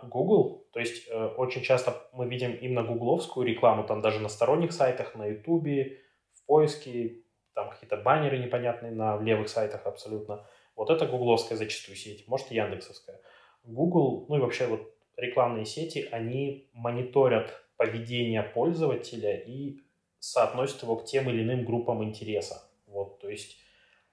Google. 0.04 0.68
То 0.74 0.80
есть 0.80 1.08
э, 1.10 1.26
очень 1.38 1.62
часто 1.62 1.94
мы 2.12 2.28
видим 2.28 2.54
именно 2.54 2.84
гугловскую 2.84 3.48
рекламу, 3.48 3.86
там 3.86 4.02
даже 4.02 4.20
на 4.20 4.28
сторонних 4.28 4.74
сайтах, 4.74 5.16
на 5.16 5.28
Ютубе, 5.28 6.00
в 6.34 6.46
поиске, 6.46 7.24
там 7.54 7.70
какие-то 7.70 7.98
баннеры 7.98 8.40
непонятные 8.40 8.92
на 8.92 9.18
левых 9.22 9.48
сайтах 9.48 9.86
абсолютно. 9.86 10.46
Вот 10.76 10.90
это 10.90 11.06
гугловская 11.06 11.58
зачастую 11.58 11.96
сеть, 11.96 12.28
может 12.28 12.52
яндексовская. 12.52 13.22
Google, 13.64 14.26
ну 14.28 14.38
и 14.38 14.40
вообще 14.40 14.68
вот 14.68 14.93
рекламные 15.18 15.66
сети, 15.66 16.08
они 16.12 16.70
мониторят 16.74 17.64
поведение 17.78 18.44
пользователя 18.44 19.36
и 19.36 19.80
соотносят 20.20 20.84
его 20.84 20.96
к 20.96 21.06
тем 21.06 21.30
или 21.30 21.44
иным 21.44 21.66
группам 21.66 22.04
интереса. 22.04 22.64
Вот, 22.88 23.20
то 23.20 23.30
есть 23.30 23.58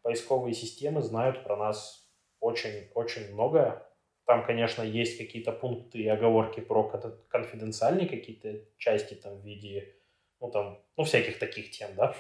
поисковые 0.03 0.55
системы 0.55 1.03
знают 1.03 1.45
про 1.45 1.57
нас 1.57 2.11
очень-очень 2.41 3.33
многое. 3.33 3.83
Там, 4.27 4.45
конечно, 4.45 4.83
есть 4.83 5.19
какие-то 5.19 5.53
пункты 5.53 5.99
и 5.99 6.09
оговорки 6.09 6.61
про 6.61 6.85
конфиденциальные 7.29 8.09
какие-то 8.09 8.61
части 8.79 9.15
там 9.15 9.39
в 9.41 9.45
виде, 9.45 9.95
ну 10.41 10.51
там, 10.51 10.79
ну 10.97 11.05
всяких 11.05 11.39
таких 11.39 11.71
тем, 11.71 11.95
да, 11.97 12.15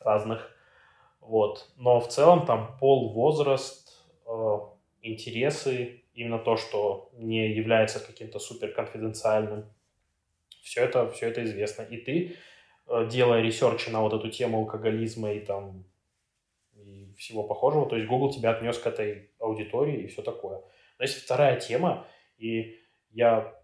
разных. 0.00 0.50
Вот. 1.20 1.68
Но 1.76 2.00
в 2.00 2.08
целом 2.08 2.46
там 2.46 2.76
пол, 2.78 3.12
возраст, 3.12 4.04
э, 4.26 4.58
интересы, 5.02 6.04
именно 6.16 6.38
то, 6.38 6.56
что 6.56 7.10
не 7.12 7.52
является 7.52 8.04
каким-то 8.04 8.38
супер 8.38 8.72
конфиденциальным, 8.72 9.66
все 10.62 10.80
это, 10.80 11.08
все 11.10 11.28
это 11.28 11.44
известно. 11.44 11.82
И 11.82 11.98
ты, 11.98 12.36
э, 12.88 13.08
делая 13.08 13.42
ресерчи 13.42 13.90
на 13.90 14.00
вот 14.00 14.14
эту 14.14 14.30
тему 14.30 14.58
алкоголизма 14.58 15.32
и 15.32 15.40
там 15.40 15.84
и 16.74 17.14
всего 17.18 17.44
похожего, 17.44 17.86
то 17.86 17.96
есть 17.96 18.08
Google 18.08 18.32
тебя 18.32 18.50
отнес 18.50 18.78
к 18.78 18.86
этой 18.86 19.30
аудитории 19.38 20.02
и 20.02 20.06
все 20.08 20.22
такое. 20.22 20.62
Но 20.98 21.04
есть 21.04 21.22
вторая 21.22 21.60
тема, 21.60 22.06
и 22.38 22.80
я 23.10 23.54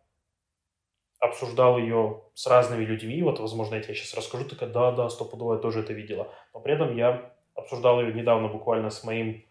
обсуждал 1.19 1.79
ее 1.79 2.23
с 2.35 2.47
разными 2.47 2.85
людьми, 2.85 3.23
вот, 3.23 3.39
возможно, 3.41 3.77
я 3.77 3.81
тебе 3.81 3.95
сейчас 3.95 4.15
расскажу, 4.15 4.45
такая, 4.45 4.69
да-да, 4.69 5.09
стопудово, 5.09 5.55
я 5.55 5.61
тоже 5.61 5.81
это 5.81 5.93
видела. 5.93 6.33
Но 6.53 6.61
при 6.61 6.75
этом 6.75 6.97
я 6.97 7.33
обсуждал 7.55 8.01
ее 8.01 8.13
недавно 8.13 8.49
буквально 8.49 8.91
с 8.91 9.05
моим 9.05 9.45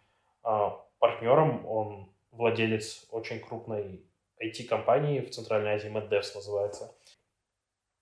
а, 0.43 0.81
партнером, 0.99 1.65
он 1.65 2.10
владелец 2.41 3.05
очень 3.11 3.39
крупной 3.39 4.03
IT-компании 4.43 5.21
в 5.21 5.29
Центральной 5.29 5.75
Азии, 5.75 5.89
MadDevs 5.89 6.35
называется. 6.35 6.95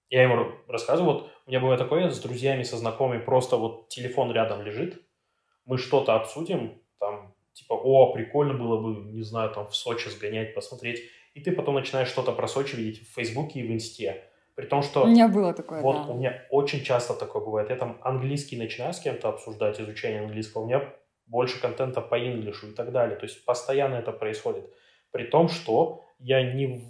Я 0.09 0.23
ему 0.23 0.53
рассказываю, 0.67 1.13
вот 1.13 1.31
у 1.45 1.49
меня 1.49 1.59
было 1.59 1.77
такое 1.77 2.09
с 2.09 2.19
друзьями, 2.19 2.63
со 2.63 2.77
знакомыми, 2.77 3.19
просто 3.19 3.57
вот 3.57 3.89
телефон 3.89 4.31
рядом 4.31 4.63
лежит, 4.63 5.03
мы 5.65 5.77
что-то 5.77 6.15
обсудим, 6.15 6.81
там, 6.99 7.35
типа, 7.53 7.73
о, 7.73 8.13
прикольно 8.13 8.53
было 8.53 8.81
бы, 8.81 9.11
не 9.11 9.21
знаю, 9.21 9.51
там, 9.51 9.67
в 9.67 9.75
Сочи 9.75 10.07
сгонять, 10.07 10.55
посмотреть, 10.55 11.03
и 11.35 11.41
ты 11.41 11.51
потом 11.51 11.75
начинаешь 11.75 12.07
что-то 12.07 12.31
про 12.31 12.47
Сочи 12.47 12.75
видеть 12.75 13.07
в 13.07 13.13
Фейсбуке 13.13 13.59
и 13.59 13.67
в 13.67 13.71
Инсте. 13.71 14.23
При 14.55 14.65
том, 14.65 14.81
что... 14.81 15.03
У 15.03 15.07
меня 15.07 15.27
было 15.27 15.53
такое, 15.53 15.81
Вот 15.81 16.07
да. 16.07 16.13
у 16.13 16.17
меня 16.17 16.45
очень 16.49 16.83
часто 16.83 17.13
такое 17.13 17.43
бывает. 17.43 17.69
Я 17.69 17.75
там 17.75 17.99
английский 18.01 18.57
начинаю 18.57 18.93
с 18.93 18.99
кем-то 18.99 19.29
обсуждать, 19.29 19.79
изучение 19.79 20.21
английского. 20.21 20.63
У 20.63 20.65
меня 20.65 20.93
больше 21.29 21.61
контента 21.61 22.01
по 22.01 22.19
инглишу 22.19 22.67
и 22.67 22.73
так 22.73 22.91
далее. 22.91 23.15
То 23.17 23.25
есть 23.25 23.45
постоянно 23.45 23.95
это 23.95 24.11
происходит. 24.11 24.65
При 25.11 25.23
том, 25.23 25.47
что 25.47 26.03
я 26.19 26.41
ни 26.53 26.65
в 26.65 26.81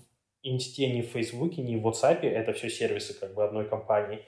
Инсте, 0.41 0.89
ни 0.89 1.01
в 1.01 1.07
Фейсбуке, 1.07 1.61
ни 1.61 1.75
в 1.75 1.85
WhatsApp, 1.85 2.21
это 2.21 2.53
все 2.53 2.69
сервисы 2.69 3.19
как 3.19 3.33
бы 3.33 3.43
одной 3.43 3.67
компании, 3.67 4.25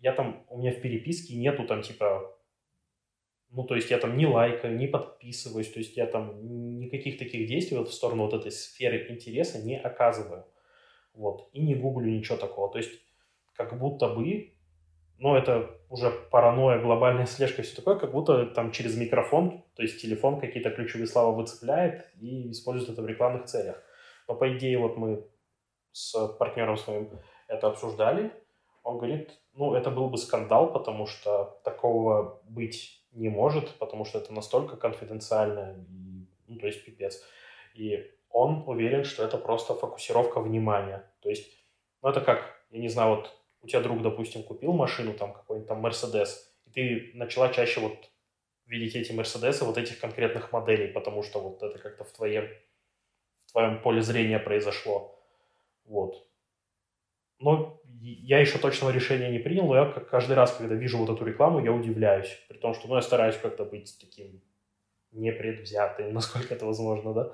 я 0.00 0.12
там, 0.12 0.44
у 0.50 0.58
меня 0.58 0.72
в 0.72 0.80
переписке 0.82 1.34
нету 1.34 1.66
там 1.66 1.80
типа, 1.80 2.38
ну 3.48 3.64
то 3.64 3.74
есть 3.74 3.90
я 3.90 3.98
там 3.98 4.16
не 4.18 4.26
лайкаю, 4.26 4.76
не 4.76 4.86
подписываюсь, 4.86 5.72
то 5.72 5.78
есть 5.78 5.96
я 5.96 6.06
там 6.06 6.78
никаких 6.78 7.18
таких 7.18 7.48
действий 7.48 7.78
вот 7.78 7.88
в 7.88 7.94
сторону 7.94 8.24
вот 8.24 8.34
этой 8.34 8.52
сферы 8.52 9.06
интереса 9.10 9.58
не 9.62 9.78
оказываю. 9.78 10.44
Вот. 11.14 11.48
И 11.54 11.62
не 11.62 11.74
гуглю 11.74 12.10
ничего 12.10 12.36
такого. 12.36 12.70
То 12.70 12.78
есть 12.78 12.92
как 13.54 13.78
будто 13.78 14.08
бы 14.08 14.55
ну, 15.18 15.34
это 15.34 15.70
уже 15.88 16.10
паранойя, 16.10 16.80
глобальная 16.80 17.26
слежка, 17.26 17.62
все 17.62 17.76
такое, 17.76 17.96
как 17.96 18.12
будто 18.12 18.46
там 18.46 18.72
через 18.72 18.96
микрофон, 18.96 19.64
то 19.74 19.82
есть 19.82 20.00
телефон 20.00 20.40
какие-то 20.40 20.70
ключевые 20.70 21.06
слова 21.06 21.34
выцепляет 21.34 22.10
и 22.20 22.50
использует 22.50 22.90
это 22.90 23.02
в 23.02 23.06
рекламных 23.06 23.44
целях. 23.46 23.82
Но 24.28 24.34
по 24.34 24.56
идее 24.56 24.78
вот 24.78 24.96
мы 24.96 25.24
с 25.92 26.28
партнером 26.38 26.76
своим 26.76 27.10
это 27.48 27.68
обсуждали, 27.68 28.32
он 28.82 28.98
говорит, 28.98 29.30
ну 29.54 29.74
это 29.74 29.90
был 29.90 30.08
бы 30.10 30.18
скандал, 30.18 30.72
потому 30.72 31.06
что 31.06 31.60
такого 31.64 32.40
быть 32.44 33.04
не 33.12 33.28
может, 33.28 33.70
потому 33.78 34.04
что 34.04 34.18
это 34.18 34.32
настолько 34.32 34.76
конфиденциально, 34.76 35.76
и, 35.88 36.28
ну 36.46 36.58
то 36.58 36.66
есть 36.66 36.84
пипец. 36.84 37.22
И 37.74 38.10
он 38.28 38.64
уверен, 38.66 39.04
что 39.04 39.24
это 39.24 39.38
просто 39.38 39.74
фокусировка 39.74 40.40
внимания. 40.40 41.10
То 41.20 41.30
есть, 41.30 41.50
ну 42.02 42.10
это 42.10 42.20
как, 42.20 42.42
я 42.70 42.80
не 42.80 42.88
знаю, 42.88 43.16
вот 43.16 43.32
у 43.66 43.68
тебя 43.68 43.80
друг, 43.80 44.00
допустим, 44.00 44.44
купил 44.44 44.72
машину, 44.72 45.12
там 45.12 45.32
какой-нибудь 45.32 45.68
там 45.68 45.80
Мерседес, 45.80 46.54
и 46.66 46.70
ты 46.70 47.10
начала 47.14 47.52
чаще 47.52 47.80
вот 47.80 48.10
видеть 48.66 48.94
эти 48.94 49.12
Мерседесы, 49.12 49.64
вот 49.64 49.76
этих 49.76 49.98
конкретных 49.98 50.52
моделей, 50.52 50.86
потому 50.86 51.24
что 51.24 51.40
вот 51.40 51.62
это 51.62 51.78
как-то 51.78 52.04
в 52.04 52.12
твоем, 52.12 52.48
в 53.46 53.52
твоем 53.52 53.82
поле 53.82 54.02
зрения 54.02 54.38
произошло. 54.38 55.20
Вот. 55.84 56.28
Но 57.40 57.80
я 58.00 58.38
еще 58.38 58.58
точного 58.58 58.92
решения 58.92 59.30
не 59.30 59.40
принял, 59.40 59.66
но 59.66 59.76
я 59.76 59.86
каждый 59.86 60.36
раз, 60.36 60.52
когда 60.52 60.76
вижу 60.76 60.98
вот 60.98 61.10
эту 61.10 61.24
рекламу, 61.24 61.64
я 61.64 61.72
удивляюсь. 61.72 62.38
При 62.48 62.58
том, 62.58 62.72
что 62.72 62.86
ну, 62.86 62.94
я 62.94 63.02
стараюсь 63.02 63.36
как-то 63.36 63.64
быть 63.64 63.96
таким 64.00 64.40
непредвзятым, 65.10 66.12
насколько 66.14 66.54
это 66.54 66.66
возможно, 66.66 67.12
да. 67.12 67.32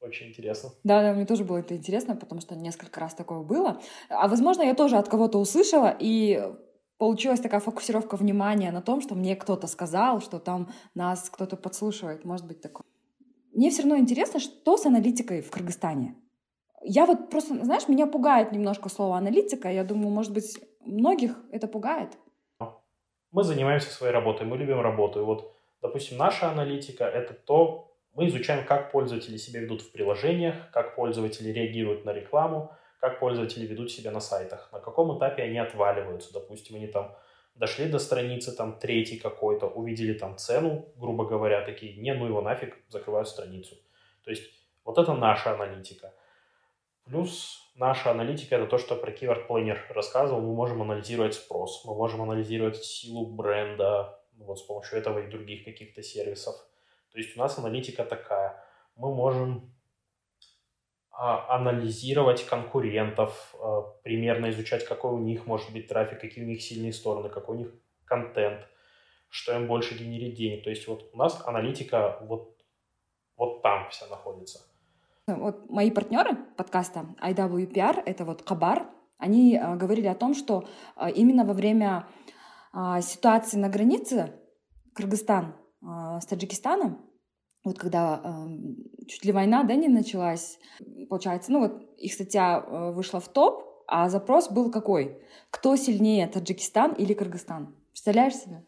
Очень 0.00 0.28
интересно. 0.28 0.70
Да, 0.82 1.02
да, 1.02 1.12
мне 1.12 1.26
тоже 1.26 1.44
было 1.44 1.58
это 1.58 1.76
интересно, 1.76 2.16
потому 2.16 2.40
что 2.40 2.56
несколько 2.56 3.00
раз 3.00 3.14
такое 3.14 3.40
было. 3.40 3.80
А 4.08 4.28
возможно, 4.28 4.62
я 4.62 4.74
тоже 4.74 4.96
от 4.96 5.08
кого-то 5.08 5.38
услышала, 5.38 5.94
и 5.98 6.42
получилась 6.96 7.40
такая 7.40 7.60
фокусировка 7.60 8.16
внимания 8.16 8.72
на 8.72 8.82
том, 8.82 9.00
что 9.00 9.14
мне 9.14 9.36
кто-то 9.36 9.66
сказал, 9.66 10.20
что 10.20 10.38
там 10.38 10.70
нас 10.94 11.28
кто-то 11.30 11.56
подслушивает. 11.56 12.24
Может 12.24 12.46
быть 12.46 12.60
такое. 12.60 12.86
Мне 13.52 13.70
все 13.70 13.82
равно 13.82 13.98
интересно, 13.98 14.40
что 14.40 14.76
с 14.76 14.86
аналитикой 14.86 15.42
в 15.42 15.50
Кыргызстане. 15.50 16.14
Я 16.82 17.04
вот 17.04 17.30
просто, 17.30 17.62
знаешь, 17.64 17.88
меня 17.88 18.06
пугает 18.06 18.52
немножко 18.52 18.88
слово 18.88 19.18
аналитика. 19.18 19.70
Я 19.70 19.84
думаю, 19.84 20.10
может 20.10 20.32
быть, 20.32 20.58
многих 20.80 21.36
это 21.50 21.68
пугает. 21.68 22.16
Мы 23.32 23.44
занимаемся 23.44 23.90
своей 23.90 24.12
работой, 24.12 24.46
мы 24.46 24.56
любим 24.56 24.80
работу. 24.80 25.20
И 25.20 25.24
вот, 25.24 25.56
допустим, 25.82 26.18
наша 26.18 26.50
аналитика— 26.50 27.04
это 27.06 27.32
то, 27.34 27.89
мы 28.14 28.28
изучаем, 28.28 28.66
как 28.66 28.90
пользователи 28.90 29.36
себя 29.36 29.60
ведут 29.60 29.82
в 29.82 29.92
приложениях, 29.92 30.70
как 30.72 30.96
пользователи 30.96 31.50
реагируют 31.50 32.04
на 32.04 32.12
рекламу, 32.12 32.76
как 32.98 33.18
пользователи 33.18 33.66
ведут 33.66 33.90
себя 33.90 34.10
на 34.10 34.20
сайтах, 34.20 34.68
на 34.72 34.80
каком 34.80 35.16
этапе 35.16 35.42
они 35.42 35.58
отваливаются. 35.58 36.32
Допустим, 36.32 36.76
они 36.76 36.86
там 36.86 37.16
дошли 37.54 37.86
до 37.86 37.98
страницы 37.98 38.52
там 38.54 38.78
третий 38.78 39.18
какой-то, 39.18 39.66
увидели 39.66 40.14
там 40.14 40.36
цену, 40.36 40.92
грубо 40.96 41.24
говоря, 41.26 41.64
такие, 41.64 41.96
не, 41.96 42.14
ну 42.14 42.26
его 42.26 42.42
нафиг, 42.42 42.76
закрывают 42.88 43.28
страницу. 43.28 43.76
То 44.24 44.30
есть 44.30 44.50
вот 44.84 44.98
это 44.98 45.14
наша 45.14 45.54
аналитика. 45.54 46.12
Плюс 47.04 47.70
наша 47.74 48.10
аналитика 48.10 48.56
это 48.56 48.66
то, 48.66 48.78
что 48.78 48.96
про 48.96 49.10
Keyword 49.10 49.48
Planner 49.48 49.78
рассказывал. 49.90 50.40
Мы 50.40 50.54
можем 50.54 50.82
анализировать 50.82 51.34
спрос, 51.34 51.84
мы 51.84 51.94
можем 51.94 52.22
анализировать 52.22 52.84
силу 52.84 53.26
бренда 53.26 54.20
вот 54.38 54.58
с 54.58 54.62
помощью 54.62 54.98
этого 54.98 55.18
и 55.18 55.30
других 55.30 55.64
каких-то 55.64 56.02
сервисов. 56.02 56.54
То 57.12 57.18
есть 57.18 57.36
у 57.36 57.40
нас 57.40 57.58
аналитика 57.58 58.04
такая. 58.04 58.62
Мы 58.96 59.14
можем 59.14 59.72
а, 61.10 61.56
анализировать 61.56 62.46
конкурентов, 62.46 63.54
а, 63.60 63.82
примерно 64.02 64.50
изучать, 64.50 64.86
какой 64.86 65.12
у 65.12 65.18
них 65.18 65.46
может 65.46 65.72
быть 65.72 65.88
трафик, 65.88 66.20
какие 66.20 66.44
у 66.44 66.46
них 66.46 66.62
сильные 66.62 66.92
стороны, 66.92 67.28
какой 67.28 67.56
у 67.56 67.58
них 67.58 67.68
контент, 68.06 68.66
что 69.28 69.54
им 69.54 69.66
больше 69.66 69.98
генерит 69.98 70.34
денег. 70.34 70.64
То 70.64 70.70
есть 70.70 70.86
вот 70.88 71.10
у 71.12 71.16
нас 71.18 71.42
аналитика 71.46 72.18
вот, 72.22 72.56
вот 73.36 73.62
там 73.62 73.90
вся 73.90 74.06
находится. 74.06 74.60
Вот 75.26 75.68
мои 75.68 75.90
партнеры 75.90 76.36
подкаста 76.56 77.06
IWPR, 77.22 78.02
это 78.06 78.24
вот 78.24 78.42
Кабар, 78.42 78.86
они 79.18 79.56
э, 79.56 79.76
говорили 79.76 80.06
о 80.06 80.14
том, 80.14 80.34
что 80.34 80.66
именно 81.14 81.44
во 81.44 81.52
время 81.52 82.08
ситуации 83.02 83.58
на 83.58 83.68
границе 83.68 84.40
Кыргызстан 84.94 85.44
а, 85.44 85.60
с 85.82 86.26
Таджикистаном, 86.26 87.10
вот 87.62 87.78
когда 87.78 88.20
э, 88.24 89.06
чуть 89.06 89.24
ли 89.24 89.32
война, 89.32 89.64
да, 89.64 89.74
не 89.74 89.88
началась, 89.88 90.58
получается, 91.08 91.52
ну 91.52 91.60
вот 91.60 91.82
их 91.98 92.12
статья 92.14 92.64
э, 92.66 92.92
вышла 92.92 93.20
в 93.20 93.28
топ, 93.28 93.84
а 93.86 94.08
запрос 94.08 94.50
был 94.50 94.70
какой? 94.70 95.22
Кто 95.50 95.76
сильнее, 95.76 96.26
Таджикистан 96.26 96.92
или 96.92 97.12
Кыргызстан? 97.12 97.74
Представляешь 97.90 98.34
себе? 98.34 98.64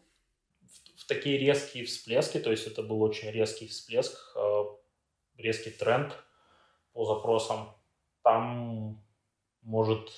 В, 0.61 1.01
в 1.01 1.07
такие 1.07 1.39
резкие 1.39 1.85
всплески, 1.85 2.37
то 2.37 2.51
есть 2.51 2.67
это 2.67 2.83
был 2.83 3.01
очень 3.01 3.31
резкий 3.31 3.67
всплеск, 3.67 4.15
э, 4.35 4.63
резкий 5.37 5.71
тренд 5.71 6.13
по 6.93 7.05
запросам. 7.05 7.69
Там 8.21 9.03
может, 9.61 10.11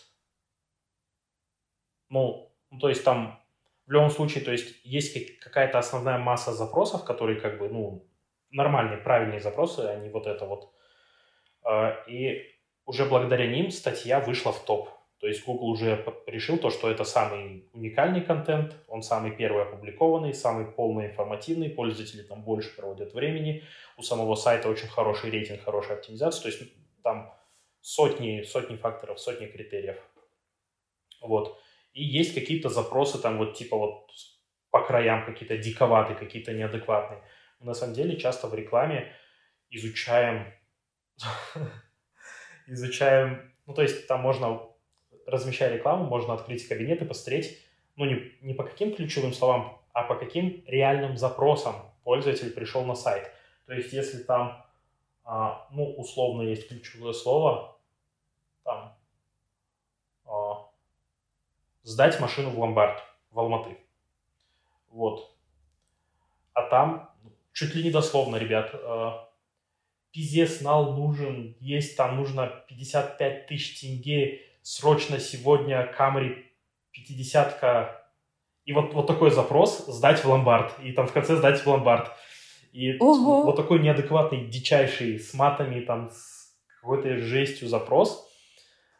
ну, 2.09 2.51
то 2.81 2.89
есть 2.89 3.05
там 3.05 3.39
в 3.87 3.91
любом 3.91 4.09
случае, 4.09 4.43
то 4.43 4.51
есть 4.51 4.75
есть 4.83 5.39
какая-то 5.39 5.77
основная 5.77 6.17
масса 6.17 6.53
запросов, 6.53 7.03
которые 7.03 7.39
как 7.39 7.59
бы, 7.59 7.69
ну, 7.69 8.07
нормальные, 8.51 8.97
правильные 8.97 9.39
запросы, 9.39 9.81
а 9.81 9.95
не 9.97 10.09
вот 10.09 10.27
это 10.27 10.45
вот. 10.45 10.73
А, 11.63 12.03
и 12.07 12.41
уже 12.85 13.05
благодаря 13.05 13.47
ним 13.47 13.71
статья 13.71 14.19
вышла 14.19 14.51
в 14.51 14.63
топ. 14.63 14.89
То 15.19 15.27
есть 15.27 15.45
Google 15.45 15.69
уже 15.69 16.03
решил 16.27 16.57
то, 16.57 16.69
что 16.69 16.89
это 16.89 17.03
самый 17.03 17.69
уникальный 17.73 18.21
контент, 18.21 18.75
он 18.87 19.01
самый 19.01 19.31
первый 19.31 19.63
опубликованный, 19.63 20.33
самый 20.33 20.65
полный 20.65 21.07
информативный, 21.07 21.69
пользователи 21.69 22.21
там 22.21 22.43
больше 22.43 22.75
проводят 22.75 23.13
времени, 23.13 23.63
у 23.97 24.01
самого 24.01 24.35
сайта 24.35 24.69
очень 24.69 24.89
хороший 24.89 25.31
рейтинг, 25.31 25.63
хорошая 25.63 25.97
оптимизация, 25.97 26.43
то 26.43 26.47
есть 26.49 26.73
там 27.01 27.33
сотни, 27.81 28.43
сотни 28.43 28.75
факторов, 28.75 29.19
сотни 29.19 29.45
критериев. 29.45 29.97
Вот. 31.21 31.59
И 31.95 32.03
есть 32.03 32.35
какие-то 32.35 32.69
запросы 32.69 33.19
там 33.19 33.39
вот 33.39 33.55
типа 33.55 33.75
вот 33.75 34.11
по 34.69 34.85
краям 34.85 35.25
какие-то 35.25 35.57
диковатые, 35.57 36.15
какие-то 36.15 36.53
неадекватные 36.53 37.23
на 37.65 37.73
самом 37.73 37.93
деле 37.93 38.17
часто 38.17 38.47
в 38.47 38.53
рекламе 38.53 39.11
изучаем, 39.69 40.53
изучаем, 42.67 43.51
ну, 43.65 43.73
то 43.73 43.81
есть 43.81 44.07
там 44.07 44.21
можно, 44.21 44.61
размещая 45.25 45.73
рекламу, 45.73 46.05
можно 46.05 46.33
открыть 46.33 46.67
кабинет 46.67 47.01
и 47.01 47.05
посмотреть, 47.05 47.59
ну, 47.95 48.05
не, 48.05 48.33
не 48.41 48.53
по 48.53 48.63
каким 48.63 48.95
ключевым 48.95 49.33
словам, 49.33 49.81
а 49.93 50.03
по 50.03 50.15
каким 50.15 50.63
реальным 50.67 51.17
запросам 51.17 51.75
пользователь 52.03 52.51
пришел 52.51 52.85
на 52.85 52.95
сайт. 52.95 53.31
То 53.65 53.73
есть, 53.73 53.93
если 53.93 54.19
там, 54.19 54.65
а, 55.23 55.67
ну, 55.71 55.95
условно 55.95 56.43
есть 56.43 56.67
ключевое 56.67 57.13
слово, 57.13 57.79
там, 58.63 58.94
сдать 61.85 62.19
машину 62.19 62.49
в 62.49 62.59
ломбард 62.59 63.01
в 63.31 63.39
Алматы. 63.39 63.77
Вот. 64.89 65.33
А 66.53 66.63
там 66.63 67.09
чуть 67.53 67.73
ли 67.75 67.83
не 67.83 67.91
дословно, 67.91 68.35
ребят. 68.35 68.71
Э, 68.73 69.11
пиздец, 70.11 70.61
нал 70.61 70.93
нужен, 70.93 71.55
есть 71.59 71.95
там 71.95 72.17
нужно 72.17 72.47
55 72.67 73.47
тысяч 73.47 73.79
тенге, 73.79 74.41
срочно 74.61 75.19
сегодня 75.19 75.85
Камри 75.85 76.51
50-ка. 76.97 78.01
И 78.65 78.73
вот, 78.73 78.93
вот 78.93 79.07
такой 79.07 79.31
запрос 79.31 79.85
сдать 79.87 80.23
в 80.23 80.25
ломбард. 80.25 80.73
И 80.81 80.91
там 80.91 81.07
в 81.07 81.13
конце 81.13 81.35
сдать 81.35 81.61
в 81.61 81.67
ломбард. 81.67 82.11
И 82.71 82.97
Ого. 82.97 83.43
вот 83.43 83.55
такой 83.55 83.79
неадекватный, 83.79 84.47
дичайший, 84.47 85.19
с 85.19 85.33
матами, 85.33 85.81
там, 85.81 86.09
с 86.09 86.53
какой-то 86.81 87.17
жестью 87.19 87.69
запрос, 87.69 88.27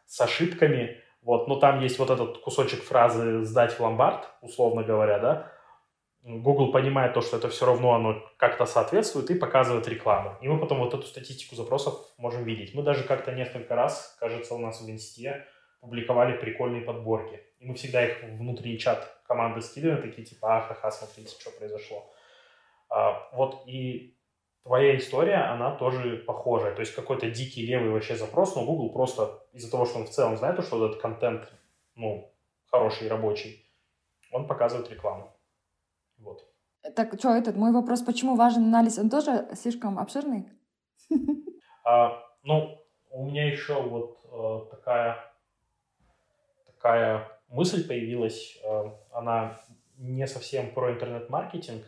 с 0.06 0.20
ошибками. 0.20 1.00
Вот, 1.26 1.48
но 1.48 1.56
там 1.56 1.80
есть 1.80 1.98
вот 1.98 2.10
этот 2.10 2.38
кусочек 2.38 2.84
фразы 2.84 3.42
«сдать 3.42 3.72
в 3.72 3.80
ломбард», 3.80 4.28
условно 4.42 4.84
говоря, 4.84 5.18
да, 5.18 5.52
Google 6.22 6.70
понимает 6.70 7.14
то, 7.14 7.20
что 7.20 7.36
это 7.36 7.48
все 7.48 7.66
равно 7.66 7.94
оно 7.94 8.22
как-то 8.36 8.64
соответствует 8.64 9.28
и 9.30 9.34
показывает 9.34 9.88
рекламу. 9.88 10.36
И 10.40 10.46
мы 10.46 10.60
потом 10.60 10.78
вот 10.78 10.94
эту 10.94 11.02
статистику 11.02 11.56
запросов 11.56 11.94
можем 12.16 12.44
видеть. 12.44 12.76
Мы 12.76 12.84
даже 12.84 13.02
как-то 13.02 13.32
несколько 13.32 13.74
раз, 13.74 14.16
кажется, 14.20 14.54
у 14.54 14.58
нас 14.58 14.80
в 14.80 14.88
инсте 14.88 15.44
публиковали 15.80 16.38
прикольные 16.38 16.82
подборки. 16.82 17.42
И 17.58 17.66
мы 17.66 17.74
всегда 17.74 18.06
их 18.06 18.22
в 18.22 18.38
внутренний 18.38 18.78
чат 18.78 19.20
команды 19.26 19.62
скидываем, 19.62 20.02
такие 20.02 20.24
типа, 20.24 20.58
ахаха, 20.58 20.92
смотрите, 20.92 21.34
что 21.40 21.50
произошло. 21.50 22.08
А, 22.88 23.28
вот 23.32 23.64
и 23.66 24.16
твоя 24.62 24.96
история, 24.96 25.50
она 25.52 25.72
тоже 25.72 26.18
похожая. 26.18 26.72
То 26.74 26.80
есть 26.80 26.94
какой-то 26.94 27.30
дикий 27.30 27.66
левый 27.66 27.90
вообще 27.90 28.14
запрос, 28.14 28.54
но 28.54 28.64
Google 28.64 28.92
просто 28.92 29.45
из-за 29.56 29.70
того, 29.70 29.86
что 29.86 29.98
он 29.98 30.04
в 30.04 30.10
целом 30.10 30.36
знает, 30.36 30.62
что 30.62 30.86
этот 30.86 31.00
контент, 31.00 31.50
ну, 31.94 32.30
хороший, 32.66 33.08
рабочий, 33.08 33.64
он 34.30 34.46
показывает 34.46 34.90
рекламу. 34.90 35.34
Вот. 36.18 36.46
Так, 36.94 37.14
что 37.18 37.34
этот, 37.34 37.56
мой 37.56 37.72
вопрос, 37.72 38.02
почему 38.02 38.36
важен 38.36 38.64
анализ, 38.64 38.98
он 38.98 39.08
тоже 39.08 39.48
слишком 39.54 39.98
обширный? 39.98 40.46
А, 41.88 42.20
ну, 42.42 42.84
у 43.10 43.26
меня 43.26 43.48
еще 43.48 43.80
вот 43.80 44.18
э, 44.24 44.70
такая, 44.72 45.32
такая 46.66 47.28
мысль 47.46 47.86
появилась, 47.86 48.58
э, 48.60 48.90
она 49.12 49.60
не 49.96 50.26
совсем 50.26 50.74
про 50.74 50.90
интернет-маркетинг, 50.90 51.84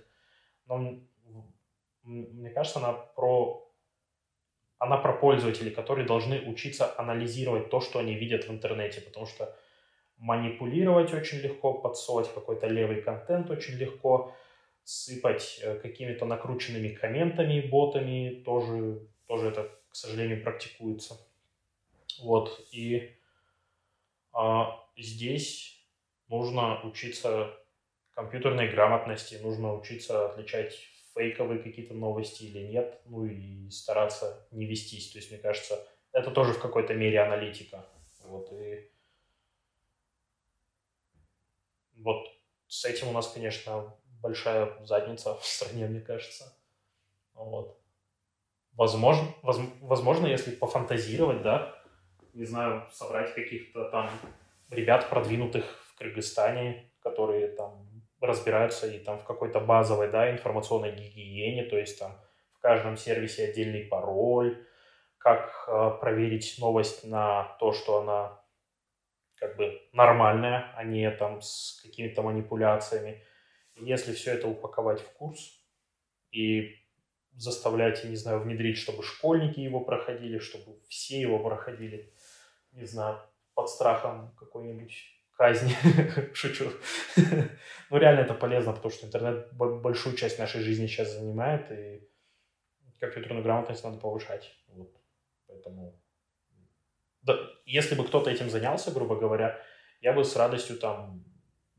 но 0.66 1.00
мне 2.04 2.50
кажется, 2.50 2.78
она 2.78 2.92
про 2.92 3.67
она 4.78 4.96
про 4.96 5.12
пользователей, 5.12 5.70
которые 5.70 6.06
должны 6.06 6.40
учиться 6.48 6.94
анализировать 6.98 7.70
то, 7.70 7.80
что 7.80 7.98
они 7.98 8.14
видят 8.14 8.46
в 8.46 8.50
интернете, 8.50 9.00
потому 9.00 9.26
что 9.26 9.56
манипулировать 10.18 11.12
очень 11.12 11.38
легко, 11.38 11.74
подсовывать 11.74 12.32
какой-то 12.32 12.66
левый 12.66 13.02
контент 13.02 13.50
очень 13.50 13.74
легко, 13.74 14.34
сыпать 14.84 15.60
э, 15.62 15.78
какими-то 15.80 16.24
накрученными 16.24 16.88
комментами, 16.88 17.60
ботами, 17.60 18.42
тоже, 18.44 19.00
тоже 19.26 19.48
это, 19.48 19.70
к 19.90 19.96
сожалению, 19.96 20.42
практикуется. 20.42 21.14
Вот, 22.22 22.60
и 22.72 23.14
а, 24.32 24.84
здесь 24.96 25.78
нужно 26.28 26.82
учиться 26.82 27.54
компьютерной 28.12 28.68
грамотности, 28.70 29.36
нужно 29.36 29.74
учиться 29.74 30.26
отличать 30.26 30.78
фейковые 31.18 31.58
какие-то 31.58 31.94
новости 31.94 32.44
или 32.44 32.60
нет, 32.60 33.00
ну 33.06 33.26
и 33.26 33.68
стараться 33.70 34.46
не 34.52 34.66
вестись. 34.66 35.10
То 35.10 35.18
есть, 35.18 35.30
мне 35.30 35.40
кажется, 35.40 35.84
это 36.12 36.30
тоже 36.30 36.52
в 36.52 36.60
какой-то 36.60 36.94
мере 36.94 37.20
аналитика. 37.20 37.84
Вот, 38.24 38.52
и 38.52 38.90
вот 41.96 42.28
с 42.68 42.84
этим 42.84 43.08
у 43.08 43.12
нас, 43.12 43.32
конечно, 43.32 43.94
большая 44.22 44.72
задница 44.84 45.34
в 45.34 45.44
стране, 45.44 45.86
мне 45.86 46.00
кажется. 46.00 46.56
Вот. 47.34 47.80
Возможно, 48.72 49.34
воз, 49.42 49.58
возможно, 49.80 50.26
если 50.26 50.52
пофантазировать, 50.52 51.42
да, 51.42 51.74
не 52.32 52.44
знаю, 52.44 52.88
собрать 52.92 53.34
каких-то 53.34 53.90
там 53.90 54.08
ребят, 54.70 55.10
продвинутых 55.10 55.64
в 55.88 55.98
Кыргызстане, 55.98 56.88
которые 57.00 57.48
там 57.48 57.87
разбираются 58.20 58.86
и 58.86 58.98
там 58.98 59.18
в 59.18 59.24
какой-то 59.24 59.60
базовой, 59.60 60.10
да, 60.10 60.30
информационной 60.30 60.92
гигиене, 60.92 61.64
то 61.64 61.76
есть 61.76 61.98
там 61.98 62.12
в 62.52 62.60
каждом 62.60 62.96
сервисе 62.96 63.48
отдельный 63.48 63.84
пароль, 63.84 64.66
как 65.18 65.64
э, 65.68 65.90
проверить 66.00 66.56
новость 66.58 67.04
на 67.04 67.56
то, 67.60 67.72
что 67.72 68.00
она 68.00 68.40
как 69.36 69.56
бы 69.56 69.80
нормальная, 69.92 70.72
а 70.76 70.84
не 70.84 71.10
там 71.10 71.40
с 71.40 71.80
какими-то 71.82 72.22
манипуляциями. 72.22 73.22
Если 73.76 74.12
все 74.12 74.32
это 74.32 74.48
упаковать 74.48 75.00
в 75.00 75.12
курс 75.12 75.64
и 76.32 76.74
заставлять, 77.36 78.02
я 78.02 78.10
не 78.10 78.16
знаю, 78.16 78.40
внедрить, 78.40 78.78
чтобы 78.78 79.04
школьники 79.04 79.60
его 79.60 79.80
проходили, 79.80 80.38
чтобы 80.38 80.80
все 80.88 81.20
его 81.20 81.38
проходили, 81.38 82.12
не 82.72 82.84
знаю, 82.84 83.20
под 83.54 83.68
страхом 83.68 84.34
какой-нибудь 84.36 85.17
казни, 85.38 85.72
шучу. 86.34 86.70
ну, 87.90 87.98
реально 87.98 88.20
это 88.20 88.34
полезно, 88.34 88.72
потому 88.72 88.90
что 88.92 89.06
интернет 89.06 89.52
большую 89.52 90.16
часть 90.16 90.38
нашей 90.38 90.60
жизни 90.60 90.86
сейчас 90.86 91.12
занимает, 91.12 91.70
и 91.70 92.02
компьютерную 93.00 93.44
грамотность 93.44 93.84
надо 93.84 93.98
повышать. 93.98 94.52
Вот. 94.68 94.90
Поэтому 95.46 95.98
да, 97.22 97.38
если 97.66 97.94
бы 97.94 98.04
кто-то 98.04 98.30
этим 98.30 98.50
занялся, 98.50 98.90
грубо 98.90 99.14
говоря, 99.16 99.60
я 100.00 100.12
бы 100.12 100.24
с 100.24 100.34
радостью 100.36 100.78
там 100.78 101.24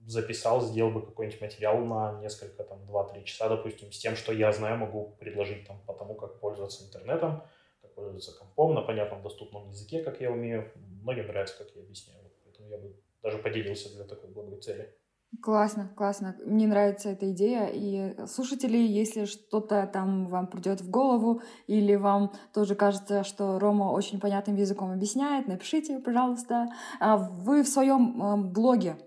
записал, 0.05 0.61
сделал 0.61 0.91
бы 0.91 1.05
какой-нибудь 1.05 1.41
материал 1.41 1.77
на 1.79 2.19
несколько, 2.21 2.63
там, 2.63 2.79
2-3 2.89 3.23
часа, 3.23 3.49
допустим, 3.49 3.91
с 3.91 3.99
тем, 3.99 4.15
что 4.15 4.31
я 4.31 4.51
знаю, 4.51 4.77
могу 4.77 5.17
предложить 5.19 5.67
там 5.67 5.81
по 5.85 5.93
тому, 5.93 6.15
как 6.15 6.39
пользоваться 6.39 6.85
интернетом, 6.85 7.43
как 7.81 7.93
пользоваться 7.93 8.31
компом 8.37 8.75
на 8.75 8.81
понятном, 8.81 9.21
доступном 9.21 9.69
языке, 9.69 10.03
как 10.03 10.21
я 10.21 10.31
умею. 10.31 10.71
Многим 11.01 11.27
нравится, 11.27 11.57
как 11.57 11.75
я 11.75 11.81
объясняю. 11.81 12.31
Поэтому 12.45 12.69
я 12.69 12.77
бы 12.77 12.95
даже 13.21 13.37
поделился 13.37 13.93
для 13.95 14.05
такой 14.05 14.31
благой 14.31 14.59
цели. 14.59 14.95
Классно, 15.43 15.93
классно. 15.95 16.35
Мне 16.43 16.65
нравится 16.65 17.09
эта 17.09 17.31
идея. 17.31 17.67
И 17.67 18.25
слушатели, 18.25 18.77
если 18.77 19.25
что-то 19.25 19.85
там 19.85 20.25
вам 20.25 20.47
придет 20.47 20.81
в 20.81 20.89
голову, 20.89 21.41
или 21.67 21.93
вам 21.95 22.33
тоже 22.51 22.73
кажется, 22.73 23.23
что 23.23 23.59
Рома 23.59 23.91
очень 23.91 24.19
понятным 24.19 24.55
языком 24.55 24.91
объясняет, 24.91 25.47
напишите, 25.47 25.99
пожалуйста. 25.99 26.67
А 26.99 27.17
вы 27.17 27.63
в 27.63 27.67
своем 27.67 28.21
эм, 28.21 28.51
блоге 28.51 28.97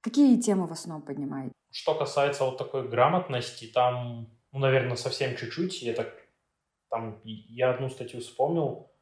какие 0.00 0.40
темы 0.40 0.66
в 0.66 0.72
основном 0.72 1.06
поднимаете? 1.06 1.52
Что 1.70 1.94
касается 1.94 2.44
вот 2.44 2.58
такой 2.58 2.88
грамотности, 2.88 3.66
там, 3.66 4.28
ну, 4.52 4.58
наверное, 4.58 4.96
совсем 4.96 5.36
чуть-чуть, 5.36 5.82
и 5.82 5.86
это 5.86 6.12
там 6.90 7.20
я 7.24 7.70
одну 7.70 7.88
статью 7.88 8.20
вспомнил, 8.20 8.92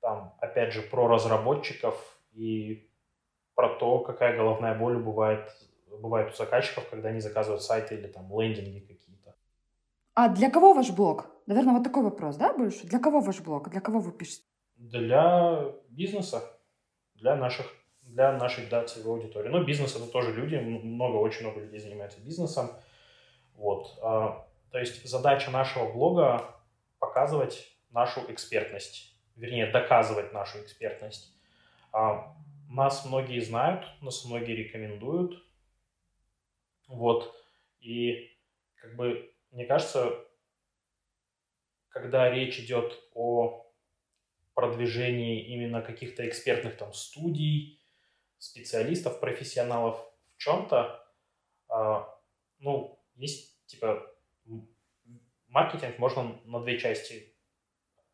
там, 0.00 0.34
опять 0.40 0.72
же, 0.72 0.82
про 0.82 1.08
разработчиков 1.08 2.20
и 2.32 2.87
про 3.58 3.70
то, 3.70 3.98
какая 3.98 4.36
головная 4.36 4.72
боль 4.78 4.98
бывает, 4.98 5.50
бывает 6.00 6.32
у 6.32 6.36
заказчиков, 6.36 6.88
когда 6.90 7.08
они 7.08 7.18
заказывают 7.18 7.60
сайты 7.60 7.96
или 7.96 8.06
там 8.06 8.30
лендинги 8.40 8.78
какие-то. 8.78 9.34
А 10.14 10.28
для 10.28 10.48
кого 10.48 10.74
ваш 10.74 10.90
блог? 10.92 11.26
Наверное, 11.46 11.74
вот 11.74 11.82
такой 11.82 12.04
вопрос, 12.04 12.36
да, 12.36 12.54
больше? 12.54 12.86
Для 12.86 13.00
кого 13.00 13.18
ваш 13.18 13.40
блог? 13.40 13.68
Для 13.68 13.80
кого 13.80 13.98
вы 13.98 14.12
пишете? 14.12 14.44
Для 14.76 15.72
бизнеса, 15.88 16.40
для 17.16 17.34
наших 17.34 17.66
для 18.02 18.30
нашей 18.30 18.64
да, 18.66 18.84
целевой 18.84 19.18
аудитории. 19.18 19.48
Но 19.48 19.64
бизнес 19.64 19.96
это 19.96 20.06
тоже 20.06 20.32
люди, 20.32 20.54
много, 20.54 21.16
очень 21.16 21.42
много 21.42 21.60
людей 21.60 21.80
занимается 21.80 22.20
бизнесом. 22.20 22.70
Вот. 23.54 23.98
А, 24.00 24.46
то 24.70 24.78
есть 24.78 25.04
задача 25.04 25.50
нашего 25.50 25.92
блога 25.92 26.44
показывать 27.00 27.72
нашу 27.90 28.20
экспертность, 28.28 29.18
вернее, 29.34 29.66
доказывать 29.66 30.32
нашу 30.32 30.62
экспертность. 30.62 31.34
Нас 32.68 33.06
многие 33.06 33.40
знают, 33.40 33.86
нас 34.02 34.24
многие 34.26 34.52
рекомендуют. 34.52 35.42
Вот. 36.86 37.34
И 37.80 38.30
как 38.76 38.94
бы, 38.94 39.32
мне 39.50 39.64
кажется, 39.64 40.24
когда 41.88 42.30
речь 42.30 42.58
идет 42.60 43.02
о 43.14 43.66
продвижении 44.54 45.46
именно 45.46 45.80
каких-то 45.80 46.28
экспертных 46.28 46.76
там 46.76 46.92
студий, 46.92 47.80
специалистов, 48.38 49.18
профессионалов 49.18 49.98
в 50.34 50.38
чем-то, 50.38 51.04
а, 51.68 52.20
ну, 52.58 52.98
есть, 53.14 53.64
типа, 53.66 54.14
маркетинг 55.48 55.98
можно 55.98 56.38
на 56.44 56.60
две 56.60 56.78
части 56.78 57.34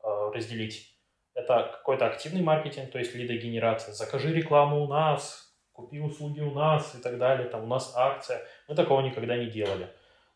а, 0.00 0.30
разделить. 0.30 0.93
Это 1.34 1.70
какой-то 1.72 2.06
активный 2.06 2.42
маркетинг, 2.42 2.90
то 2.90 2.98
есть 2.98 3.14
лидогенерация. 3.14 3.92
Закажи 3.92 4.32
рекламу 4.32 4.84
у 4.84 4.88
нас, 4.88 5.52
купи 5.72 6.00
услуги 6.00 6.40
у 6.40 6.52
нас 6.52 6.94
и 6.94 6.98
так 6.98 7.18
далее, 7.18 7.48
там 7.48 7.64
у 7.64 7.66
нас 7.66 7.92
акция. 7.96 8.40
Мы 8.68 8.74
такого 8.74 9.00
никогда 9.00 9.36
не 9.36 9.46
делали. 9.46 9.88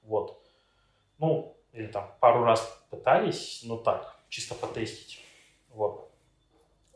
Вот. 0.02 0.42
Ну, 1.18 1.56
или 1.72 1.86
там 1.86 2.12
пару 2.20 2.44
раз 2.44 2.84
пытались, 2.90 3.62
но 3.64 3.76
так, 3.76 4.16
чисто 4.28 4.54
потестить. 4.54 5.22
Вот. 5.68 6.10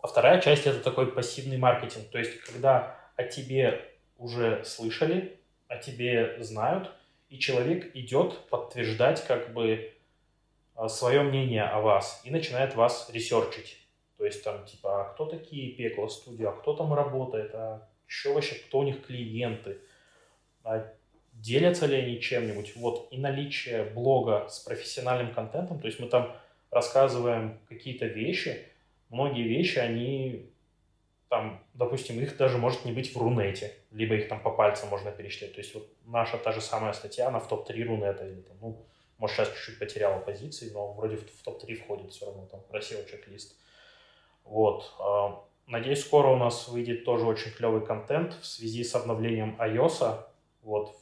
А 0.03 0.09
вторая 0.09 0.41
часть 0.41 0.67
это 0.67 0.81
такой 0.81 1.13
пассивный 1.13 1.59
маркетинг, 1.59 2.09
то 2.11 2.19
есть 2.19 2.41
когда 2.41 2.97
о 3.17 3.23
тебе 3.23 3.89
уже 4.19 4.65
слышали, 4.65 5.39
о 5.69 5.77
тебе 5.77 6.43
знают, 6.43 6.91
и 7.29 7.39
человек 7.39 7.95
идет 7.95 8.39
подтверждать 8.49 9.25
как 9.27 9.53
бы 9.53 9.93
а, 10.75 10.89
свое 10.89 11.23
мнение 11.23 11.63
о 11.63 11.81
вас 11.81 12.21
и 12.25 12.31
начинает 12.31 12.75
вас 12.75 13.09
ресерчить. 13.11 13.79
То 14.23 14.27
есть 14.27 14.45
там 14.45 14.65
типа, 14.65 15.01
а 15.01 15.05
кто 15.13 15.27
такие 15.27 15.73
Пекло 15.73 16.07
студия, 16.07 16.51
а 16.51 16.53
кто 16.53 16.75
там 16.75 16.95
работает, 16.95 17.51
а 17.57 17.89
еще 18.07 18.33
вообще, 18.33 18.55
кто 18.55 18.79
у 18.79 18.83
них 18.85 19.05
клиенты, 19.05 19.79
а 20.63 20.89
делятся 21.33 21.87
ли 21.87 21.97
они 21.97 22.21
чем-нибудь. 22.21 22.77
Вот 22.77 23.09
и 23.11 23.19
наличие 23.19 23.83
блога 23.83 24.47
с 24.49 24.61
профессиональным 24.61 25.35
контентом, 25.35 25.81
то 25.81 25.89
есть 25.89 25.99
мы 25.99 26.07
там 26.07 26.37
рассказываем 26.71 27.59
какие-то 27.69 28.07
вещи, 28.07 28.65
многие 29.09 29.43
вещи, 29.43 29.81
они 29.81 30.49
там, 31.29 31.61
допустим, 31.75 32.21
их 32.21 32.37
даже 32.37 32.59
может 32.59 32.85
не 32.85 32.93
быть 32.93 33.13
в 33.13 33.19
Рунете, 33.19 33.75
либо 33.91 34.15
их 34.15 34.29
там 34.29 34.41
по 34.41 34.53
пальцам 34.53 34.89
можно 34.89 35.11
перечислять. 35.11 35.55
То 35.55 35.61
есть 35.61 35.75
вот 35.75 35.93
наша 36.05 36.39
та 36.39 36.53
же 36.53 36.61
самая 36.61 36.93
статья, 36.93 37.27
она 37.27 37.41
в 37.41 37.49
топ-3 37.49 37.83
Рунета, 37.83 38.25
или 38.25 38.43
там, 38.43 38.57
ну, 38.61 38.87
может, 39.19 39.35
сейчас 39.35 39.49
чуть-чуть 39.49 39.81
потеряла 39.81 40.21
позиции, 40.21 40.71
но 40.73 40.93
вроде 40.93 41.17
в, 41.17 41.29
в 41.29 41.43
топ-3 41.43 41.75
входит 41.75 42.13
все 42.13 42.27
равно, 42.27 42.47
там, 42.47 42.63
красивый 42.71 43.05
чек-лист. 43.05 43.57
Вот. 44.45 44.93
А, 44.99 45.45
надеюсь, 45.67 46.05
скоро 46.05 46.29
у 46.29 46.37
нас 46.37 46.69
выйдет 46.69 47.05
тоже 47.05 47.27
очень 47.27 47.53
клевый 47.53 47.85
контент 47.85 48.35
в 48.35 48.47
связи 48.47 48.85
с 48.85 48.95
обновлением 48.95 49.57
iOS. 49.61 50.25
Вот. 50.63 50.97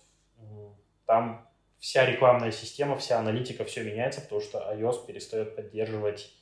Там 1.07 1.49
вся 1.79 2.07
рекламная 2.07 2.53
система, 2.53 2.97
вся 2.97 3.19
аналитика, 3.19 3.65
все 3.65 3.83
меняется, 3.83 4.21
потому 4.21 4.41
что 4.41 4.59
iOS 4.73 5.07
перестает 5.07 5.57
поддерживать 5.57 6.33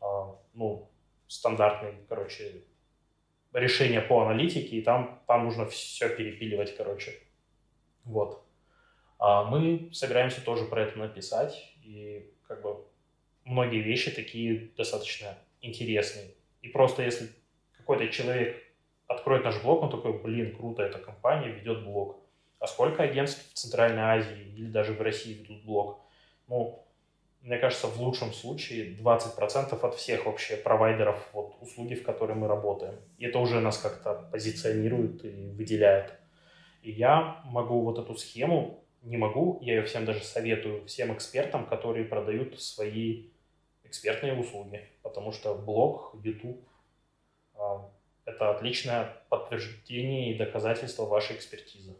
а, 0.00 0.36
ну, 0.54 0.90
стандартные, 1.28 1.94
короче, 2.08 2.64
решения 3.52 4.00
по 4.00 4.22
аналитике, 4.22 4.76
и 4.76 4.82
там, 4.82 5.22
там 5.26 5.44
нужно 5.44 5.66
все 5.66 6.08
перепиливать, 6.08 6.76
короче. 6.76 7.12
Вот. 8.04 8.44
А 9.18 9.44
мы 9.44 9.90
собираемся 9.92 10.44
тоже 10.44 10.64
про 10.64 10.82
это 10.82 10.98
написать, 10.98 11.74
и 11.82 12.32
как 12.46 12.62
бы 12.62 12.84
многие 13.44 13.80
вещи 13.80 14.10
такие 14.10 14.72
достаточно 14.76 15.38
интересные. 15.66 16.34
И 16.62 16.68
просто 16.68 17.02
если 17.02 17.28
какой-то 17.76 18.08
человек 18.08 18.62
откроет 19.06 19.44
наш 19.44 19.62
блог, 19.62 19.82
он 19.82 19.90
такой, 19.90 20.12
блин, 20.22 20.56
круто, 20.56 20.82
эта 20.82 20.98
компания 20.98 21.48
ведет 21.48 21.84
блог. 21.84 22.20
А 22.58 22.66
сколько 22.66 23.02
агентств 23.02 23.52
в 23.52 23.54
Центральной 23.54 24.02
Азии 24.02 24.54
или 24.56 24.70
даже 24.70 24.92
в 24.92 25.02
России 25.02 25.34
ведут 25.34 25.64
блог? 25.64 26.00
Ну, 26.48 26.84
мне 27.42 27.58
кажется, 27.58 27.88
в 27.88 28.00
лучшем 28.00 28.32
случае 28.32 28.96
20% 28.96 29.78
от 29.78 29.94
всех 29.96 30.24
вообще 30.24 30.56
провайдеров 30.56 31.28
вот, 31.34 31.56
услуги, 31.60 31.94
в 31.94 32.02
которой 32.02 32.34
мы 32.34 32.48
работаем. 32.48 32.94
И 33.18 33.26
это 33.26 33.38
уже 33.38 33.60
нас 33.60 33.76
как-то 33.76 34.28
позиционирует 34.32 35.24
и 35.26 35.50
выделяет. 35.50 36.14
И 36.80 36.90
я 36.90 37.42
могу 37.44 37.82
вот 37.82 37.98
эту 37.98 38.16
схему, 38.16 38.82
не 39.02 39.18
могу, 39.18 39.58
я 39.60 39.74
ее 39.74 39.82
всем 39.82 40.06
даже 40.06 40.24
советую, 40.24 40.86
всем 40.86 41.12
экспертам, 41.12 41.66
которые 41.66 42.06
продают 42.06 42.58
свои 42.60 43.28
экспертные 43.94 44.38
услуги. 44.38 44.82
Потому 45.02 45.32
что 45.32 45.54
блог, 45.54 46.14
YouTube 46.24 46.60
а,– 47.54 47.88
это 48.24 48.50
отличное 48.50 49.22
подтверждение 49.28 50.34
и 50.34 50.38
доказательство 50.38 51.04
вашей 51.04 51.36
экспертизы. 51.36 51.94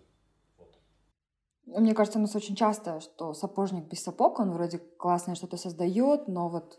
Мне 1.66 1.95
кажется, 1.95 2.18
у 2.18 2.22
нас 2.22 2.36
очень 2.36 2.57
часто, 2.57 3.01
что 3.01 3.32
сапожник 3.32 3.84
без 3.84 4.03
сапог, 4.03 4.38
он 4.38 4.53
вроде 4.53 4.78
классное 4.78 5.34
что-то 5.34 5.57
создает, 5.57 6.28
но 6.28 6.49
вот 6.51 6.78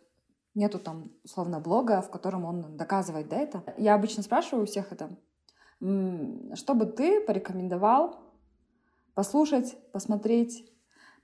нету 0.53 0.77
там, 0.79 1.11
условно, 1.23 1.59
блога, 1.59 2.01
в 2.01 2.11
котором 2.11 2.45
он 2.45 2.77
доказывает, 2.77 3.27
да, 3.27 3.37
это. 3.37 3.63
Я 3.77 3.95
обычно 3.95 4.21
спрашиваю 4.21 4.63
у 4.63 4.67
всех 4.67 4.91
это, 4.91 5.09
что 5.79 6.75
бы 6.75 6.85
ты 6.85 7.19
порекомендовал 7.21 8.19
послушать, 9.15 9.75
посмотреть, 9.91 10.71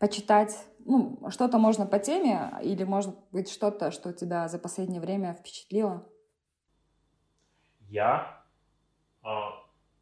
почитать, 0.01 0.67
ну, 0.83 1.21
что-то 1.29 1.59
можно 1.59 1.85
по 1.85 1.99
теме 1.99 2.51
или, 2.63 2.83
может 2.83 3.15
быть, 3.31 3.51
что-то, 3.51 3.91
что 3.91 4.11
тебя 4.11 4.47
за 4.47 4.57
последнее 4.57 4.99
время 4.99 5.35
впечатлило? 5.35 6.09
Я 7.87 8.43
э, 9.23 9.27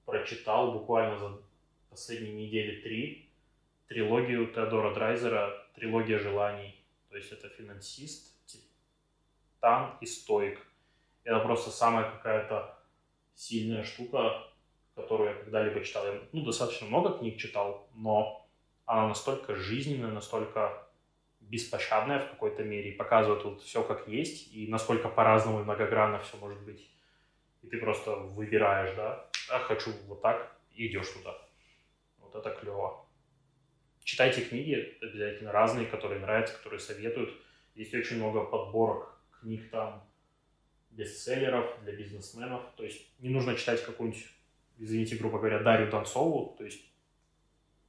прочитал 0.05 0.71
буквально 0.71 1.19
за 1.19 1.41
последние 1.89 2.47
недели 2.47 2.81
три 2.81 3.29
трилогию 3.87 4.53
Теодора 4.53 4.93
Драйзера 4.95 5.51
«Трилогия 5.75 6.19
желаний». 6.19 6.81
То 7.09 7.17
есть 7.17 7.33
это 7.33 7.49
финансист, 7.49 8.33
титан 8.45 9.97
и 9.99 10.05
стоик. 10.05 10.65
Это 11.25 11.39
просто 11.39 11.71
самая 11.71 12.09
какая-то 12.09 12.79
сильная 13.35 13.83
штука, 13.83 14.47
которую 14.95 15.31
я 15.31 15.35
когда-либо 15.35 15.83
читал. 15.83 16.05
Я 16.05 16.21
ну, 16.31 16.45
достаточно 16.45 16.87
много 16.87 17.17
книг 17.17 17.37
читал, 17.37 17.89
но 17.93 18.48
она 18.89 19.07
настолько 19.07 19.55
жизненная, 19.55 20.09
настолько 20.09 20.83
беспощадная 21.41 22.19
в 22.25 22.31
какой-то 22.31 22.63
мере, 22.63 22.89
и 22.89 22.95
показывает 22.95 23.43
вот 23.43 23.61
все 23.61 23.83
как 23.83 24.07
есть, 24.07 24.51
и 24.51 24.67
насколько 24.67 25.09
по-разному 25.09 25.59
и 25.59 25.63
многогранно 25.63 26.19
все 26.21 26.37
может 26.37 26.59
быть. 26.63 26.89
И 27.61 27.67
ты 27.67 27.77
просто 27.77 28.15
выбираешь, 28.15 28.95
да, 28.95 29.29
а 29.51 29.59
хочу 29.59 29.91
вот 30.07 30.23
так, 30.23 30.59
и 30.71 30.87
идешь 30.87 31.07
туда. 31.09 31.37
Вот 32.17 32.33
это 32.33 32.49
клево. 32.49 33.05
Читайте 34.03 34.41
книги 34.43 34.97
обязательно 35.03 35.51
разные, 35.51 35.85
которые 35.85 36.19
нравятся, 36.19 36.57
которые 36.57 36.79
советуют. 36.79 37.29
Есть 37.75 37.93
очень 37.93 38.17
много 38.17 38.43
подборок 38.43 39.21
книг 39.39 39.69
там, 39.69 40.03
бестселлеров 40.89 41.79
для 41.83 41.93
бизнесменов. 41.93 42.63
То 42.75 42.85
есть 42.85 43.07
не 43.19 43.29
нужно 43.29 43.55
читать 43.55 43.83
какую-нибудь, 43.85 44.25
извините, 44.79 45.15
грубо 45.15 45.37
говоря, 45.37 45.59
Дарью 45.59 45.91
Донцову. 45.91 46.55
То 46.57 46.63
есть 46.63 46.88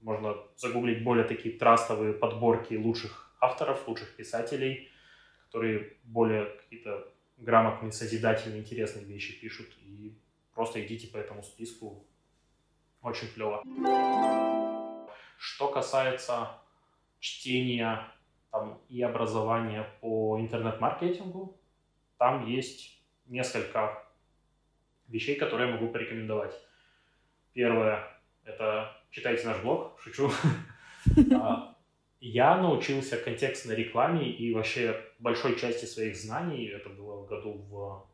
можно 0.01 0.37
загуглить 0.57 1.05
более 1.05 1.25
такие 1.25 1.59
трастовые 1.59 2.13
подборки 2.13 2.75
лучших 2.75 3.35
авторов, 3.41 3.87
лучших 3.89 4.17
писателей, 4.17 4.89
которые 5.47 5.97
более 6.05 6.47
какие-то 6.47 7.13
грамотные, 7.37 7.93
созидательные, 7.93 8.61
интересные 8.61 9.05
вещи 9.05 9.39
пишут. 9.41 9.69
И 9.83 10.15
просто 10.55 10.85
идите 10.85 11.09
по 11.09 11.17
этому 11.17 11.43
списку. 11.43 12.07
Очень 13.03 13.29
клево. 13.29 13.63
Что 15.39 15.69
касается 15.69 16.49
чтения 17.19 18.07
там, 18.51 18.81
и 18.89 19.01
образования 19.03 19.87
по 20.01 20.39
интернет-маркетингу, 20.39 21.59
там 22.19 22.47
есть 22.47 23.03
несколько 23.27 24.05
вещей, 25.09 25.37
которые 25.37 25.69
я 25.69 25.75
могу 25.75 25.91
порекомендовать. 25.91 26.55
Первое– 27.55 28.07
это 28.45 29.00
читайте 29.11 29.47
наш 29.47 29.63
блог, 29.63 29.99
шучу. 30.01 30.31
А, 31.35 31.75
Я 32.21 32.59
научился 32.59 33.17
контекстной 33.17 33.75
рекламе 33.75 34.31
и 34.31 34.53
вообще 34.53 35.03
большой 35.19 35.59
части 35.59 35.87
своих 35.87 36.15
знаний, 36.17 36.67
это 36.67 36.91
было 36.91 37.23
в 37.23 37.27
году 37.27 37.53
в 37.53 38.07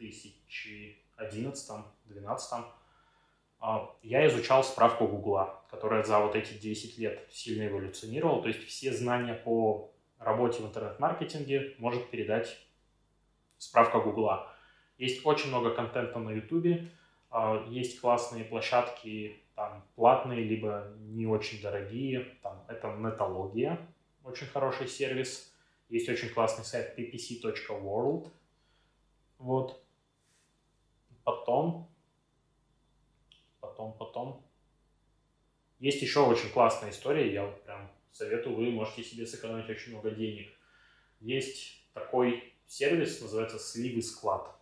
2011-2012, 0.00 2.64
а, 3.60 3.94
я 4.02 4.26
изучал 4.28 4.64
справку 4.64 5.06
Гугла, 5.06 5.62
которая 5.70 6.02
за 6.02 6.18
вот 6.18 6.34
эти 6.34 6.54
10 6.54 6.98
лет 6.98 7.26
сильно 7.30 7.68
эволюционировала. 7.68 8.42
То 8.42 8.48
есть 8.48 8.66
все 8.66 8.92
знания 8.92 9.34
по 9.34 9.92
работе 10.18 10.62
в 10.62 10.66
интернет-маркетинге 10.66 11.74
может 11.78 12.10
передать 12.10 12.58
справка 13.58 14.00
Гугла. 14.00 14.50
Есть 14.96 15.26
очень 15.26 15.48
много 15.48 15.74
контента 15.74 16.18
на 16.18 16.30
Ютубе, 16.30 16.90
есть 17.68 18.00
классные 18.00 18.44
площадки, 18.44 19.40
там, 19.54 19.84
платные, 19.94 20.42
либо 20.44 20.92
не 20.98 21.26
очень 21.26 21.60
дорогие. 21.62 22.26
Там, 22.42 22.64
это 22.68 22.88
Нетология, 22.96 23.78
очень 24.24 24.46
хороший 24.46 24.88
сервис. 24.88 25.52
Есть 25.88 26.08
очень 26.08 26.30
классный 26.30 26.64
сайт 26.64 26.98
ppc.world. 26.98 28.28
Вот. 29.38 29.82
Потом 31.24 31.90
потом, 33.80 33.96
потом. 33.98 34.46
Есть 35.78 36.02
еще 36.02 36.20
очень 36.20 36.50
классная 36.50 36.90
история, 36.90 37.32
я 37.32 37.46
вот 37.46 37.62
прям 37.62 37.90
советую, 38.12 38.56
вы 38.56 38.70
можете 38.70 39.02
себе 39.02 39.26
сэкономить 39.26 39.70
очень 39.70 39.92
много 39.92 40.10
денег. 40.10 40.52
Есть 41.20 41.82
такой 41.94 42.52
сервис, 42.66 43.20
называется 43.20 43.58
Сливы 43.58 44.02
Склад. 44.02 44.54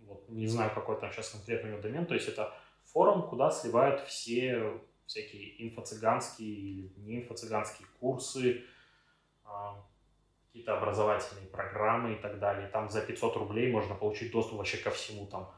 Вот, 0.00 0.28
не 0.28 0.46
знаю, 0.46 0.72
какой 0.74 1.00
там 1.00 1.10
сейчас 1.12 1.30
конкретный 1.30 1.70
него 1.70 1.80
домен, 1.80 2.06
то 2.06 2.14
есть 2.14 2.28
это 2.28 2.54
форум, 2.84 3.28
куда 3.28 3.50
сливают 3.50 4.00
все 4.02 4.80
всякие 5.06 5.68
инфо-цыганские 5.68 6.48
или 6.48 6.92
не 6.96 7.20
инфо-цыганские 7.20 7.86
курсы, 8.00 8.64
а, 9.44 9.82
какие-то 10.48 10.76
образовательные 10.76 11.46
программы 11.46 12.14
и 12.14 12.16
так 12.16 12.38
далее. 12.38 12.68
Там 12.68 12.88
за 12.88 13.02
500 13.02 13.36
рублей 13.36 13.70
можно 13.70 13.94
получить 13.94 14.32
доступ 14.32 14.58
вообще 14.58 14.78
ко 14.78 14.90
всему 14.90 15.26
там 15.26 15.52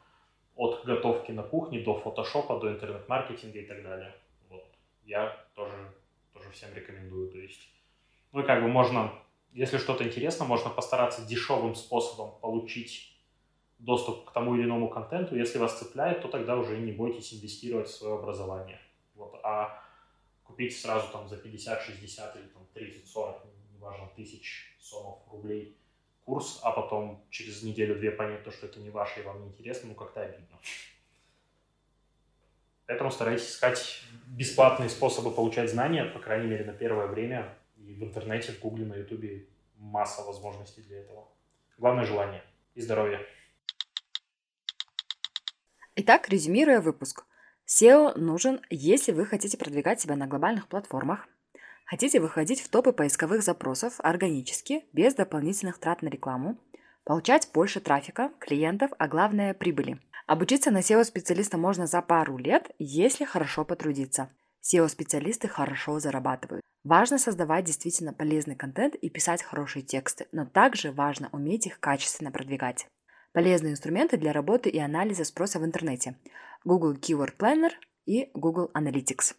от 0.55 0.85
готовки 0.85 1.31
на 1.31 1.43
кухне 1.45 1.81
до 1.81 1.95
фотошопа, 1.95 2.59
до 2.59 2.73
интернет-маркетинга 2.73 3.61
и 3.61 3.67
так 3.67 3.83
далее. 3.83 4.15
Вот. 4.49 4.67
Я 5.05 5.45
тоже, 5.55 5.95
тоже 6.35 6.51
всем 6.51 6.75
рекомендую. 6.75 7.31
То 7.31 7.39
есть, 7.39 7.71
ну 8.33 8.41
и 8.41 8.47
как 8.47 8.63
бы 8.63 8.69
можно, 8.69 9.13
если 9.53 9.79
что-то 9.79 10.05
интересно, 10.05 10.45
можно 10.45 10.69
постараться 10.69 11.25
дешевым 11.25 11.77
способом 11.77 12.39
получить 12.41 13.08
доступ 13.79 14.27
к 14.27 14.33
тому 14.33 14.57
или 14.57 14.65
иному 14.65 14.89
контенту. 14.89 15.37
Если 15.37 15.59
вас 15.59 15.79
цепляет, 15.79 16.23
то 16.23 16.29
тогда 16.29 16.57
уже 16.57 16.79
не 16.79 16.93
бойтесь 16.93 17.35
инвестировать 17.35 17.89
в 17.89 17.95
свое 17.95 18.15
образование. 18.15 18.81
Вот. 19.15 19.39
А 19.43 19.83
купить 20.45 20.79
сразу 20.79 21.13
там 21.13 21.29
за 21.29 21.37
50, 21.37 21.83
60 21.83 22.37
или 22.37 22.47
там 22.47 22.67
30, 22.75 23.07
40, 23.07 23.47
неважно, 23.75 24.09
тысяч 24.17 24.77
сомов 24.81 25.19
рублей– 25.31 25.77
курс, 26.29 26.61
а 26.63 26.73
потом 26.73 27.25
через 27.31 27.63
неделю-две 27.63 28.11
понять 28.11 28.45
то, 28.45 28.51
что 28.51 28.67
это 28.67 28.79
не 28.81 28.91
ваше 28.91 29.21
и 29.21 29.23
вам 29.23 29.41
не 29.41 29.49
интересно, 29.49 29.89
ну 29.89 29.95
как-то 29.95 30.21
обидно. 30.21 30.59
Поэтому 32.87 33.11
старайтесь 33.11 33.49
искать 33.49 34.03
бесплатные 34.27 34.91
способы 34.91 35.31
получать 35.31 35.71
знания, 35.71 36.05
по 36.05 36.19
крайней 36.19 36.47
мере, 36.47 36.67
на 36.67 36.75
первое 36.75 37.07
время. 37.07 37.57
И 37.79 37.95
в 37.95 38.03
интернете, 38.03 38.53
в 38.53 38.61
гугле, 38.61 38.85
на 38.85 38.95
ютубе 38.95 39.49
масса 39.77 40.23
возможностей 40.23 40.83
для 40.83 40.99
этого. 41.01 41.29
Главное 41.79 42.05
желание 42.05 42.43
и 42.75 42.83
здоровье. 42.83 43.21
Итак, 46.01 46.29
резюмируя 46.29 46.81
выпуск. 46.81 47.25
SEO 47.67 48.17
нужен, 48.17 48.61
если 48.71 49.11
вы 49.11 49.27
хотите 49.27 49.59
продвигать 49.59 50.01
себя 50.01 50.15
на 50.15 50.29
глобальных 50.29 50.69
платформах, 50.69 51.27
Хотите 51.87 52.21
выходить 52.21 52.61
в 52.61 52.69
топы 52.69 52.93
поисковых 52.93 53.43
запросов 53.43 53.95
органически, 53.99 54.85
без 54.93 55.15
дополнительных 55.15 55.79
трат 55.79 56.03
на 56.03 56.09
рекламу, 56.09 56.57
получать 57.03 57.49
больше 57.53 57.81
трафика, 57.81 58.31
клиентов, 58.39 58.93
а 58.99 59.09
главное 59.09 59.55
прибыли. 59.55 59.99
Обучиться 60.27 60.71
на 60.71 60.81
SEO-специалиста 60.81 61.57
можно 61.57 61.87
за 61.87 62.01
пару 62.03 62.37
лет, 62.37 62.71
если 62.79 63.25
хорошо 63.25 63.65
потрудиться. 63.65 64.31
SEO-специалисты 64.63 65.49
хорошо 65.49 65.99
зарабатывают. 65.99 66.63
Важно 66.85 67.19
создавать 67.19 67.65
действительно 67.65 68.13
полезный 68.13 68.55
контент 68.55 68.95
и 68.95 69.09
писать 69.09 69.43
хорошие 69.43 69.83
тексты, 69.83 70.27
но 70.31 70.45
также 70.45 70.93
важно 70.93 71.29
уметь 71.33 71.67
их 71.67 71.81
качественно 71.81 72.31
продвигать. 72.31 72.87
Полезные 73.33 73.73
инструменты 73.73 74.17
для 74.17 74.33
работы 74.33 74.71
и 74.71 74.79
анализа 74.79 75.25
спроса 75.25 75.59
в 75.59 75.65
интернете. 75.65 76.17
Google 76.65 76.95
Keyword 76.95 77.37
Planner 77.39 77.73
и 78.07 78.31
Google 78.35 78.71
Analytics. 78.75 79.35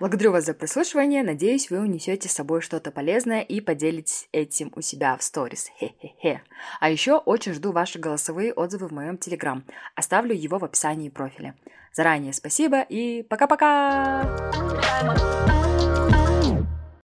Благодарю 0.00 0.30
вас 0.30 0.44
за 0.44 0.54
прослушивание. 0.54 1.24
Надеюсь, 1.24 1.70
вы 1.70 1.80
унесете 1.80 2.28
с 2.28 2.32
собой 2.32 2.60
что-то 2.60 2.92
полезное 2.92 3.40
и 3.40 3.60
поделитесь 3.60 4.28
этим 4.30 4.72
у 4.76 4.80
себя 4.80 5.16
в 5.16 5.24
сторис. 5.24 5.70
Хе-хе-хе. 5.80 6.42
А 6.78 6.90
еще 6.90 7.16
очень 7.16 7.52
жду 7.52 7.72
ваши 7.72 7.98
голосовые 7.98 8.52
отзывы 8.52 8.88
в 8.88 8.92
моем 8.92 9.18
телеграм. 9.18 9.64
Оставлю 9.96 10.34
его 10.34 10.58
в 10.58 10.64
описании 10.64 11.08
профиля. 11.08 11.56
Заранее 11.92 12.32
спасибо 12.32 12.80
и 12.82 13.22
пока-пока! 13.22 14.22